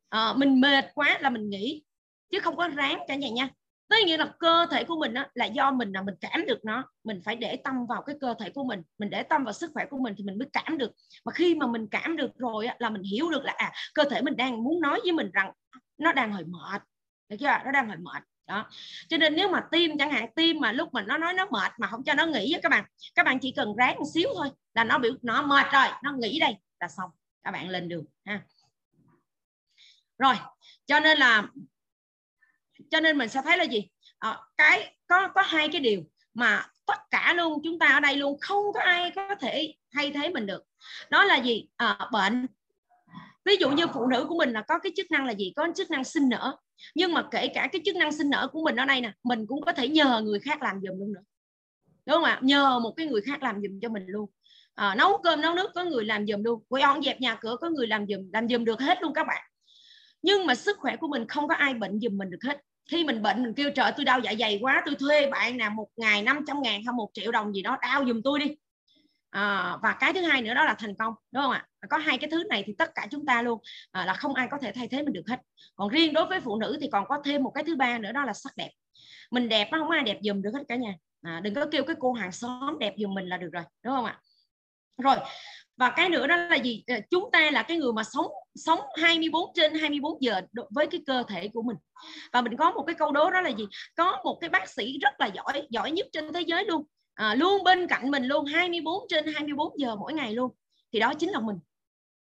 [0.08, 1.84] À, mình mệt quá là mình nghỉ
[2.30, 3.48] chứ không có ráng cả nhà nha.
[3.88, 6.64] Tức nghĩa là cơ thể của mình á, là do mình là mình cảm được
[6.64, 6.84] nó.
[7.04, 8.82] Mình phải để tâm vào cái cơ thể của mình.
[8.98, 10.92] Mình để tâm vào sức khỏe của mình thì mình mới cảm được.
[11.24, 14.04] Mà khi mà mình cảm được rồi á, là mình hiểu được là à cơ
[14.10, 15.52] thể mình đang muốn nói với mình rằng
[15.98, 16.82] nó đang hơi mệt.
[17.28, 18.66] Được chưa nó đang hơi mệt đó.
[19.08, 21.72] Cho nên nếu mà tim chẳng hạn tim mà lúc mà nó nói nó mệt
[21.78, 22.84] mà không cho nó nghỉ các bạn
[23.14, 26.12] các bạn chỉ cần ráng một xíu thôi là nó biểu nó mệt rồi nó
[26.12, 27.10] nghỉ đây là xong.
[27.42, 28.42] Các bạn lên đường ha.
[30.18, 30.34] Rồi
[30.86, 31.42] cho nên là
[32.90, 33.88] cho nên mình sẽ thấy là gì?
[34.18, 36.02] À, cái có có hai cái điều
[36.34, 40.10] mà tất cả luôn chúng ta ở đây luôn không có ai có thể thay
[40.10, 40.64] thế mình được.
[41.10, 41.68] Đó là gì?
[41.76, 42.46] À, bệnh
[43.48, 45.52] ví dụ như phụ nữ của mình là có cái chức năng là gì?
[45.56, 46.56] Có chức năng sinh nở.
[46.94, 49.46] Nhưng mà kể cả cái chức năng sinh nở của mình ở đây nè mình
[49.46, 51.20] cũng có thể nhờ người khác làm giùm luôn nữa.
[52.06, 52.38] Đúng không ạ?
[52.42, 54.30] Nhờ một cái người khác làm giùm cho mình luôn.
[54.74, 56.62] À, nấu cơm nấu nước có người làm giùm luôn.
[56.80, 59.44] Dọn dẹp nhà cửa có người làm giùm làm giùm được hết luôn các bạn.
[60.22, 62.60] Nhưng mà sức khỏe của mình không có ai bệnh giùm mình được hết.
[62.90, 65.70] Khi mình bệnh mình kêu trời tôi đau dạ dày quá tôi thuê bạn nào
[65.70, 68.56] một ngày 500 ngàn hay một triệu đồng gì đó đau giùm tôi đi.
[69.30, 71.14] À, và cái thứ hai nữa đó là thành công.
[71.32, 71.67] Đúng không ạ?
[71.90, 73.58] Có hai cái thứ này thì tất cả chúng ta luôn
[73.90, 75.40] à, là không ai có thể thay thế mình được hết.
[75.74, 78.12] Còn riêng đối với phụ nữ thì còn có thêm một cái thứ ba nữa
[78.12, 78.70] đó là sắc đẹp.
[79.30, 80.94] Mình đẹp nó không ai đẹp dùm được hết cả nhà.
[81.22, 83.94] À, đừng có kêu cái cô hàng xóm đẹp dùm mình là được rồi đúng
[83.94, 84.20] không ạ?
[85.02, 85.16] Rồi
[85.76, 86.82] và cái nữa đó là gì?
[86.86, 91.00] À, chúng ta là cái người mà sống sống 24 trên 24 giờ với cái
[91.06, 91.76] cơ thể của mình.
[92.32, 93.66] Và mình có một cái câu đố đó là gì?
[93.96, 96.84] Có một cái bác sĩ rất là giỏi giỏi nhất trên thế giới luôn.
[97.14, 100.50] À, luôn bên cạnh mình luôn 24 trên 24 giờ mỗi ngày luôn
[100.92, 101.56] thì đó chính là mình.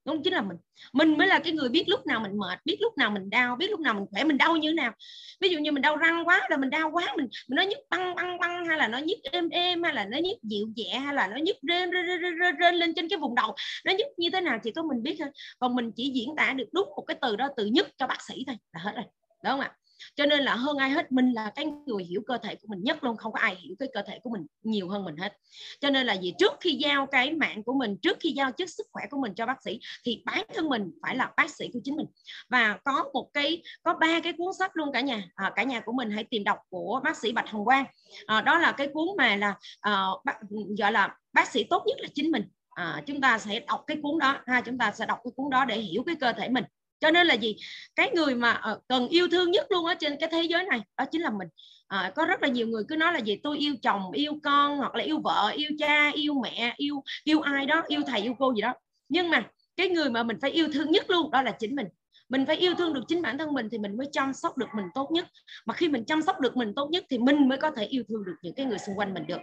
[0.06, 0.56] Đúng chính là mình.
[0.92, 3.56] Mình mới là cái người biết lúc nào mình mệt biết lúc nào mình đau
[3.56, 4.92] biết lúc nào mình khỏe mình đau như thế nào.
[5.40, 7.78] Ví dụ như mình đau răng quá là mình đau quá mình, mình nói nhức
[7.90, 10.98] băng băng băng hay là nó nhức êm êm hay là nó nhức dịu nhẹ
[10.98, 13.54] hay là nó nhức rên rên, rên, rên, rên lên trên cái vùng đầu
[13.84, 15.28] nó nhức như thế nào chỉ có mình biết thôi.
[15.58, 18.22] Còn mình chỉ diễn tả được đúng một cái từ đó từ nhức cho bác
[18.22, 19.04] sĩ thôi là hết rồi.
[19.44, 19.72] Đúng không ạ?
[20.14, 22.82] Cho nên là hơn ai hết mình là cái người hiểu cơ thể của mình
[22.82, 25.32] nhất luôn không có ai hiểu cái cơ thể của mình nhiều hơn mình hết.
[25.80, 28.70] Cho nên là gì trước khi giao cái mạng của mình trước khi giao chức
[28.70, 31.68] sức khỏe của mình cho bác sĩ thì bản thân mình phải là bác sĩ
[31.72, 32.06] của chính mình.
[32.48, 35.28] Và có một cái có ba cái cuốn sách luôn cả nhà.
[35.34, 37.84] À, cả nhà của mình hãy tìm đọc của bác sĩ bạch hồng quang.
[38.26, 40.34] À, đó là cái cuốn mà là ờ, à, bác,
[40.78, 42.42] gọi là bác sĩ tốt nhất là chính mình.
[42.70, 45.50] À, chúng ta sẽ đọc cái cuốn đó ha chúng ta sẽ đọc cái cuốn
[45.50, 46.64] đó để hiểu cái cơ thể mình
[47.00, 47.56] cho nên là gì?
[47.96, 50.80] Cái người mà ờ, cần yêu thương nhất luôn ở trên cái thế giới này
[50.98, 51.48] đó chính là mình.
[51.86, 53.36] À, có rất là nhiều người cứ nói là gì?
[53.42, 57.40] Tôi yêu chồng yêu con hoặc là yêu vợ yêu cha yêu mẹ yêu yêu
[57.40, 58.74] ai đó yêu thầy yêu cô gì đó.
[59.08, 61.86] Nhưng mà cái người mà mình phải yêu thương nhất luôn đó là chính mình.
[62.28, 64.68] Mình phải yêu thương được chính bản thân mình thì mình mới chăm sóc được
[64.76, 65.28] mình tốt nhất.
[65.66, 68.02] Mà khi mình chăm sóc được mình tốt nhất thì mình mới có thể yêu
[68.08, 69.40] thương được những cái người xung quanh mình được.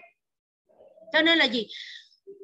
[1.13, 1.67] Cho nên là gì?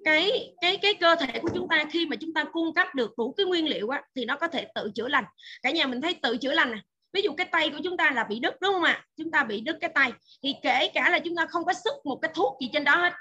[0.03, 3.13] Cái cái cái cơ thể của chúng ta khi mà chúng ta cung cấp được
[3.17, 5.23] đủ cái nguyên liệu á, thì nó có thể tự chữa lành.
[5.61, 6.81] Cả nhà mình thấy tự chữa lành à
[7.13, 9.05] ví dụ cái tay của chúng ta là bị đứt đúng không ạ?
[9.17, 10.13] Chúng ta bị đứt cái tay.
[10.43, 12.95] Thì kể cả là chúng ta không có sức một cái thuốc gì trên đó
[12.95, 13.13] hết.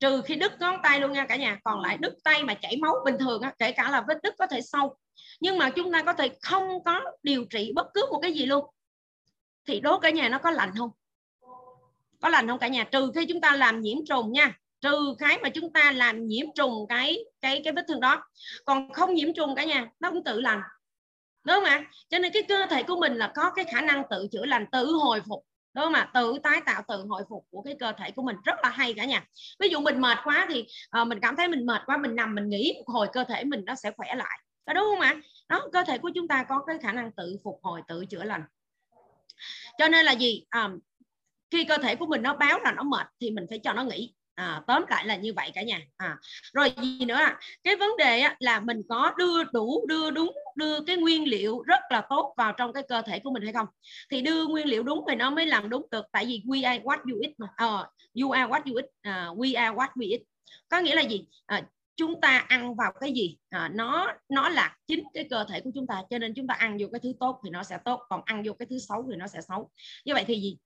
[0.00, 1.58] Trừ khi đứt ngón tay luôn nha cả nhà.
[1.64, 4.34] Còn lại đứt tay mà chảy máu bình thường á, kể cả là vết đứt
[4.38, 4.96] có thể sâu.
[5.40, 8.46] Nhưng mà chúng ta có thể không có điều trị bất cứ một cái gì
[8.46, 8.64] luôn.
[9.66, 10.90] Thì đố cả nhà nó có lành không?
[12.20, 12.84] Có lành không cả nhà?
[12.84, 16.46] Trừ khi chúng ta làm nhiễm trùng nha trừ cái mà chúng ta làm nhiễm
[16.54, 18.22] trùng cái cái cái vết thương đó.
[18.64, 20.60] Còn không nhiễm trùng cả nhà nó cũng tự lành.
[21.44, 21.84] Đúng không ạ?
[22.08, 24.66] Cho nên cái cơ thể của mình là có cái khả năng tự chữa lành
[24.72, 25.46] tự hồi phục.
[25.74, 26.10] Đúng không ạ?
[26.14, 28.36] Tự tái tạo tự hồi phục của cái cơ thể của mình.
[28.44, 29.24] Rất là hay cả nhà.
[29.58, 32.34] Ví dụ mình mệt quá thì à, mình cảm thấy mình mệt quá mình nằm
[32.34, 34.38] mình nghỉ một hồi cơ thể mình nó sẽ khỏe lại.
[34.66, 35.20] Đó đúng không ạ?
[35.48, 38.24] Đó cơ thể của chúng ta có cái khả năng tự phục hồi tự chữa
[38.24, 38.42] lành.
[39.78, 40.44] Cho nên là gì?
[40.48, 40.70] À,
[41.50, 43.84] khi cơ thể của mình nó báo là nó mệt thì mình phải cho nó
[43.84, 45.80] nghỉ à, tóm lại là như vậy cả nhà.
[45.96, 46.16] À,
[46.52, 47.38] rồi gì nữa à?
[47.64, 51.62] cái vấn đề á, là mình có đưa đủ đưa đúng đưa cái nguyên liệu
[51.62, 53.66] rất là tốt vào trong cái cơ thể của mình hay không?
[54.10, 56.82] Thì đưa nguyên liệu đúng thì nó mới làm đúng được tại vì we are
[56.84, 57.46] what you eat mà.
[57.66, 57.86] Uh,
[58.22, 58.84] you are what you eat.
[58.84, 60.20] Uh, we are what we eat.
[60.68, 61.26] Có nghĩa là gì?
[61.46, 61.62] À,
[61.96, 63.36] chúng ta ăn vào cái gì?
[63.50, 66.54] À, nó nó là chính cái cơ thể của chúng ta cho nên chúng ta
[66.54, 69.06] ăn vô cái thứ tốt thì nó sẽ tốt còn ăn vô cái thứ xấu
[69.10, 69.70] thì nó sẽ xấu.
[70.04, 70.56] Như vậy thì gì?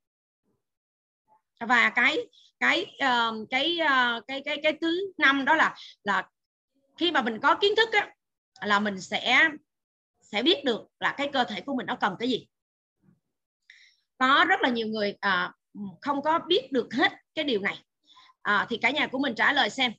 [1.61, 2.19] Và cái
[2.61, 6.29] cái uh, cái uh, cái cái cái thứ năm đó là là
[6.97, 8.15] khi mà mình có kiến thức á,
[8.61, 9.49] là mình sẽ
[10.21, 12.47] sẽ biết được là cái cơ thể của mình nó cần cái gì.
[14.19, 15.53] Có rất là nhiều người à,
[16.01, 17.79] không có biết được hết cái điều này.
[18.43, 19.93] À, thì cả nhà của mình trả lời xem.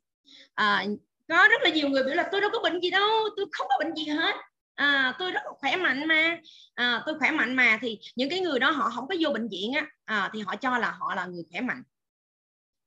[0.54, 0.86] À,
[1.28, 3.68] có rất là nhiều người biểu là tôi đâu có bệnh gì đâu tôi không
[3.70, 4.36] có bệnh gì hết
[4.78, 6.40] à, tôi rất là khỏe mạnh mà.
[6.76, 9.48] À, tôi khỏe mạnh mà thì những cái người đó họ không có vô bệnh
[9.50, 11.84] viện á à, thì họ cho là họ là người khỏe mạnh.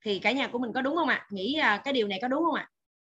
[0.05, 1.26] Thì cả nhà của mình có đúng không ạ?
[1.30, 2.68] Nghĩ à, cái điều này có đúng không ạ?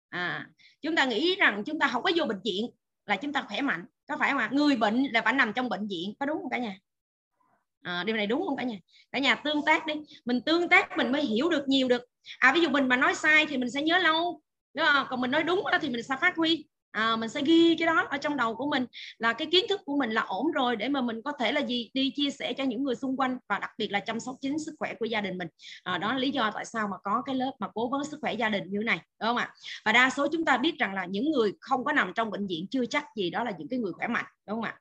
[0.10, 0.48] À,
[0.82, 2.66] chúng ta nghĩ rằng chúng ta không có vô bệnh viện
[3.06, 4.50] là chúng ta khỏe mạnh có phải không ạ?
[4.54, 6.78] Người bệnh là phải nằm trong bệnh viện có đúng không cả nhà?
[7.82, 8.78] À, điều này đúng không cả nhà?
[9.12, 9.94] Cả nhà tương tác đi
[10.26, 12.02] mình tương tác mình mới hiểu được nhiều được.
[12.40, 14.42] À ví dụ mình mà nói sai thì mình sẽ nhớ lâu
[14.74, 15.08] đúng không?
[15.10, 17.86] còn mình nói đúng đó thì mình sẽ phát huy à, mình sẽ ghi cái
[17.86, 18.86] đó ở trong đầu của mình
[19.18, 21.62] là cái kiến thức của mình là ổn rồi để mà mình có thể là
[21.62, 24.36] gì đi chia sẻ cho những người xung quanh và đặc biệt là chăm sóc
[24.42, 25.48] chính sức khỏe của gia đình mình.
[25.84, 28.18] À, đó là lý do tại sao mà có cái lớp mà cố vấn sức
[28.22, 29.54] khỏe gia đình như này đúng không ạ?
[29.86, 32.48] Và đa số chúng ta biết rằng là những người không có nằm trong bệnh
[32.48, 34.80] viện chưa chắc gì đó là những cái người khỏe mạnh đúng không ạ?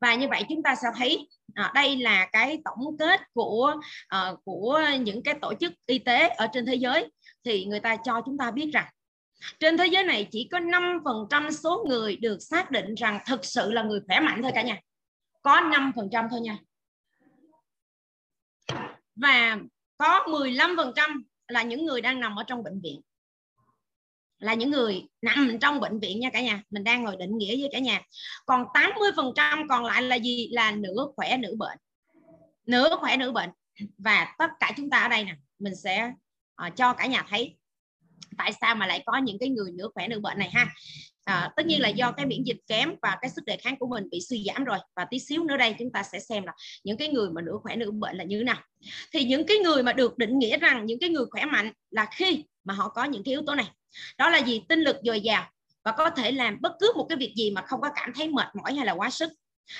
[0.00, 3.74] Và như vậy chúng ta sẽ thấy à, đây là cái tổng kết của
[4.08, 7.10] à, của những cái tổ chức y tế ở trên thế giới.
[7.44, 8.86] Thì người ta cho chúng ta biết rằng
[9.60, 13.72] trên thế giới này chỉ có 5% số người được xác định rằng thực sự
[13.72, 14.80] là người khỏe mạnh thôi cả nhà.
[15.42, 16.58] Có 5% thôi nha.
[19.16, 19.58] Và
[19.98, 23.00] có 15% là những người đang nằm ở trong bệnh viện.
[24.38, 26.62] Là những người nằm trong bệnh viện nha cả nhà.
[26.70, 28.02] Mình đang ngồi định nghĩa với cả nhà.
[28.46, 30.48] Còn 80% còn lại là gì?
[30.52, 31.78] Là nửa khỏe nửa bệnh.
[32.66, 33.50] Nửa khỏe nửa bệnh.
[33.98, 36.12] Và tất cả chúng ta ở đây nè mình sẽ
[36.66, 37.56] uh, cho cả nhà thấy
[38.38, 40.66] tại sao mà lại có những cái người nửa khỏe nửa bệnh này ha?
[41.24, 43.86] À, tất nhiên là do cái miễn dịch kém và cái sức đề kháng của
[43.86, 44.78] mình bị suy giảm rồi.
[44.96, 46.52] Và tí xíu nữa đây chúng ta sẽ xem là
[46.84, 48.62] những cái người mà nửa khỏe nửa bệnh là như thế nào.
[49.12, 52.06] Thì những cái người mà được định nghĩa rằng những cái người khỏe mạnh là
[52.14, 53.66] khi mà họ có những cái yếu tố này.
[54.18, 54.62] Đó là gì?
[54.68, 55.50] Tinh lực dồi dào
[55.84, 58.28] và có thể làm bất cứ một cái việc gì mà không có cảm thấy
[58.28, 59.32] mệt mỏi hay là quá sức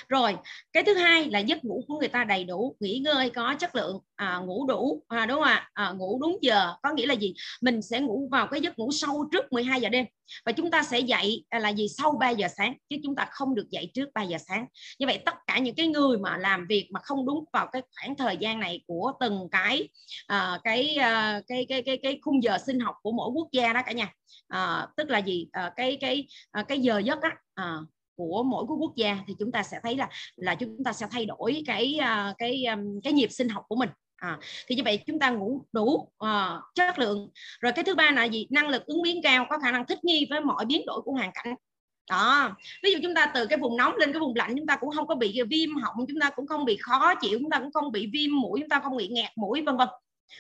[0.08, 0.36] rồi
[0.72, 3.76] cái thứ hai là giấc ngủ của người ta đầy đủ nghỉ ngơi có chất
[3.76, 5.70] lượng à, ngủ đủ à, đúng không ạ?
[5.74, 7.34] À, ngủ đúng giờ có nghĩa là gì?
[7.60, 10.06] Mình sẽ ngủ vào cái giấc ngủ sâu trước 12 giờ đêm
[10.44, 11.88] và chúng ta sẽ dậy à, là gì?
[11.88, 14.66] Sau 3 giờ sáng chứ chúng ta không được dậy trước 3 giờ sáng.
[14.98, 17.82] Như vậy tất cả những cái người mà làm việc mà không đúng vào cái
[17.96, 19.88] khoảng thời gian này của từng cái
[20.26, 23.72] à, cái, à, cái cái cái cái khung giờ sinh học của mỗi quốc gia
[23.72, 24.12] đó cả nhà.
[24.48, 25.48] À, tức là gì?
[25.52, 27.76] À, cái cái à, cái giờ giấc á à,
[28.20, 31.06] của mỗi cái quốc gia thì chúng ta sẽ thấy là là chúng ta sẽ
[31.10, 33.88] thay đổi cái à, cái um, cái nhịp sinh học của mình.
[34.16, 37.30] À, thì như vậy chúng ta ngủ đủ uh, chất lượng.
[37.60, 38.46] Rồi cái thứ ba là gì?
[38.50, 41.12] Năng lực ứng biến cao có khả năng thích nghi với mọi biến đổi của
[41.12, 41.54] hoàn cảnh.
[42.10, 42.56] Đó.
[42.82, 44.90] Ví dụ chúng ta từ cái vùng nóng lên cái vùng lạnh chúng ta cũng
[44.90, 47.72] không có bị viêm họng chúng ta cũng không bị khó chịu chúng ta cũng
[47.72, 49.88] không bị viêm mũi chúng ta không bị nghẹt mũi vân vân.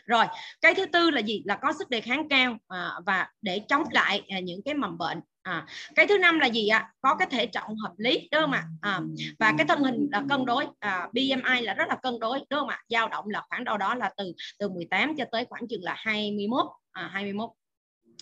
[0.06, 0.24] Rồi
[0.60, 1.42] cái thứ tư là gì?
[1.46, 4.98] Là có sức đề kháng cao à, và để chống lại à, những cái mầm
[4.98, 5.20] bệnh
[5.50, 6.92] à, cái thứ năm là gì ạ?
[7.00, 8.64] Có cái thể trọng hợp lý đúng không ạ?
[8.80, 9.00] À,
[9.38, 10.66] và cái thân hình là cân đối.
[10.78, 12.82] À, BMI là rất là cân đối đúng không ạ?
[12.88, 15.94] Dao động là khoảng đâu đó là từ từ 18 cho tới khoảng chừng là
[15.98, 17.50] 21 à, 21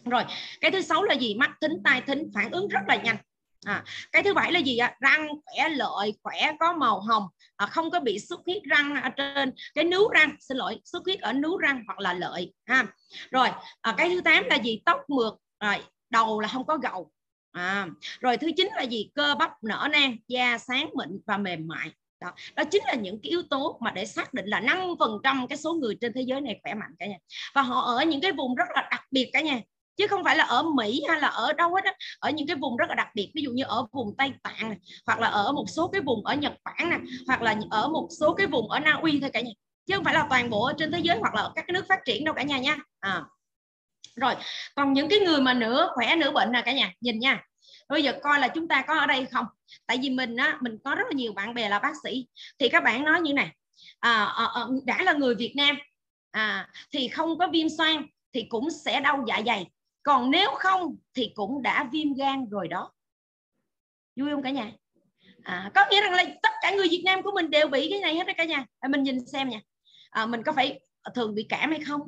[0.05, 0.25] rồi
[0.61, 1.35] cái thứ sáu là gì?
[1.35, 3.17] Mắt thính tai thính phản ứng rất là nhanh.
[3.65, 4.97] À, cái thứ bảy là gì ạ?
[5.01, 7.25] Răng khỏe lợi khỏe có màu hồng.
[7.57, 9.53] À, không có bị xuất huyết răng ở trên.
[9.75, 12.87] Cái nướu răng xin lỗi xuất huyết ở nướu răng hoặc là lợi ha.
[13.31, 13.49] Rồi
[13.81, 14.83] à, cái thứ tám là gì?
[14.85, 15.77] Tóc mượt rồi
[16.11, 17.11] đầu là không có gầu
[17.59, 17.87] à,
[18.21, 19.11] rồi thứ chín là gì?
[19.15, 21.91] Cơ bắp nở nang da sáng mịn và mềm mại.
[22.21, 25.59] Đó, đó chính là những cái yếu tố mà để xác định là 5% cái
[25.59, 27.17] số người trên thế giới này khỏe mạnh cả nhà.
[27.55, 29.61] Và họ ở những cái vùng rất là đặc biệt cả nhà
[29.99, 31.93] chứ không phải là ở Mỹ hay là ở đâu hết á.
[32.19, 34.69] Ở những cái vùng rất là đặc biệt ví dụ như ở vùng Tây Tạng
[34.69, 37.89] này, hoặc là ở một số cái vùng ở Nhật Bản này, hoặc là ở
[37.89, 39.51] một số cái vùng ở Na Uy thôi cả nhà.
[39.87, 41.73] Chứ không phải là toàn bộ ở trên thế giới hoặc là ở các cái
[41.73, 42.77] nước phát triển đâu cả nhà nha.
[43.01, 43.23] À.
[44.17, 44.35] rồi
[44.75, 47.48] còn những cái người mà nửa khỏe nửa bệnh nè cả nhà nhìn nha
[47.89, 49.47] bây giờ coi là chúng ta có ở đây không?
[49.87, 52.27] Tại vì mình á mình có rất là nhiều bạn bè là bác sĩ.
[52.59, 53.51] Thì các bạn nói như này.
[54.01, 55.77] À, à, à, đã là người Việt Nam
[56.31, 59.67] à, thì không có viêm xoang thì cũng sẽ đau dạ dày.
[60.03, 62.93] Còn nếu không thì cũng đã viêm gan rồi đó.
[64.17, 64.73] Vui không cả nhà?
[65.43, 68.01] À, có nghĩa rằng là tất cả người Việt Nam của mình đều bị cái
[68.01, 68.67] này hết đó cả nhà.
[68.81, 69.61] À, mình nhìn xem nha.
[70.11, 70.81] À, mình có phải
[71.15, 72.01] thường bị cảm hay không?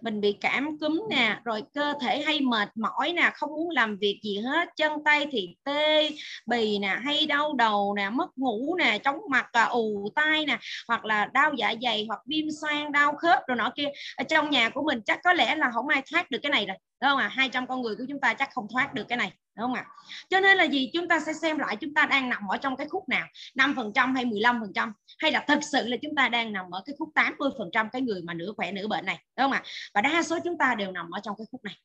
[0.00, 3.96] Mình bị cảm cúm nè, rồi cơ thể hay mệt mỏi nè, không muốn làm
[4.00, 6.10] việc gì hết, chân tay thì tê,
[6.46, 10.58] bì nè, hay đau đầu nè, mất ngủ nè, chóng mặt và ù tai nè,
[10.88, 13.88] hoặc là đau dạ dày, hoặc viêm xoang, đau khớp rồi nọ kia.
[14.16, 16.66] Ở trong nhà của mình chắc có lẽ là không ai thoát được cái này
[16.66, 19.18] rồi, đúng không à 200 con người của chúng ta chắc không thoát được cái
[19.18, 19.86] này đúng không ạ?
[20.28, 20.90] Cho nên là gì?
[20.92, 23.26] Chúng ta sẽ xem lại chúng ta đang nằm ở trong cái khúc nào?
[23.54, 27.08] 5% hay 15% hay là thực sự là chúng ta đang nằm ở cái khúc
[27.14, 29.18] 80% cái người mà nửa khỏe nửa bệnh này?
[29.36, 29.62] Đúng không ạ?
[29.94, 31.76] Và đa số chúng ta đều nằm ở trong cái khúc này.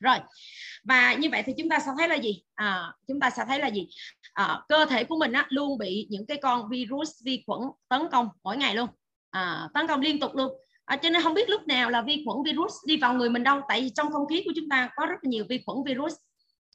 [0.00, 0.18] Rồi.
[0.84, 2.42] Và như vậy thì chúng ta sẽ thấy là gì?
[2.54, 3.88] À, chúng ta sẽ thấy là gì?
[4.32, 8.02] À, cơ thể của mình á, luôn bị những cái con virus vi khuẩn tấn
[8.12, 8.88] công mỗi ngày luôn.
[9.30, 10.52] À, tấn công liên tục luôn
[10.90, 13.42] à, cho nên không biết lúc nào là vi khuẩn virus đi vào người mình
[13.42, 15.78] đâu tại vì trong không khí của chúng ta có rất là nhiều vi khuẩn
[15.86, 16.14] virus.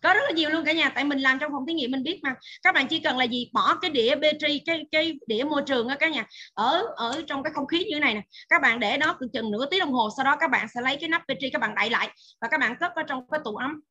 [0.03, 2.03] Có rất là nhiều luôn cả nhà tại mình làm trong phòng thí nghiệm mình
[2.03, 2.35] biết mà.
[2.63, 3.49] Các bạn chỉ cần là gì?
[3.53, 6.25] Bỏ cái đĩa petri cái cái đĩa môi trường á cả nhà.
[6.53, 9.27] Ở ở trong cái không khí như thế này nè các bạn để đó từ
[9.33, 11.61] chừng nửa tiếng đồng hồ sau đó các bạn sẽ lấy cái nắp petri các
[11.61, 12.09] bạn đậy lại
[12.41, 13.81] và các bạn cất ở trong cái tủ ấm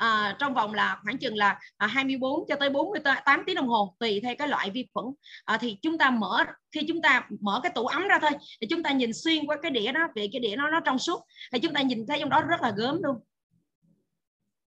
[0.00, 3.94] à, trong vòng là khoảng chừng là à, 24 cho tới 48 tiếng đồng hồ
[3.98, 5.06] tùy theo cái loại vi khuẩn
[5.44, 8.30] à, thì chúng ta mở khi chúng ta mở cái tủ ấm ra thôi
[8.60, 10.98] thì chúng ta nhìn xuyên qua cái đĩa đó vì cái đĩa nó nó trong
[10.98, 11.20] suốt
[11.52, 13.16] thì chúng ta nhìn thấy trong đó rất là gớm luôn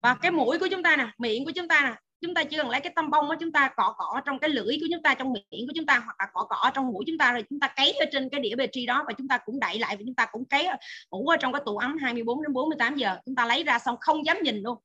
[0.01, 2.57] và cái mũi của chúng ta nè miệng của chúng ta nè chúng ta chỉ
[2.57, 5.03] cần lấy cái tăm bông đó chúng ta cọ cọ trong cái lưỡi của chúng
[5.03, 7.43] ta trong miệng của chúng ta hoặc là cọ cọ trong mũi chúng ta rồi
[7.49, 9.80] chúng ta cấy ở trên cái đĩa bề tri đó và chúng ta cũng đậy
[9.80, 10.67] lại và chúng ta cũng cấy
[11.09, 13.95] ủ ở trong cái tủ ấm 24 đến 48 giờ chúng ta lấy ra xong
[13.99, 14.78] không dám nhìn luôn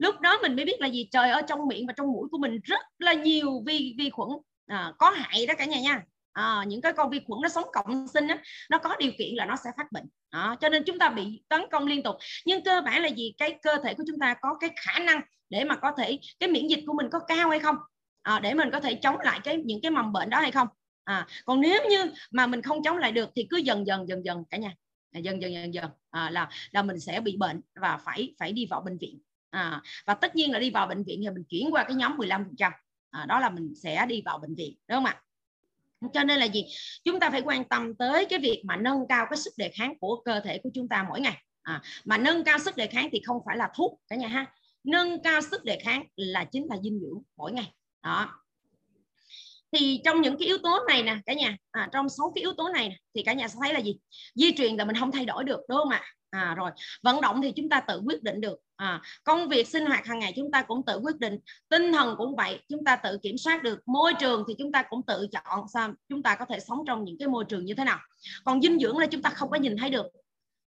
[0.00, 1.08] lúc đó mình mới biết là gì?
[1.12, 4.28] Trời ở trong miệng và trong mũi của mình rất là nhiều vi vi khuẩn.
[4.66, 6.02] À, có hại đó cả nhà nha.
[6.32, 9.34] À, những cái con vi khuẩn nó sống cộng sinh á, nó có điều kiện
[9.34, 10.04] là nó sẽ phát bệnh.
[10.30, 12.16] À, cho nên chúng ta bị tấn công liên tục.
[12.46, 13.34] Nhưng cơ bản là gì?
[13.38, 15.20] Cái cơ thể của chúng ta có cái khả năng
[15.50, 17.76] để mà có thể cái miễn dịch của mình có cao hay không?
[18.22, 20.68] À, để mình có thể chống lại cái những cái mầm bệnh đó hay không?
[21.04, 24.24] À, còn nếu như mà mình không chống lại được thì cứ dần dần dần
[24.24, 24.74] dần cả nhà.
[25.12, 25.90] À, dần dần dần dần.
[26.10, 29.20] À, là là mình sẽ bị bệnh và phải phải đi vào bệnh viện
[29.50, 32.16] à, và tất nhiên là đi vào bệnh viện thì mình chuyển qua cái nhóm
[32.16, 32.72] 15 phần trăm.
[33.10, 35.22] À, đó là mình sẽ đi vào bệnh viện đúng không ạ?
[36.14, 36.64] Cho nên là gì?
[37.04, 39.98] Chúng ta phải quan tâm tới cái việc mà nâng cao cái sức đề kháng
[39.98, 41.42] của cơ thể của chúng ta mỗi ngày.
[41.62, 44.46] À, mà nâng cao sức đề kháng thì không phải là thuốc cả nhà ha.
[44.84, 47.72] Nâng cao sức đề kháng là chính là dinh dưỡng mỗi ngày.
[48.02, 48.42] Đó.
[49.72, 52.52] Thì trong những cái yếu tố này nè cả nhà à, trong sáu cái yếu
[52.52, 53.98] tố này nè, thì cả nhà sẽ thấy là gì?
[54.34, 56.02] Di truyền là mình không thay đổi được đúng không ạ?
[56.02, 56.70] à, à rồi.
[57.02, 58.60] Vận động thì chúng ta tự quyết định được.
[58.76, 61.38] À, công việc sinh hoạt hàng ngày chúng ta cũng tự quyết định.
[61.68, 63.88] Tinh thần cũng vậy chúng ta tự kiểm soát được.
[63.88, 67.04] Môi trường thì chúng ta cũng tự chọn sao chúng ta có thể sống trong
[67.04, 67.98] những cái môi trường như thế nào.
[68.44, 70.06] Còn dinh dưỡng là chúng ta không có nhìn thấy được.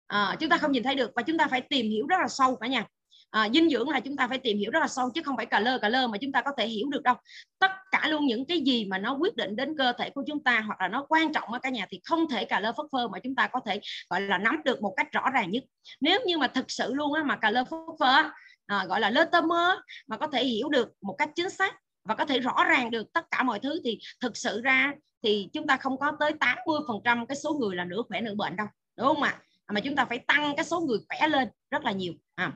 [0.07, 2.27] À, chúng ta không nhìn thấy được và chúng ta phải tìm hiểu rất là
[2.27, 2.85] sâu cả nhà
[3.33, 5.45] à, dinh dưỡng là chúng ta phải tìm hiểu rất là sâu chứ không phải
[5.45, 7.15] cà lơ cà lơ mà chúng ta có thể hiểu được đâu.
[7.59, 10.43] Tất cả luôn những cái gì mà nó quyết định đến cơ thể của chúng
[10.43, 12.85] ta hoặc là nó quan trọng ở cả nhà thì không thể cà lơ phất
[12.91, 15.63] phơ mà chúng ta có thể gọi là nắm được một cách rõ ràng nhất.
[16.01, 18.23] Nếu như mà thực sự luôn á mà cà lơ phất phơ
[18.65, 21.75] à, gọi là lơ tơ mơ mà có thể hiểu được một cách chính xác
[22.03, 25.49] và có thể rõ ràng được tất cả mọi thứ thì thực sự ra thì
[25.53, 28.35] chúng ta không có tới 80 phần trăm cái số người là nửa khỏe nửa
[28.35, 28.67] bệnh đâu
[28.97, 29.39] đúng không ạ?
[29.67, 32.13] Mà chúng ta phải tăng cái số người khỏe lên rất là nhiều.
[32.35, 32.51] À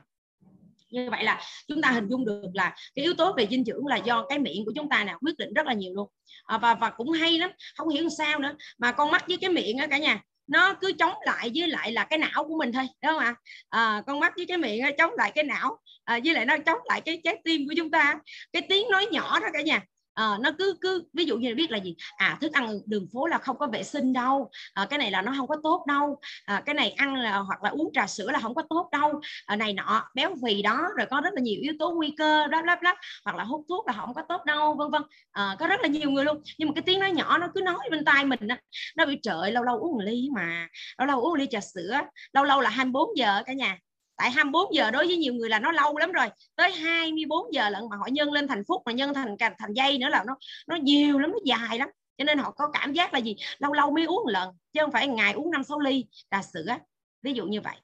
[0.90, 3.86] như vậy là chúng ta hình dung được là cái yếu tố về dinh dưỡng
[3.86, 6.08] là do cái miệng của chúng ta nào quyết định rất là nhiều luôn.
[6.44, 8.54] À, và và cũng hay lắm không hiểu sao nữa.
[8.78, 11.92] Mà con mắt với cái miệng á cả nhà nó cứ chống lại với lại
[11.92, 13.34] là cái não của mình thôi đúng không ạ?
[13.68, 16.78] À, con mắt với cái miệng chống lại cái não à, với lại nó chống
[16.84, 18.14] lại cái trái tim của chúng ta.
[18.52, 19.82] Cái tiếng nói nhỏ đó cả nhà
[20.18, 21.96] à, nó cứ cứ ví dụ như biết là gì?
[22.16, 24.50] À thức ăn đường phố là không có vệ sinh đâu.
[24.74, 26.20] À, cái này là nó không có tốt đâu.
[26.44, 29.20] À, cái này ăn là hoặc là uống trà sữa là không có tốt đâu.
[29.46, 32.46] À, này nọ béo phì đó rồi có rất là nhiều yếu tố nguy cơ
[32.46, 35.02] đó lắp lắp hoặc là hút thuốc là không có tốt đâu vân vân.
[35.32, 36.42] À, có rất là nhiều người luôn.
[36.58, 38.58] Nhưng mà cái tiếng nói nhỏ nó cứ nói bên tai mình á.
[38.96, 40.68] Nó bị trời lâu lâu uống một ly mà.
[40.98, 42.00] Lâu lâu uống một ly trà sữa.
[42.32, 43.78] Lâu lâu là 24 giờ cả nhà
[44.18, 46.26] tại 24 giờ đối với nhiều người là nó lâu lắm rồi.
[46.56, 49.98] Tới 24 giờ lận mà họ nhân lên thành phút mà nhân thành thành dây
[49.98, 51.88] nữa là nó nó nhiều lắm nó dài lắm.
[52.18, 53.36] Cho nên họ có cảm giác là gì?
[53.58, 56.42] Lâu lâu mới uống một lần chứ không phải ngày uống năm sáu ly trà
[56.42, 56.76] sữa
[57.22, 57.76] ví dụ như vậy.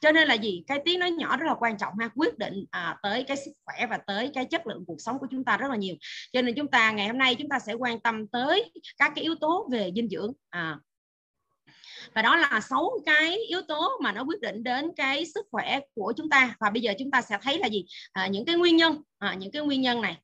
[0.00, 0.62] Cho nên là gì?
[0.66, 2.08] Cái tiếng nói nhỏ rất là quan trọng ha.
[2.14, 5.26] Quyết định à, tới cái sức khỏe và tới cái chất lượng cuộc sống của
[5.30, 5.94] chúng ta rất là nhiều.
[6.32, 9.24] Cho nên chúng ta ngày hôm nay chúng ta sẽ quan tâm tới các cái
[9.24, 10.32] yếu tố về dinh dưỡng.
[10.50, 10.78] À,
[12.14, 15.80] và đó là sáu cái yếu tố mà nó quyết định đến cái sức khỏe
[15.94, 16.54] của chúng ta.
[16.60, 17.84] Và bây giờ chúng ta sẽ thấy là gì?
[18.12, 19.02] À, những cái nguyên nhân.
[19.18, 20.16] À, những cái nguyên nhân này.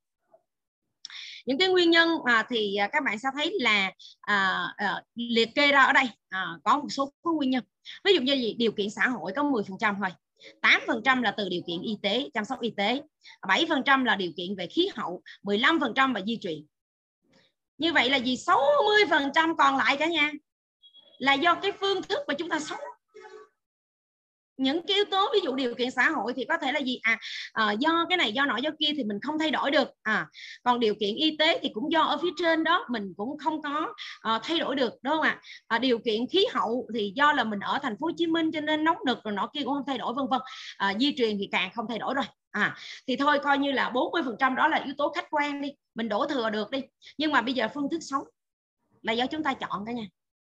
[1.47, 5.73] Những cái nguyên nhân à, thì các bạn sẽ thấy là à, à, liệt kê
[5.73, 6.05] ra ở đây.
[6.29, 7.65] À, có một số cái nguyên nhân.
[8.05, 8.55] Ví dụ như gì?
[8.59, 10.11] Điều kiện xã hội có 10 phần trăm thôi.
[10.63, 13.01] 8% là từ điều kiện y tế, chăm sóc y tế,
[13.43, 16.67] 7% là điều kiện về khí hậu, 15% là di truyền.
[17.79, 18.37] Như vậy là gì?
[18.37, 20.33] 60% còn lại cả nhà
[21.19, 22.79] là do cái phương thức mà chúng ta sống.
[24.57, 26.99] Những cái yếu tố ví dụ điều kiện xã hội thì có thể là gì?
[27.03, 27.19] À,
[27.53, 29.89] à do cái này do nọ do kia thì mình không thay đổi được.
[30.03, 30.27] À
[30.63, 33.63] còn điều kiện y tế thì cũng do ở phía trên đó mình cũng không
[33.63, 35.41] có à, thay đổi được đúng không ạ?
[35.67, 38.51] À, điều kiện khí hậu thì do là mình ở thành phố Hồ Chí Minh
[38.53, 40.41] cho nên nóng nực rồi nọ kia cũng không thay đổi vân vân.
[40.77, 42.25] À, di truyền thì càng không thay đổi rồi.
[42.51, 45.63] À thì thôi coi như là 40 phần trăm đó là yếu tố khách quan
[45.63, 46.81] đi mình đổ thừa được đi.
[47.19, 48.25] Nhưng mà bây giờ phương thức sống
[49.03, 50.05] là do chúng ta chọn cả nha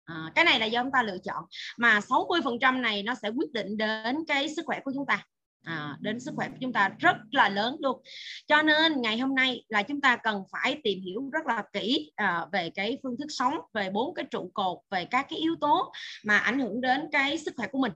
[0.09, 1.43] à, cái này là do chúng ta lựa chọn.
[1.77, 5.05] Mà 60 phần trăm này nó sẽ quyết định đến cái sức khỏe của chúng
[5.05, 5.25] ta.
[5.63, 8.01] À, đến sức khỏe của chúng ta rất là lớn luôn.
[8.47, 12.11] Cho nên ngày hôm nay là chúng ta cần phải tìm hiểu rất là kỹ
[12.15, 15.55] à, về cái phương thức sống về bốn cái trụ cột về các cái yếu
[15.61, 15.91] tố
[16.25, 17.91] mà ảnh hưởng đến cái sức khỏe của mình.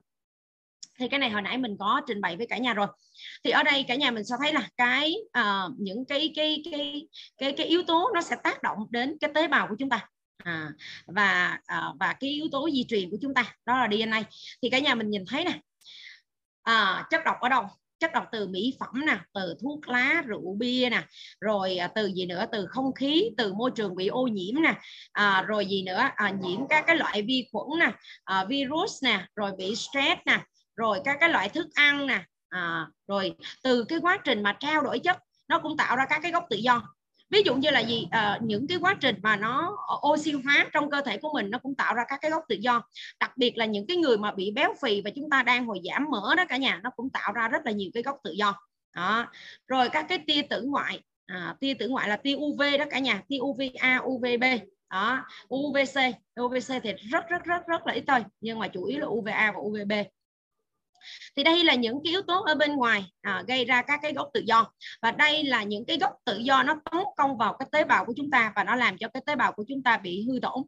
[0.98, 2.86] Thì cái này hồi nãy mình có trình bày với cả nhà rồi.
[3.44, 7.08] Thì ở đây cả nhà mình sẽ thấy là cái uh, những cái cái cái
[7.38, 10.08] cái cái yếu tố nó sẽ tác động đến cái tế bào của chúng ta
[10.36, 10.72] à,
[11.06, 14.22] và à, và cái yếu tố di truyền của chúng ta đó là DNA
[14.62, 15.60] thì cả nhà mình nhìn thấy nè
[16.62, 17.66] à, chất độc ở đâu?
[17.98, 21.02] Chất độc từ mỹ phẩm nè từ thuốc lá rượu bia nè
[21.40, 22.44] rồi à, từ gì nữa?
[22.52, 24.74] Từ không khí từ môi trường bị ô nhiễm nè
[25.12, 26.08] à, rồi gì nữa?
[26.14, 27.92] À, nhiễm các cái loại vi khuẩn nè
[28.24, 30.38] à, virus nè rồi bị stress nè
[30.76, 34.82] rồi các cái loại thức ăn nè à, rồi từ cái quá trình mà trao
[34.82, 35.18] đổi chất
[35.48, 36.82] nó cũng tạo ra các cái gốc tự do
[37.30, 38.08] ví dụ như là gì?
[38.10, 39.76] À, những cái quá trình mà nó
[40.12, 42.56] oxy hóa trong cơ thể của mình nó cũng tạo ra các cái gốc tự
[42.60, 42.82] do.
[43.20, 45.80] Đặc biệt là những cái người mà bị béo phì và chúng ta đang hồi
[45.84, 48.32] giảm mỡ đó cả nhà nó cũng tạo ra rất là nhiều cái gốc tự
[48.32, 48.54] do.
[48.96, 49.26] Đó.
[49.68, 52.98] Rồi các cái tia tử ngoại à, tia tử ngoại là tia UV đó cả
[52.98, 54.44] nhà tia UVA UVB
[54.90, 55.24] đó.
[55.54, 55.98] UVC
[56.40, 59.52] UVC thì rất rất rất rất là ít thôi nhưng mà chủ yếu là UVA
[59.52, 59.92] và UVB
[61.36, 64.12] thì đây là những cái yếu tố ở bên ngoài à, gây ra các cái
[64.12, 64.72] gốc tự do.
[65.02, 68.04] Và đây là những cái gốc tự do nó tấn công vào cái tế bào
[68.04, 70.38] của chúng ta và nó làm cho cái tế bào của chúng ta bị hư
[70.42, 70.62] tổn.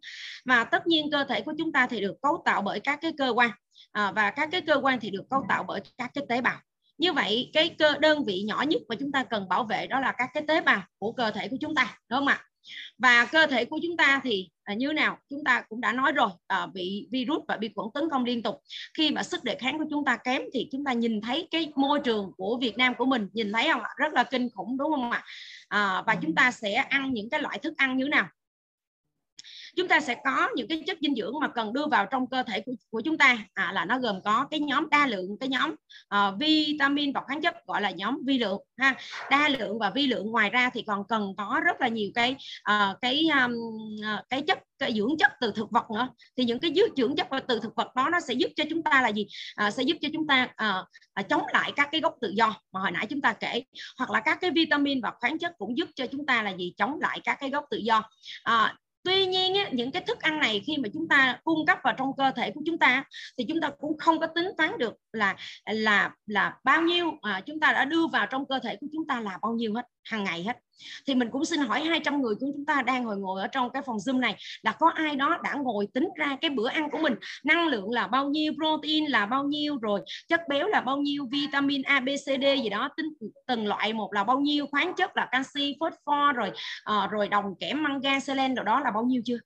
[0.44, 3.12] Và tất nhiên cơ thể của chúng ta thì được cấu tạo bởi các cái
[3.18, 3.50] cơ quan
[3.92, 6.56] à, và các cái cơ quan thì được cấu tạo bởi các cái tế bào.
[6.98, 10.00] Như vậy cái cơ đơn vị nhỏ nhất mà chúng ta cần bảo vệ đó
[10.00, 12.44] là các cái tế bào của cơ thể của chúng ta đúng không ạ?
[12.98, 15.18] Và cơ thể của chúng ta thì à, như nào?
[15.30, 18.42] Chúng ta cũng đã nói rồi à, bị virus và vi khuẩn tấn công liên
[18.42, 18.62] tục.
[18.94, 21.72] Khi mà sức đề kháng của chúng ta kém thì chúng ta nhìn thấy cái
[21.76, 23.28] môi trường của Việt Nam của mình.
[23.32, 23.90] Nhìn thấy không ạ?
[23.96, 25.24] Rất là kinh khủng đúng không ạ?
[25.68, 28.28] À, và chúng ta sẽ ăn những cái loại thức ăn như nào
[29.76, 32.42] chúng ta sẽ có những cái chất dinh dưỡng mà cần đưa vào trong cơ
[32.42, 33.38] thể của, của chúng ta.
[33.54, 35.74] À, là nó gồm có cái nhóm đa lượng cái nhóm
[36.14, 38.94] uh, vitamin và khoáng chất gọi là nhóm vi lượng ha.
[39.30, 42.36] Đa lượng và vi lượng ngoài ra thì còn cần có rất là nhiều cái
[42.70, 43.52] uh, cái um,
[44.28, 46.08] cái chất cái dưỡng chất từ thực vật nữa.
[46.36, 49.02] Thì những cái dưỡng chất từ thực vật đó nó sẽ giúp cho chúng ta
[49.02, 49.26] là gì?
[49.54, 52.54] À, sẽ giúp cho chúng ta à, à, chống lại các cái gốc tự do
[52.72, 53.64] mà hồi nãy chúng ta kể.
[53.98, 56.74] Hoặc là các cái vitamin và khoáng chất cũng giúp cho chúng ta là gì?
[56.76, 58.02] Chống lại các cái gốc tự do.
[58.42, 58.74] À,
[59.06, 61.94] tuy nhiên á, những cái thức ăn này khi mà chúng ta cung cấp vào
[61.98, 63.04] trong cơ thể của chúng ta
[63.38, 65.36] thì chúng ta cũng không có tính toán được là
[65.66, 69.06] là là bao nhiêu à, chúng ta đã đưa vào trong cơ thể của chúng
[69.06, 70.56] ta là bao nhiêu hết hàng ngày hết.
[71.06, 73.70] Thì mình cũng xin hỏi 200 người của chúng ta đang ngồi ngồi ở trong
[73.70, 76.90] cái phòng zoom này là có ai đó đã ngồi tính ra cái bữa ăn
[76.90, 77.14] của mình?
[77.44, 81.28] Năng lượng là bao nhiêu protein là bao nhiêu rồi chất béo là bao nhiêu
[81.30, 83.06] vitamin A B C D gì đó tính
[83.46, 86.50] từng loại một là bao nhiêu khoáng chất là canxi phosphor rồi
[86.90, 89.38] uh, rồi đồng kẽm mangan selen rồi đó là bao nhiêu chưa?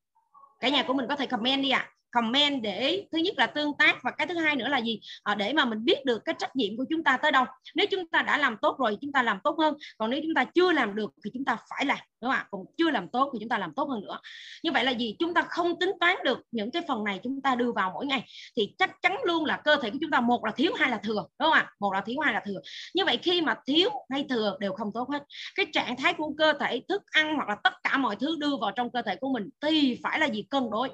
[0.60, 1.78] Cả nhà của mình có thể comment đi ạ.
[1.78, 5.00] à comment để thứ nhất là tương tác và cái thứ hai nữa là gì?
[5.22, 7.44] À, để mà mình biết được cái trách nhiệm của chúng ta tới đâu.
[7.74, 9.74] Nếu chúng ta đã làm tốt rồi chúng ta làm tốt hơn.
[9.98, 12.46] Còn nếu chúng ta chưa làm được thì chúng ta phải làm đúng không ạ?
[12.50, 14.18] Còn chưa làm tốt thì chúng ta làm tốt hơn nữa.
[14.62, 15.16] Như vậy là gì?
[15.18, 18.06] Chúng ta không tính toán được những cái phần này chúng ta đưa vào mỗi
[18.06, 18.24] ngày.
[18.56, 20.98] Thì chắc chắn luôn là cơ thể của chúng ta một là thiếu hai là
[20.98, 21.70] thừa đúng không ạ?
[21.80, 22.60] Một là thiếu hai là thừa.
[22.94, 25.22] Như vậy khi mà thiếu hay thừa đều không tốt hết.
[25.54, 28.56] Cái trạng thái của cơ thể thức ăn hoặc là tất cả mọi thứ đưa
[28.60, 30.42] vào trong cơ thể của mình thì phải là gì?
[30.50, 30.88] Cân đối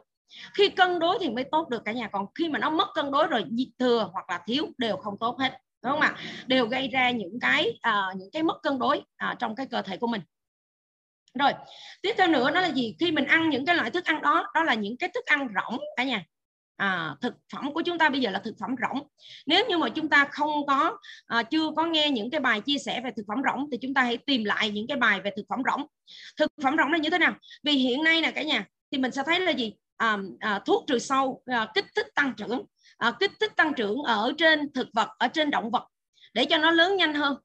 [0.54, 2.08] khi cân đối thì mới tốt được cả nhà.
[2.12, 3.44] Còn khi mà nó mất cân đối rồi
[3.78, 5.58] thừa hoặc là thiếu đều không tốt hết.
[5.82, 6.16] Đúng không ạ?
[6.46, 9.82] Đều gây ra những cái uh, những cái mất cân đối uh, trong cái cơ
[9.82, 10.20] thể của mình.
[11.38, 11.52] Rồi
[12.02, 12.96] tiếp theo nữa đó là gì?
[13.00, 15.48] Khi mình ăn những cái loại thức ăn đó đó là những cái thức ăn
[15.54, 16.24] rỗng cả nhà.
[16.76, 19.06] À, thực phẩm của chúng ta bây giờ là thực phẩm rỗng.
[19.46, 22.78] Nếu như mà chúng ta không có à, chưa có nghe những cái bài chia
[22.78, 25.30] sẻ về thực phẩm rỗng thì chúng ta hãy tìm lại những cái bài về
[25.36, 25.86] thực phẩm rỗng.
[26.36, 27.34] Thực phẩm rỗng là như thế nào?
[27.62, 29.74] Vì hiện nay nè cả nhà thì mình sẽ thấy là gì?
[29.96, 32.64] À, à, thuốc trừ sâu à, kích thích tăng trưởng
[32.98, 35.88] à, kích thích tăng trưởng ở trên thực vật ở trên động vật
[36.34, 37.36] để cho nó lớn nhanh hơn.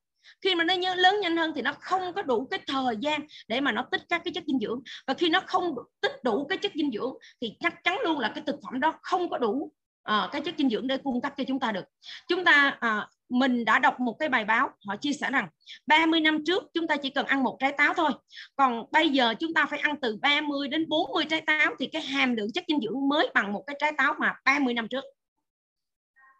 [0.42, 3.28] Khi mà nó nhớ lớn nhanh hơn thì nó không có đủ cái thời gian
[3.48, 4.82] để mà nó tích các cái chất dinh dưỡng.
[5.08, 8.32] Và khi nó không tích đủ cái chất dinh dưỡng thì chắc chắn luôn là
[8.36, 9.72] cái thực phẩm đó không có đủ
[10.10, 11.86] uh, cái chất dinh dưỡng để cung cấp cho chúng ta được.
[12.28, 15.48] Chúng ta uh, mình đã đọc một cái bài báo họ chia sẻ rằng
[15.88, 18.12] 30 năm trước chúng ta chỉ cần ăn một trái táo thôi.
[18.56, 22.02] Còn bây giờ chúng ta phải ăn từ 30 đến 40 trái táo thì cái
[22.02, 25.04] hàm lượng chất dinh dưỡng mới bằng một cái trái táo mà 30 năm trước.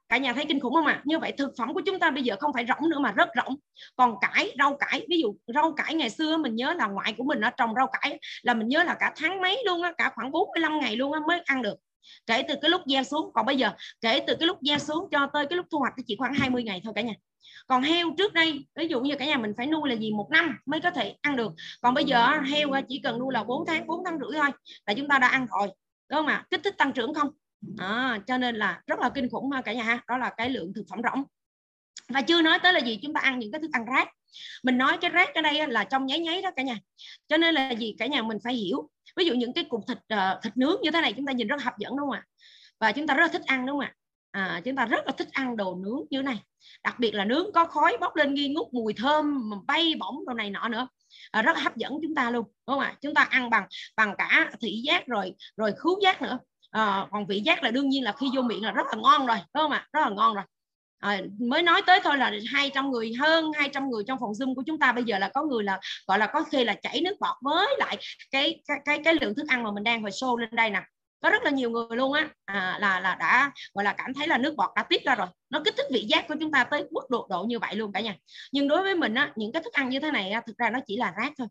[0.10, 0.94] Cả nhà thấy kinh khủng không ạ?
[0.94, 1.02] À?
[1.06, 3.30] như vậy thực phẩm của chúng ta bây giờ không phải rỗng nữa mà rất
[3.36, 3.56] rỗng.
[3.96, 7.24] Còn cải rau cải ví dụ rau cải ngày xưa mình nhớ là ngoại của
[7.24, 10.12] mình nó trồng rau cải là mình nhớ là cả tháng mấy luôn á cả
[10.16, 11.76] khoảng 45 ngày luôn á mới ăn được
[12.26, 13.72] kể từ cái lúc gieo xuống còn bây giờ
[14.02, 16.64] kể từ cái lúc gieo xuống cho tới cái lúc thu hoạch chỉ khoảng 20
[16.64, 17.14] ngày thôi cả nhà.
[17.68, 20.12] Còn heo trước đây ví dụ như cả nhà mình phải nuôi là gì?
[20.12, 21.54] Một năm mới có thể ăn được.
[21.82, 24.52] Còn bây giờ heo chỉ cần nuôi là 4 tháng 4 tháng rưỡi thôi
[24.86, 25.68] là chúng ta đã ăn rồi.
[26.10, 26.46] Đúng không ạ?
[26.52, 27.30] Kích thích tăng trưởng không?
[27.78, 30.00] À, cho nên là rất là kinh khủng cả nhà ha.
[30.08, 31.24] Đó là cái lượng thực phẩm rỗng.
[32.10, 33.00] Và chưa nói tới là gì?
[33.02, 34.10] Chúng ta ăn những cái thức ăn rác.
[34.64, 36.76] Mình nói cái rác ở đây là trong nháy nháy đó cả nhà.
[37.28, 37.96] Cho nên là gì?
[38.00, 40.92] Cả nhà mình phải hiểu ví dụ những cái cục thịt uh, thịt nướng như
[40.92, 42.26] thế này chúng ta nhìn rất hấp dẫn đúng không ạ?
[42.80, 43.94] Và chúng ta rất là thích ăn đúng không ạ?
[44.32, 46.44] À, chúng ta rất là thích ăn đồ nướng như thế này.
[46.84, 50.34] Đặc biệt là nướng có khói bốc lên nghi ngút mùi thơm bay bổng đồ
[50.34, 50.88] này nọ nữa.
[51.32, 52.96] À, rất hấp dẫn chúng ta luôn đúng không ạ?
[53.02, 56.40] Chúng ta ăn bằng bằng cả thị giác rồi rồi khứu giác nữa.
[56.72, 59.26] À, còn vị giác là đương nhiên là khi vô miệng là rất là ngon
[59.26, 59.88] rồi đúng không ạ?
[59.94, 60.44] Rất là ngon rồi
[61.02, 64.64] à, mới nói tới thôi là 200 người hơn 200 người trong phòng zoom của
[64.68, 67.16] chúng ta bây giờ là có người là gọi là có khi là chảy nước
[67.20, 67.98] bọt với lại
[68.32, 70.84] cái cái cái, cái lượng thức ăn mà mình đang phải show lên đây nè.
[71.22, 72.30] Có rất là nhiều người luôn á.
[72.46, 75.28] À, là là đã gọi là cảm thấy là nước bọt đã tiết ra rồi.
[75.50, 77.92] Nó kích thích vị giác của chúng ta tới mức độ độ như vậy luôn
[77.94, 78.16] cả nhà.
[78.52, 80.70] Nhưng đối với mình á những cái thức ăn như thế này á, thực ra
[80.70, 81.48] nó chỉ là rác thôi.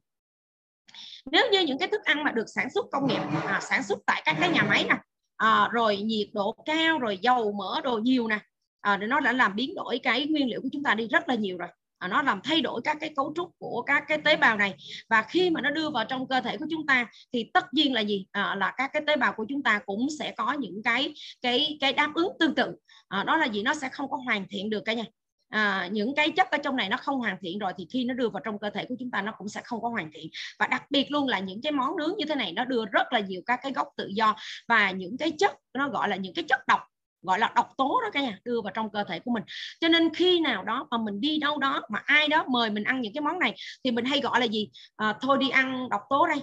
[1.33, 3.99] Nếu như những cái thức ăn mà được sản xuất công nghiệp à, sản xuất
[4.07, 4.97] tại các cái nhà máy nè
[5.37, 8.39] à, rồi nhiệt độ cao rồi dầu mỡ đồ nhiều nè
[8.81, 11.35] à, nó đã làm biến đổi cái nguyên liệu của chúng ta đi rất là
[11.35, 11.69] nhiều rồi.
[11.99, 14.75] À, nó làm thay đổi các cái cấu trúc của các cái tế bào này.
[15.09, 17.93] Và khi mà nó đưa vào trong cơ thể của chúng ta thì tất nhiên
[17.95, 18.27] là gì?
[18.33, 21.79] À, là các cái tế bào của chúng ta cũng sẽ có những cái cái
[21.81, 22.73] cái đáp ứng tương tự.
[23.09, 23.63] À, đó là gì?
[23.63, 25.05] Nó sẽ không có hoàn thiện được cả nhà
[25.51, 28.15] à, những cái chất ở trong này nó không hoàn thiện rồi thì khi nó
[28.15, 30.29] đưa vào trong cơ thể của chúng ta nó cũng sẽ không có hoàn thiện.
[30.59, 33.13] Và đặc biệt luôn là những cái món nướng như thế này nó đưa rất
[33.13, 34.37] là nhiều các cái gốc tự do.
[34.69, 36.81] Và những cái chất nó gọi là những cái chất độc
[37.23, 39.43] gọi là độc tố đó cả nhà đưa vào trong cơ thể của mình.
[39.81, 42.85] Cho nên khi nào đó mà mình đi đâu đó mà ai đó mời mình
[42.85, 43.55] ăn những cái món này
[43.85, 44.71] thì mình hay gọi là gì?
[44.97, 46.39] À, thôi đi ăn độc tố đây.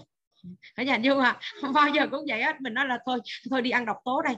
[0.76, 1.38] Cả nhà nhưng mà
[1.74, 3.20] bao giờ cũng vậy á mình nói là thôi
[3.50, 4.36] thôi đi ăn độc tố đây.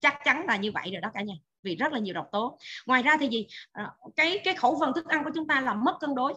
[0.00, 2.58] Chắc chắn là như vậy rồi đó cả nhà vì rất là nhiều độc tố.
[2.86, 3.46] Ngoài ra thì gì?
[3.72, 6.34] À, cái cái khẩu phần thức ăn của chúng ta là mất cân đối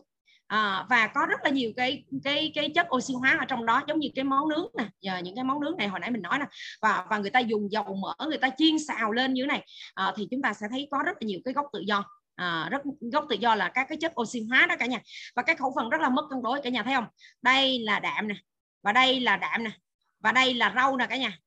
[0.47, 3.81] à, và có rất là nhiều cái cái cái chất oxy hóa ở trong đó
[3.87, 4.85] giống như cái món nướng nè.
[5.01, 6.45] Giờ những cái món nướng này hồi nãy mình nói nè.
[6.81, 9.65] Và và người ta dùng dầu mỡ người ta chiên xào lên như thế này.
[9.93, 12.03] À, thì chúng ta sẽ thấy có rất là nhiều cái gốc tự do.
[12.35, 12.81] À, rất
[13.11, 14.99] gốc tự do là các cái chất oxy hóa đó cả nhà.
[15.35, 17.05] Và cái khẩu phần rất là mất cân đối cả nhà thấy không?
[17.41, 18.35] Đây là đạm nè
[18.83, 19.71] và đây là đạm nè
[20.19, 21.37] và đây là rau nè cả nhà.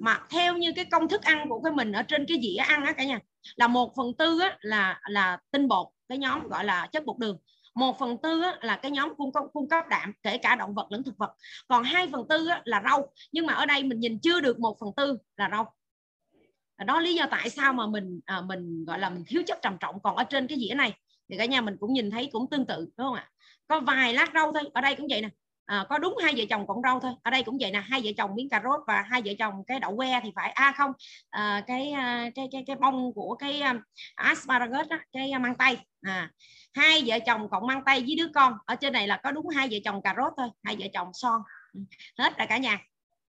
[0.00, 2.84] Mà theo như cái công thức ăn của cái mình ở trên cái dĩa ăn
[2.84, 3.18] á cả nhà
[3.56, 7.18] là một phần tư á, là là tinh bột cái nhóm gọi là chất bột
[7.18, 7.38] đường
[7.78, 10.86] một phần tư là cái nhóm cung cấp cung cấp đạm kể cả động vật
[10.90, 11.34] lẫn thực vật.
[11.68, 13.12] Còn hai phần tư là rau.
[13.32, 15.74] Nhưng mà ở đây mình nhìn chưa được một phần tư là rau.
[16.86, 19.76] Đó lý do tại sao mà mình à, mình gọi là mình thiếu chất trầm
[19.80, 20.92] trọng còn ở trên cái dĩa này.
[21.30, 23.30] Thì cả nhà mình cũng nhìn thấy cũng tương tự đúng không ạ?
[23.68, 25.28] Có vài lát rau thôi ở đây cũng vậy nè.
[25.64, 27.80] À, có đúng hai vợ chồng cọng rau thôi ở đây cũng vậy nè.
[27.80, 30.50] Hai vợ chồng miếng cà rốt và hai vợ chồng cái đậu que thì phải
[30.50, 30.92] a à, không?
[31.30, 33.80] À, cái, à, cái cái cái bông của cái à,
[34.14, 36.30] asparagus đó, cái à, mang tây à
[36.78, 38.54] hai vợ chồng cộng mang tay với đứa con.
[38.64, 41.10] Ở trên này là có đúng hai vợ chồng cà rốt thôi hai vợ chồng
[41.14, 41.42] son.
[41.72, 41.80] Ừ,
[42.18, 42.78] hết rồi cả nhà.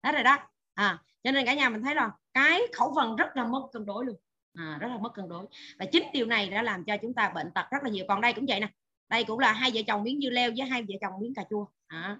[0.03, 0.37] Hết rồi đó.
[0.73, 3.85] À cho nên cả nhà mình thấy rồi cái khẩu phần rất là mất cân
[3.85, 4.15] đối luôn.
[4.53, 5.45] À, rất là mất cân đối.
[5.79, 8.05] Và chính điều này đã làm cho chúng ta bệnh tật rất là nhiều.
[8.07, 8.67] Còn đây cũng vậy nè.
[9.09, 11.43] Đây cũng là hai vợ chồng miếng dưa leo với hai vợ chồng miếng cà
[11.49, 11.65] chua.
[11.87, 12.17] À.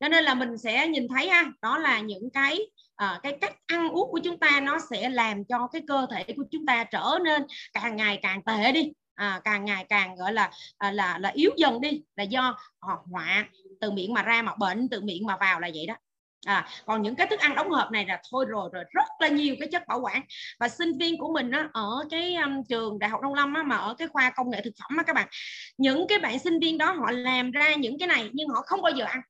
[0.00, 2.58] cho nên là mình sẽ nhìn thấy ha đó là những cái
[2.96, 6.24] à, cái cách ăn uống của chúng ta nó sẽ làm cho cái cơ thể
[6.36, 7.42] của chúng ta trở nên
[7.72, 11.50] càng ngày càng tệ đi à, càng ngày càng gọi là à, là là yếu
[11.56, 13.44] dần đi là do họ họa
[13.80, 15.94] từ miệng mà ra mà bệnh từ miệng mà vào là vậy đó.
[16.46, 19.28] À, còn những cái thức ăn đóng hộp này là thôi rồi rồi rất là
[19.28, 20.22] nhiều cái chất bảo quản.
[20.60, 23.62] Và sinh viên của mình á, ở cái um, trường đại học nông lâm á,
[23.62, 25.28] mà ở cái khoa công nghệ thực phẩm á, các bạn
[25.78, 28.82] những cái bạn sinh viên đó họ làm ra những cái này nhưng họ không
[28.82, 29.20] bao giờ ăn.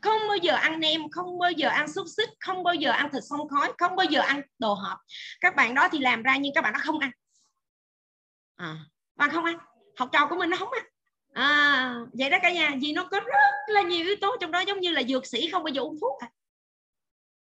[0.00, 3.10] Không bao giờ ăn nem không bao giờ ăn xúc xích không bao giờ ăn
[3.12, 4.98] thịt xông khói không bao giờ ăn đồ hộp.
[5.40, 7.10] Các bạn đó thì làm ra nhưng các bạn đó không ăn.
[8.56, 8.76] À,
[9.20, 9.58] và không ăn
[9.96, 10.84] học trò của mình nó không ăn
[11.32, 14.60] à, vậy đó cả nhà vì nó có rất là nhiều yếu tố trong đó
[14.60, 16.30] giống như là dược sĩ không bao giờ uống thuốc à.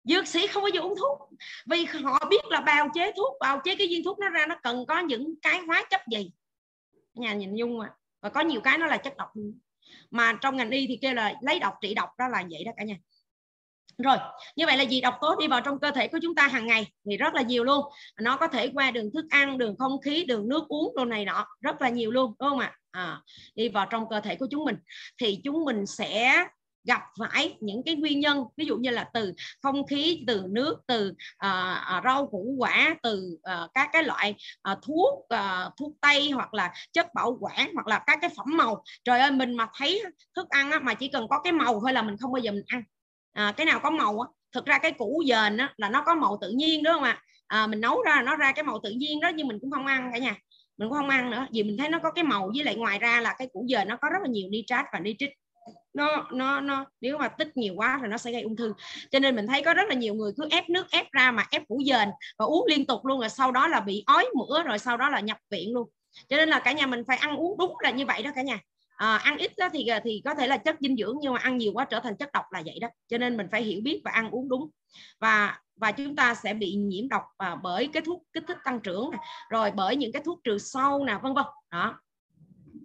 [0.04, 1.30] dược sĩ không bao giờ uống thuốc.
[1.66, 4.56] Vì họ biết là bào chế thuốc bào chế cái viên thuốc nó ra nó
[4.64, 6.32] cần có những cái hóa chất gì.
[7.14, 7.90] Nhà nhìn dung mà
[8.22, 9.30] và có nhiều cái nó là chất độc.
[10.12, 12.72] Mà trong ngành y thì kêu là lấy độc trị độc đó là vậy đó
[12.78, 12.96] cả nhà
[14.02, 14.18] rồi
[14.56, 16.68] như vậy là gì độc tố đi vào trong cơ thể của chúng ta hàng
[16.68, 17.86] ngày thì rất là nhiều luôn.
[18.22, 21.26] Nó có thể qua đường thức ăn đường không khí đường nước uống đồ này
[21.26, 22.78] nọ rất là nhiều luôn đúng không ạ?
[22.92, 23.22] À,
[23.56, 24.76] đi vào trong cơ thể của chúng mình
[25.22, 26.46] thì chúng mình sẽ
[26.84, 30.76] gặp phải những cái nguyên nhân ví dụ như là từ không khí từ nước
[30.88, 31.10] từ
[31.46, 34.36] uh, rau củ quả từ uh, các cái loại
[34.72, 38.58] uh, thuốc uh, thuốc tây hoặc là chất bảo quản hoặc là các cái phẩm
[38.58, 38.84] màu.
[39.04, 40.04] Trời ơi mình mà thấy
[40.36, 42.52] thức ăn á, mà chỉ cần có cái màu thôi là mình không bao giờ
[42.52, 42.84] mình ăn
[43.34, 46.16] à, cái nào có màu á thực ra cái củ dền á là nó có
[46.16, 47.22] màu tự nhiên đúng không ạ?
[47.48, 49.86] À, mình nấu ra nó ra cái màu tự nhiên đó nhưng mình cũng không
[49.86, 50.36] ăn cả nhà.
[50.78, 53.00] Mình cũng không ăn nữa vì mình thấy nó có cái màu với lại ngoài
[53.00, 55.30] ra là cái củ dền nó có rất là nhiều nitrat và nitrit
[55.94, 58.74] nó nó nó nếu mà tích nhiều quá thì nó sẽ gây ung thư.
[59.12, 61.46] Cho nên mình thấy có rất là nhiều người cứ ép nước ép ra mà
[61.52, 62.10] ép củ dền
[62.40, 65.10] và uống liên tục luôn rồi sau đó là bị ói mửa rồi sau đó
[65.10, 65.90] là nhập viện luôn.
[66.30, 68.42] Cho nên là cả nhà mình phải ăn uống đúng là như vậy đó cả
[68.42, 68.60] nhà
[69.02, 71.40] à, ăn ít đó thì ờ, thì có thể là chất dinh dưỡng nhưng mà
[71.40, 72.88] ăn nhiều quá trở thành chất độc là vậy đó.
[73.08, 74.70] Cho nên mình phải hiểu biết và ăn uống đúng.
[75.20, 78.80] Và và chúng ta sẽ bị nhiễm độc à, bởi cái thuốc kích thích tăng
[78.80, 79.10] trưởng
[79.50, 81.46] rồi bởi những cái thuốc trừ sâu nè vân vân.
[81.72, 82.00] Đó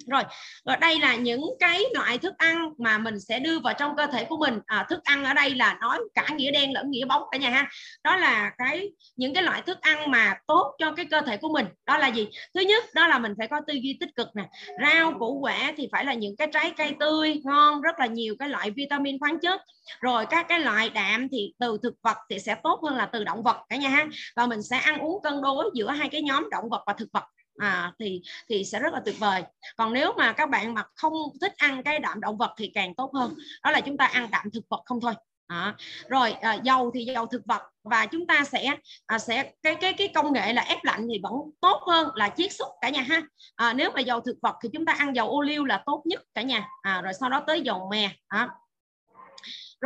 [0.07, 0.23] rồi
[0.65, 4.07] và đây là những cái loại thức ăn mà mình sẽ đưa vào trong cơ
[4.07, 4.61] thể của mình.
[4.67, 7.51] À, thức ăn ở đây là nói cả nghĩa đen lẫn nghĩa bóng cả nhà
[7.51, 7.69] ha.
[8.05, 11.49] Đó là cái những cái loại thức ăn mà tốt cho cái cơ thể của
[11.49, 11.67] mình.
[11.87, 12.29] Đó là gì?
[12.55, 14.49] Thứ nhất đó là mình phải có tư duy tích cực nè.
[14.83, 18.37] Rau củ quả thì phải là những cái trái cây tươi ngon rất là nhiều
[18.39, 19.61] cái loại vitamin khoáng chất.
[20.01, 23.25] Rồi các cái loại đạm thì từ thực vật thì sẽ tốt hơn là từ
[23.25, 24.07] động vật cả nhà ha.
[24.37, 27.09] Và mình sẽ ăn uống cân đối giữa hai cái nhóm động vật và thực
[27.13, 27.25] vật
[27.59, 29.43] à, thì thì sẽ rất là tuyệt vời.
[29.77, 32.95] Còn nếu mà các bạn mà không thích ăn cái đạm động vật thì càng
[32.95, 33.35] tốt hơn.
[33.63, 35.15] Đó là chúng ta ăn đạm thực vật không thôi.
[35.47, 35.75] À,
[36.09, 37.63] rồi à, dầu thì dầu thực vật.
[37.85, 38.77] Và chúng ta sẽ
[39.07, 42.29] à, sẽ cái cái cái công nghệ là ép lạnh thì vẫn tốt hơn là
[42.37, 43.23] chiết xuất cả nhà ha.
[43.57, 46.03] À, nếu mà dầu thực vật thì chúng ta ăn dầu ô liu là tốt
[46.05, 46.69] nhất cả nhà.
[46.83, 48.11] À, rồi sau đó tới dầu mè.
[48.29, 48.49] À,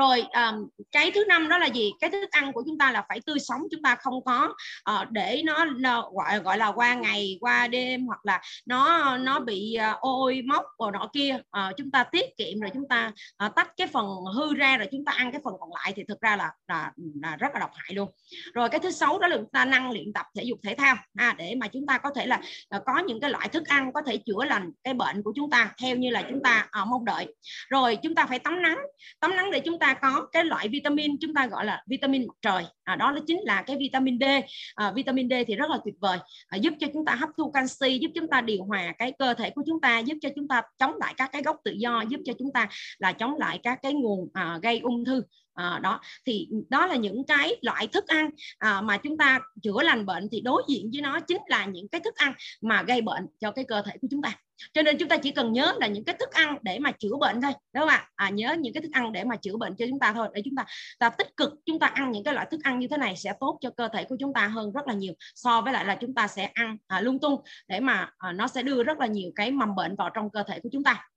[0.01, 1.93] rồi um, cái thứ năm đó là gì?
[2.01, 4.55] Cái thức ăn của chúng ta là phải tươi sống chúng ta không có
[4.91, 9.41] uh, để nó, nó gọi gọi là qua ngày qua đêm hoặc là nó nó
[9.41, 11.37] bị uh, ôi mốc rồi nọ kia.
[11.59, 13.13] Uh, chúng ta tiết kiệm rồi chúng ta
[13.47, 16.05] uh, tách cái phần hư ra rồi chúng ta ăn cái phần còn lại thì
[16.09, 16.93] thực ra là là,
[17.23, 18.11] là rất là độc hại luôn.
[18.55, 20.97] Rồi cái thứ sáu đó là chúng ta năng luyện tập thể dục thể thao
[21.19, 22.41] ha, để mà chúng ta có thể là
[22.77, 25.51] uh, có những cái loại thức ăn có thể chữa lành cái bệnh của chúng
[25.51, 27.35] ta theo như là chúng ta uh, mong đợi.
[27.69, 28.79] Rồi chúng ta phải tắm nắng
[29.21, 32.35] tắm nắng để chúng ta có cái loại vitamin chúng ta gọi là vitamin mặt
[32.43, 32.65] trời.
[32.85, 34.25] À, đó là chính là cái vitamin D.
[34.75, 36.19] À, vitamin D thì rất là tuyệt vời
[36.49, 39.35] à, giúp cho chúng ta hấp thu canxi giúp chúng ta điều hòa cái cơ
[39.35, 42.03] thể của chúng ta giúp cho chúng ta chống lại các cái gốc tự do
[42.09, 42.69] giúp cho chúng ta
[42.99, 45.23] là chống lại các cái nguồn à, gây ung thư
[45.55, 49.83] à, đó thì đó là những cái loại thức ăn à, mà chúng ta chữa
[49.83, 53.01] lành bệnh thì đối diện với nó chính là những cái thức ăn mà gây
[53.01, 54.37] bệnh cho cái cơ thể của chúng ta.
[54.73, 57.17] Cho nên chúng ta chỉ cần nhớ là những cái thức ăn để mà chữa
[57.21, 58.09] bệnh thôi đúng không ạ?
[58.15, 60.43] À, nhớ những cái thức ăn để mà chữa bệnh cho chúng ta thôi để
[60.45, 60.65] chúng ta
[60.99, 63.33] ta tích cực chúng ta ăn những cái loại thức ăn như thế này sẽ
[63.41, 65.95] tốt cho cơ thể của chúng ta hơn rất là nhiều so với lại là
[65.95, 69.07] chúng ta sẽ ăn à, lung tung để mà à, nó sẽ đưa rất là
[69.07, 71.10] nhiều cái mầm bệnh vào trong cơ thể của chúng ta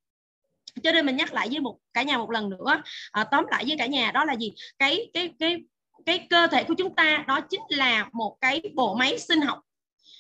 [0.84, 3.64] cho nên mình nhắc lại với một cả nhà một lần nữa à, tóm lại
[3.68, 4.54] với cả nhà đó là gì?
[4.80, 5.58] Cái cái cái
[6.06, 9.60] cái cơ thể của chúng ta đó chính là một cái bộ máy sinh học.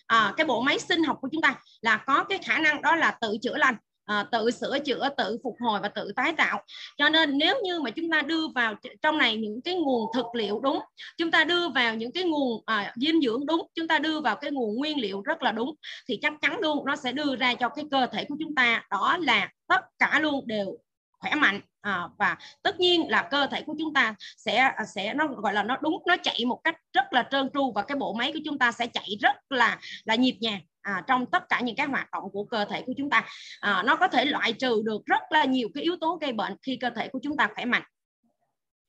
[0.07, 2.95] À, cái bộ máy sinh học của chúng ta là có cái khả năng đó
[2.95, 3.75] là tự chữa lành
[4.05, 6.63] à, tự sửa chữa tự phục hồi và tự tái tạo.
[6.97, 10.25] Cho nên nếu như mà chúng ta đưa vào trong này những cái nguồn thực
[10.35, 10.79] liệu đúng
[11.17, 14.35] chúng ta đưa vào những cái nguồn à, dinh dưỡng đúng chúng ta đưa vào
[14.35, 15.75] cái nguồn nguyên liệu rất là đúng
[16.07, 18.83] thì chắc chắn luôn nó sẽ đưa ra cho cái cơ thể của chúng ta
[18.89, 20.77] đó là tất cả luôn đều
[21.19, 25.13] khỏe mạnh à, và tất nhiên là cơ thể của chúng ta sẽ à, sẽ
[25.13, 27.97] nó gọi là nó đúng nó chạy một cách rất là trơn tru và cái
[27.97, 31.49] bộ máy của chúng ta sẽ chạy rất là là nhịp nhàng à, trong tất
[31.49, 33.25] cả những cái hoạt động của cơ thể của chúng ta.
[33.59, 36.53] À, nó có thể loại trừ được rất là nhiều cái yếu tố gây bệnh
[36.61, 37.83] khi cơ thể của chúng ta khỏe mạnh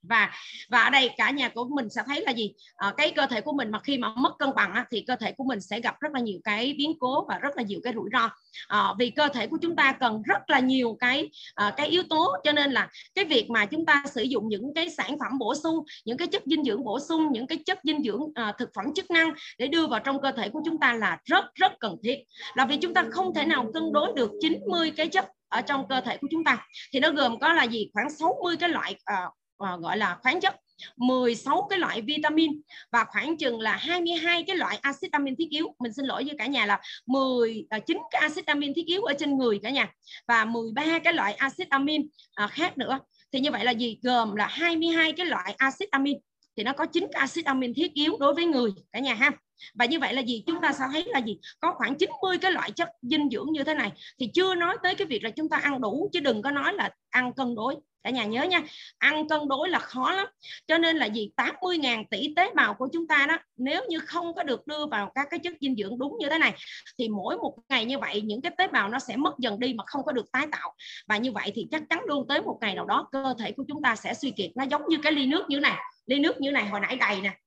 [0.09, 0.31] và
[0.69, 2.55] và ở đây cả nhà của mình sẽ thấy là gì?
[2.77, 5.17] À, cái cơ thể của mình mà khi mà mất cân bằng á, thì cơ
[5.17, 7.81] thể của mình sẽ gặp rất là nhiều cái biến cố và rất là nhiều
[7.85, 8.31] cái rủi ro.
[8.69, 12.03] À, vì cơ thể của chúng ta cần rất là nhiều cái à, cái yếu
[12.03, 12.37] tố.
[12.45, 15.55] Cho nên là cái việc mà chúng ta sử dụng những cái sản phẩm bổ
[15.55, 18.71] sung những cái chất dinh dưỡng bổ sung những cái chất dinh dưỡng à, thực
[18.75, 21.73] phẩm chức năng để đưa vào trong cơ thể của chúng ta là rất rất
[21.81, 22.19] cần thiết.
[22.55, 25.89] Là vì chúng ta không thể nào cân đối được 90 cái chất ở trong
[25.89, 26.67] cơ thể của chúng ta.
[26.93, 27.91] Thì nó gồm có là gì?
[27.93, 30.57] Khoảng 60 cái loại uh, Ờ, gọi là khoáng chất
[30.97, 32.61] 16 cái loại vitamin
[32.93, 35.75] và khoảng chừng là 22 cái loại axit amin thiết yếu.
[35.79, 39.15] Mình xin lỗi với cả nhà là 19 à, cái axit amin thiết yếu ở
[39.19, 39.93] trên người cả nhà
[40.29, 42.99] và 13 cái loại axit amin à, khác nữa.
[43.33, 43.99] Thì như vậy là gì?
[44.03, 46.19] Gồm là 22 cái loại axit amin
[46.57, 49.31] thì nó có 9 cái axit amin thiết yếu đối với người cả nhà ha.
[49.75, 50.45] Và như vậy là gì?
[50.47, 51.39] Chúng ta sẽ thấy là gì?
[51.61, 53.93] Có khoảng 90 cái loại chất dinh dưỡng như thế này.
[54.21, 56.73] Thì chưa nói tới cái việc là chúng ta ăn đủ chứ đừng có nói
[56.75, 58.63] là ăn cân đối cả nhà nhớ nha,
[58.99, 60.27] ăn cân đối là khó lắm.
[60.67, 64.35] Cho nên là gì 80.000 tỷ tế bào của chúng ta đó, nếu như không
[64.35, 66.55] có được đưa vào các cái chất dinh dưỡng đúng như thế này,
[66.99, 69.75] thì mỗi một ngày như vậy, những cái tế bào nó sẽ mất dần đi
[69.75, 70.75] mà không có được tái tạo.
[71.07, 73.65] Và như vậy thì chắc chắn luôn tới một ngày nào đó, cơ thể của
[73.69, 74.51] chúng ta sẽ suy kiệt.
[74.55, 77.21] Nó giống như cái ly nước như này, ly nước như này hồi nãy đầy
[77.21, 77.39] nè.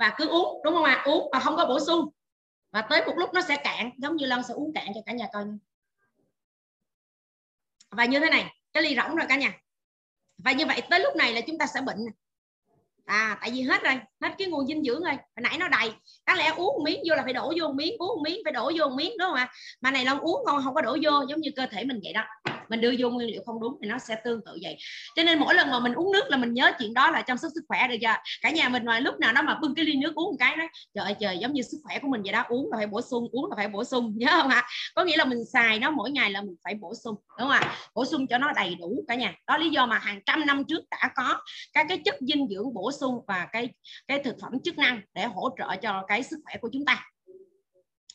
[0.00, 0.94] Và cứ uống, đúng không ạ?
[0.94, 1.02] À?
[1.04, 2.08] uống mà không có bổ sung.
[2.72, 5.12] Và tới một lúc nó sẽ cạn, giống như Lân sẽ uống cạn cho cả
[5.12, 5.58] nhà coi nha
[7.90, 9.60] và như thế này, cái ly rỗng rồi cả nhà.
[10.38, 11.98] Và như vậy tới lúc này là chúng ta sẽ bệnh
[13.06, 15.12] à tại vì hết rồi, hết cái nguồn dinh dưỡng rồi.
[15.12, 15.92] Hồi nãy nó đầy.
[16.26, 18.88] Đáng lẽ uống miếng vô là phải đổ vô miếng, uống miếng, phải đổ vô
[18.88, 19.52] miếng, đúng không ạ?
[19.80, 22.12] Mà này long uống ngon, không có đổ vô, giống như cơ thể mình vậy
[22.12, 22.22] đó.
[22.68, 24.76] Mình đưa vô nguyên liệu không đúng thì nó sẽ tương tự vậy.
[25.16, 27.38] Cho nên mỗi lần mà mình uống nước là mình nhớ chuyện đó là chăm
[27.38, 28.14] sóc sức khỏe được chưa?
[28.42, 30.56] Cả nhà mình mà lúc nào nó mà bưng cái ly nước uống một cái
[30.56, 30.64] đó
[30.94, 32.44] trời ơi, trời, giống như sức khỏe của mình vậy đó.
[32.48, 34.66] Uống là phải bổ sung, uống là phải bổ sung, nhớ không ạ?
[34.94, 37.50] Có nghĩa là mình xài nó mỗi ngày là mình phải bổ sung, đúng không
[37.50, 37.76] ạ?
[37.94, 39.34] Bổ sung cho nó đầy đủ cả nhà.
[39.46, 41.40] Đó lý do mà hàng trăm năm trước đã có
[41.72, 43.70] các cái chất dinh dưỡng bổ sung và cái
[44.08, 47.04] cái thực phẩm chức năng để hỗ trợ cho cái sức khỏe của chúng ta.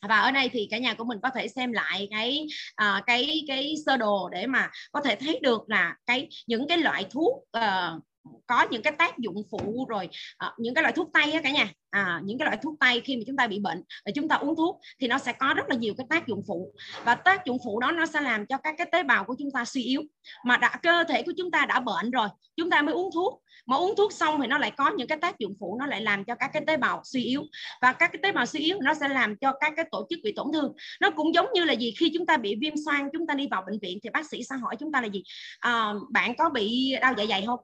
[0.07, 2.47] Và ở đây thì cả nhà của mình có thể xem lại cái
[2.83, 6.77] uh, cái cái sơ đồ để mà có thể thấy được là cái những cái
[6.77, 8.03] loại thuốc uh,
[8.47, 11.51] có những cái tác dụng phụ rồi à, những cái loại thuốc tây á cả
[11.51, 11.69] nhà.
[11.89, 14.35] À, những cái loại thuốc tây khi mà chúng ta bị bệnh và chúng ta
[14.35, 16.73] uống thuốc thì nó sẽ có rất là nhiều cái tác dụng phụ.
[17.03, 19.51] Và tác dụng phụ đó nó sẽ làm cho các cái tế bào của chúng
[19.51, 20.01] ta suy yếu.
[20.45, 23.41] Mà đã cơ thể của chúng ta đã bệnh rồi chúng ta mới uống thuốc.
[23.65, 26.01] Mà uống thuốc xong thì nó lại có những cái tác dụng phụ nó lại
[26.01, 27.43] làm cho các cái tế bào suy yếu.
[27.81, 30.19] Và các cái tế bào suy yếu nó sẽ làm cho các cái tổ chức
[30.23, 30.73] bị tổn thương.
[31.01, 31.93] Nó cũng giống như là gì?
[31.99, 34.43] Khi chúng ta bị viêm xoang chúng ta đi vào bệnh viện thì bác sĩ
[34.43, 35.23] sẽ hỏi chúng ta là gì?
[35.59, 37.59] À, bạn có bị đau dạ dày không?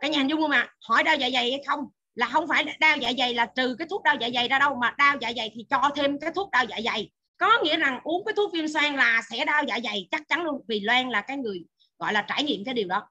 [0.00, 0.60] Cả nhà hình dung không ạ?
[0.60, 0.72] À?
[0.88, 1.80] hỏi đau dạ dày hay không?
[2.14, 4.74] Là không phải đau dạ dày, là trừ cái thuốc đau dạ dày ra đâu,
[4.74, 7.10] mà đau dạ dày thì cho thêm cái thuốc đau dạ dày.
[7.38, 10.42] Có nghĩa rằng uống cái thuốc viêm xoang là sẽ đau dạ dày, chắc chắn
[10.42, 11.64] luôn, vì Loan là cái người
[11.98, 13.08] gọi là trải nghiệm cái điều đó.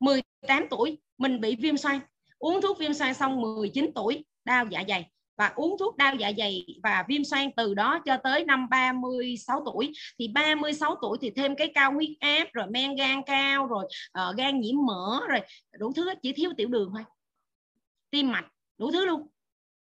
[0.00, 2.00] 18 tuổi, mình bị viêm xoang.
[2.38, 6.32] Uống thuốc viêm xoang xong 19 tuổi, đau dạ dày và uống thuốc đau dạ
[6.38, 9.92] dày và viêm xoang từ đó cho tới năm 36 tuổi.
[10.18, 13.84] Thì 36 tuổi thì thêm cái cao huyết áp rồi men gan cao rồi
[14.30, 15.40] uh, gan nhiễm mỡ rồi
[15.78, 17.04] đủ thứ chỉ thiếu tiểu đường thôi.
[18.10, 18.44] Tim mạch
[18.78, 19.28] đủ thứ luôn.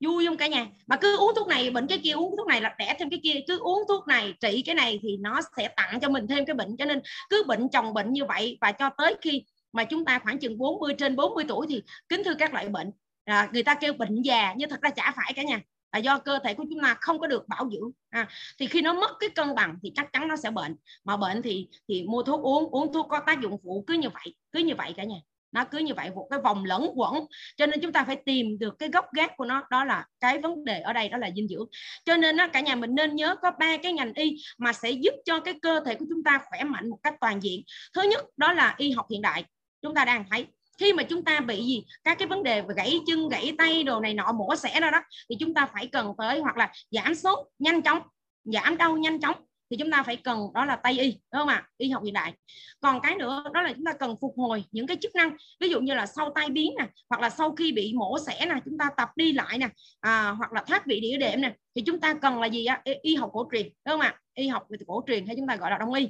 [0.05, 0.67] Vui không cả nhà?
[0.87, 3.19] Mà cứ uống thuốc này bệnh cái kia uống thuốc này là đẻ thêm cái
[3.23, 3.39] kia.
[3.47, 6.53] Cứ uống thuốc này trị cái này thì nó sẽ tặng cho mình thêm cái
[6.53, 6.77] bệnh.
[6.77, 9.43] Cho nên cứ bệnh chồng bệnh như vậy và cho tới khi
[9.73, 12.91] mà chúng ta khoảng chừng 40 trên 40 tuổi thì kính thưa các loại bệnh
[13.29, 15.61] à, người ta kêu bệnh già nhưng thật ra chả phải cả nhà
[15.91, 17.91] là do cơ thể của chúng ta không có được bảo dưỡng.
[18.09, 18.27] À,
[18.59, 20.75] thì khi nó mất cái cân bằng thì chắc chắn nó sẽ bệnh.
[21.03, 24.09] Mà bệnh thì thì mua thuốc uống uống thuốc có tác dụng phụ cứ như
[24.09, 25.17] vậy cứ như vậy cả nhà.
[25.51, 27.13] Nó cứ như vậy một cái vòng lẫn quẩn.
[27.57, 30.39] Cho nên chúng ta phải tìm được cái gốc gác của nó đó là cái
[30.39, 31.67] vấn đề ở đây đó là dinh dưỡng.
[32.05, 34.91] Cho nên đó, cả nhà mình nên nhớ có ba cái ngành y mà sẽ
[34.91, 37.63] giúp cho cái cơ thể của chúng ta khỏe mạnh một cách toàn diện.
[37.93, 39.43] Thứ nhất đó là y học hiện đại.
[39.81, 40.45] Chúng ta đang thấy
[40.79, 43.83] khi mà chúng ta bị gì các cái vấn đề về gãy chân gãy tay
[43.83, 44.99] đồ này nọ mổ xẻ ra đó
[45.29, 47.99] thì chúng ta phải cần tới hoặc là giảm sốt nhanh chóng
[48.43, 49.35] giảm đau nhanh chóng
[49.71, 51.67] thì chúng ta phải cần đó là tây y đúng không ạ?
[51.77, 52.33] Y học hiện đại.
[52.79, 55.69] Còn cái nữa đó là chúng ta cần phục hồi những cái chức năng ví
[55.69, 58.55] dụ như là sau tai biến nè hoặc là sau khi bị mổ xẻ nè
[58.65, 59.69] chúng ta tập đi lại nè
[59.99, 62.81] à, hoặc là thoát vị đĩa đệm nè thì chúng ta cần là gì á?
[63.01, 64.19] Y học cổ truyền đúng không ạ?
[64.33, 66.09] Y học cổ truyền hay chúng ta gọi là đông y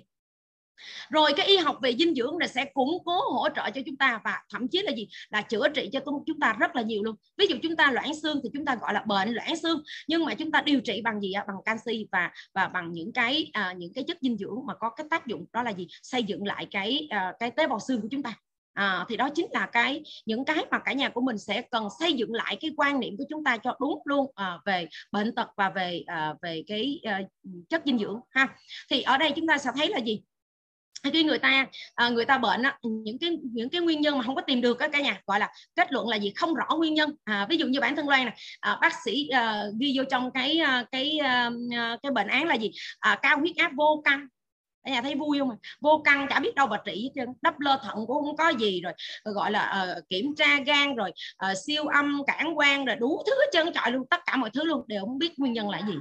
[1.10, 3.96] rồi cái y học về dinh dưỡng này sẽ củng cố hỗ trợ cho chúng
[3.96, 5.08] ta và thậm chí là gì?
[5.30, 7.16] Là chữa trị cho chúng ta rất là nhiều luôn.
[7.38, 10.26] Ví dụ chúng ta loãng xương thì chúng ta gọi là bệnh loãng xương nhưng
[10.26, 13.74] mà chúng ta điều trị bằng gì bằng canxi và và bằng những cái à,
[13.78, 15.88] những cái chất dinh dưỡng mà có cái tác dụng đó là gì?
[16.04, 18.34] Xây dựng lại cái à, cái tế bào xương của chúng ta.
[18.74, 21.88] À, thì đó chính là cái những cái mà cả nhà của mình sẽ cần
[22.00, 25.36] xây dựng lại cái quan niệm của chúng ta cho đúng luôn à, về bệnh
[25.36, 27.22] tật và về à, về cái à,
[27.70, 28.48] chất dinh dưỡng ha.
[28.90, 30.22] Thì ở đây chúng ta sẽ thấy là gì?
[31.04, 31.66] Khi người ta
[31.96, 34.62] à, người ta bệnh á, những cái những cái nguyên nhân mà không có tìm
[34.62, 36.34] được á cả nhà gọi là kết luận là gì?
[36.36, 37.16] Không rõ nguyên nhân.
[37.24, 40.32] À, ví dụ như bản thân Loan này à, bác sĩ à, ghi vô trong
[40.32, 41.50] cái ờ, cái à,
[42.04, 42.72] cái bệnh án là gì?
[43.00, 44.28] À, cao huyết áp vô căn.
[44.84, 45.50] Cả nhà thấy vui không
[45.82, 48.82] vô căn chả biết đâu mà trị hết đắp lơ thận cũng không có gì
[48.82, 48.94] rồi
[49.24, 51.12] gọi là uh, kiểm tra gan rồi
[51.52, 54.50] uh, siêu âm cản quan rồi đủ thứ hết trơn trọi luôn tất cả mọi
[54.54, 55.94] thứ luôn đều không biết nguyên nhân là gì.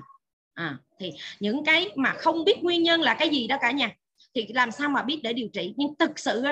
[0.55, 3.91] À, thì những cái mà không biết nguyên nhân là cái gì đó cả nhà
[4.49, 5.75] thì làm sao mà biết để điều trị?
[5.77, 6.43] Nhưng thực sự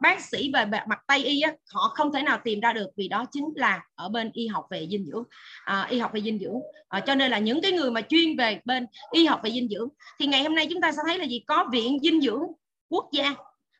[0.00, 1.42] bác sĩ về mặt tây y
[1.72, 4.66] họ không thể nào tìm ra được vì đó chính là ở bên y học
[4.70, 5.22] về dinh dưỡng.
[5.64, 6.60] À, y học về dinh dưỡng.
[6.88, 9.68] À, cho nên là những cái người mà chuyên về bên y học về dinh
[9.68, 11.42] dưỡng thì ngày hôm nay chúng ta sẽ thấy là gì?
[11.46, 12.42] Có viện dinh dưỡng
[12.88, 13.34] quốc gia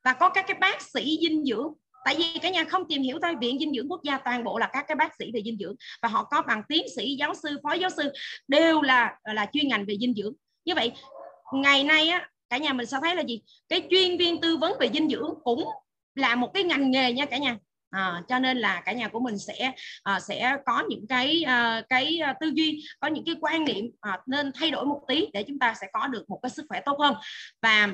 [0.04, 1.72] và có các cái bác sĩ dinh dưỡng.
[2.04, 4.58] Tại vì cả nhà không tìm hiểu thôi viện dinh dưỡng quốc gia toàn bộ
[4.58, 7.34] là các cái bác sĩ về dinh dưỡng và họ có bằng tiến sĩ giáo
[7.34, 8.12] sư phó giáo sư
[8.48, 10.32] đều là là chuyên ngành về dinh dưỡng.
[10.64, 10.92] Như vậy
[11.52, 13.40] ngày nay á, cả nhà mình sẽ thấy là gì?
[13.68, 15.64] Cái chuyên viên tư vấn về dinh dưỡng cũng
[16.14, 17.58] là một cái ngành nghề nha cả nhà.
[17.90, 21.82] À, cho nên là cả nhà của mình sẽ à, sẽ có những cái à,
[21.88, 25.26] cái à, tư duy có những cái quan niệm à, nên thay đổi một tí
[25.32, 27.14] để chúng ta sẽ có được một cái sức khỏe tốt hơn.
[27.62, 27.88] Và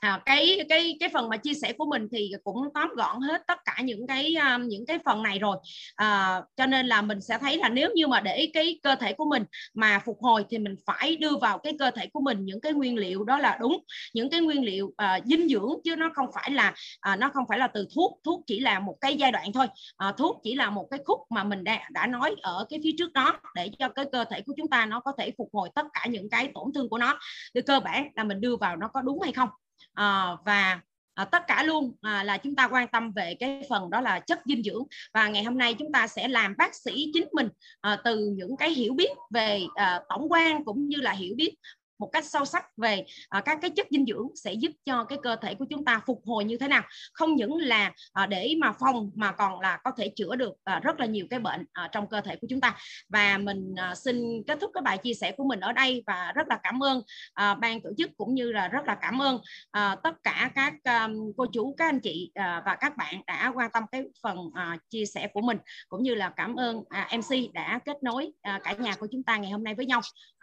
[0.00, 3.42] à, cái cái cái phần mà chia sẻ của mình thì cũng tóm gọn hết
[3.46, 5.56] tất cả những cái um, những cái phần này rồi.
[5.96, 9.12] À, cho nên là mình sẽ thấy là nếu như mà để cái cơ thể
[9.12, 9.44] của mình
[9.74, 12.72] mà phục hồi thì mình phải đưa vào cái cơ thể của mình những cái
[12.72, 13.78] nguyên liệu đó là đúng.
[14.14, 16.74] Những cái nguyên liệu uh, dinh dưỡng chứ nó không phải là
[17.12, 19.66] uh, nó không phải là từ thuốc thuốc chỉ là một cái giai đoạn thôi.
[20.08, 22.92] Uh, thuốc chỉ là một cái khúc mà mình đã đã nói ở cái phía
[22.98, 25.68] trước đó để cho cái cơ thể của chúng ta nó có thể phục hồi
[25.74, 27.18] tất cả những cái tổn thương của nó.
[27.54, 29.48] Thì cơ bản là mình đưa vào nó có đúng hay không?
[29.94, 30.80] À, và
[31.14, 34.20] à, tất cả luôn à, là chúng ta quan tâm về cái phần đó là
[34.20, 34.82] chất dinh dưỡng.
[35.14, 37.48] Và ngày hôm nay chúng ta sẽ làm bác sĩ chính mình
[37.80, 41.54] à, từ những cái hiểu biết về à, tổng quan cũng như là hiểu biết
[41.98, 43.04] một cách sâu sắc về
[43.38, 46.00] uh, các cái chất dinh dưỡng sẽ giúp cho cái cơ thể của chúng ta
[46.06, 46.82] phục hồi như thế nào.
[47.12, 47.92] Không những là
[48.22, 51.26] uh, để mà phòng mà còn là có thể chữa được uh, rất là nhiều
[51.30, 52.76] cái bệnh uh, trong cơ thể của chúng ta.
[53.08, 56.32] Và mình uh, xin kết thúc cái bài chia sẻ của mình ở đây và
[56.34, 59.34] rất là cảm ơn uh, ban tổ chức cũng như là rất là cảm ơn
[59.36, 63.52] uh, tất cả các um, cô chú các anh chị uh, và các bạn đã
[63.54, 65.58] quan tâm cái phần uh, chia sẻ của mình.
[65.88, 69.22] Cũng như là cảm ơn uh, MC đã kết nối uh, cả nhà của chúng
[69.22, 70.00] ta ngày hôm nay với nhau.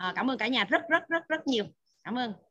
[0.10, 1.66] Uh, cảm ơn cả nhà rất rất rất rất nhiều.
[2.04, 2.51] Cảm ơn.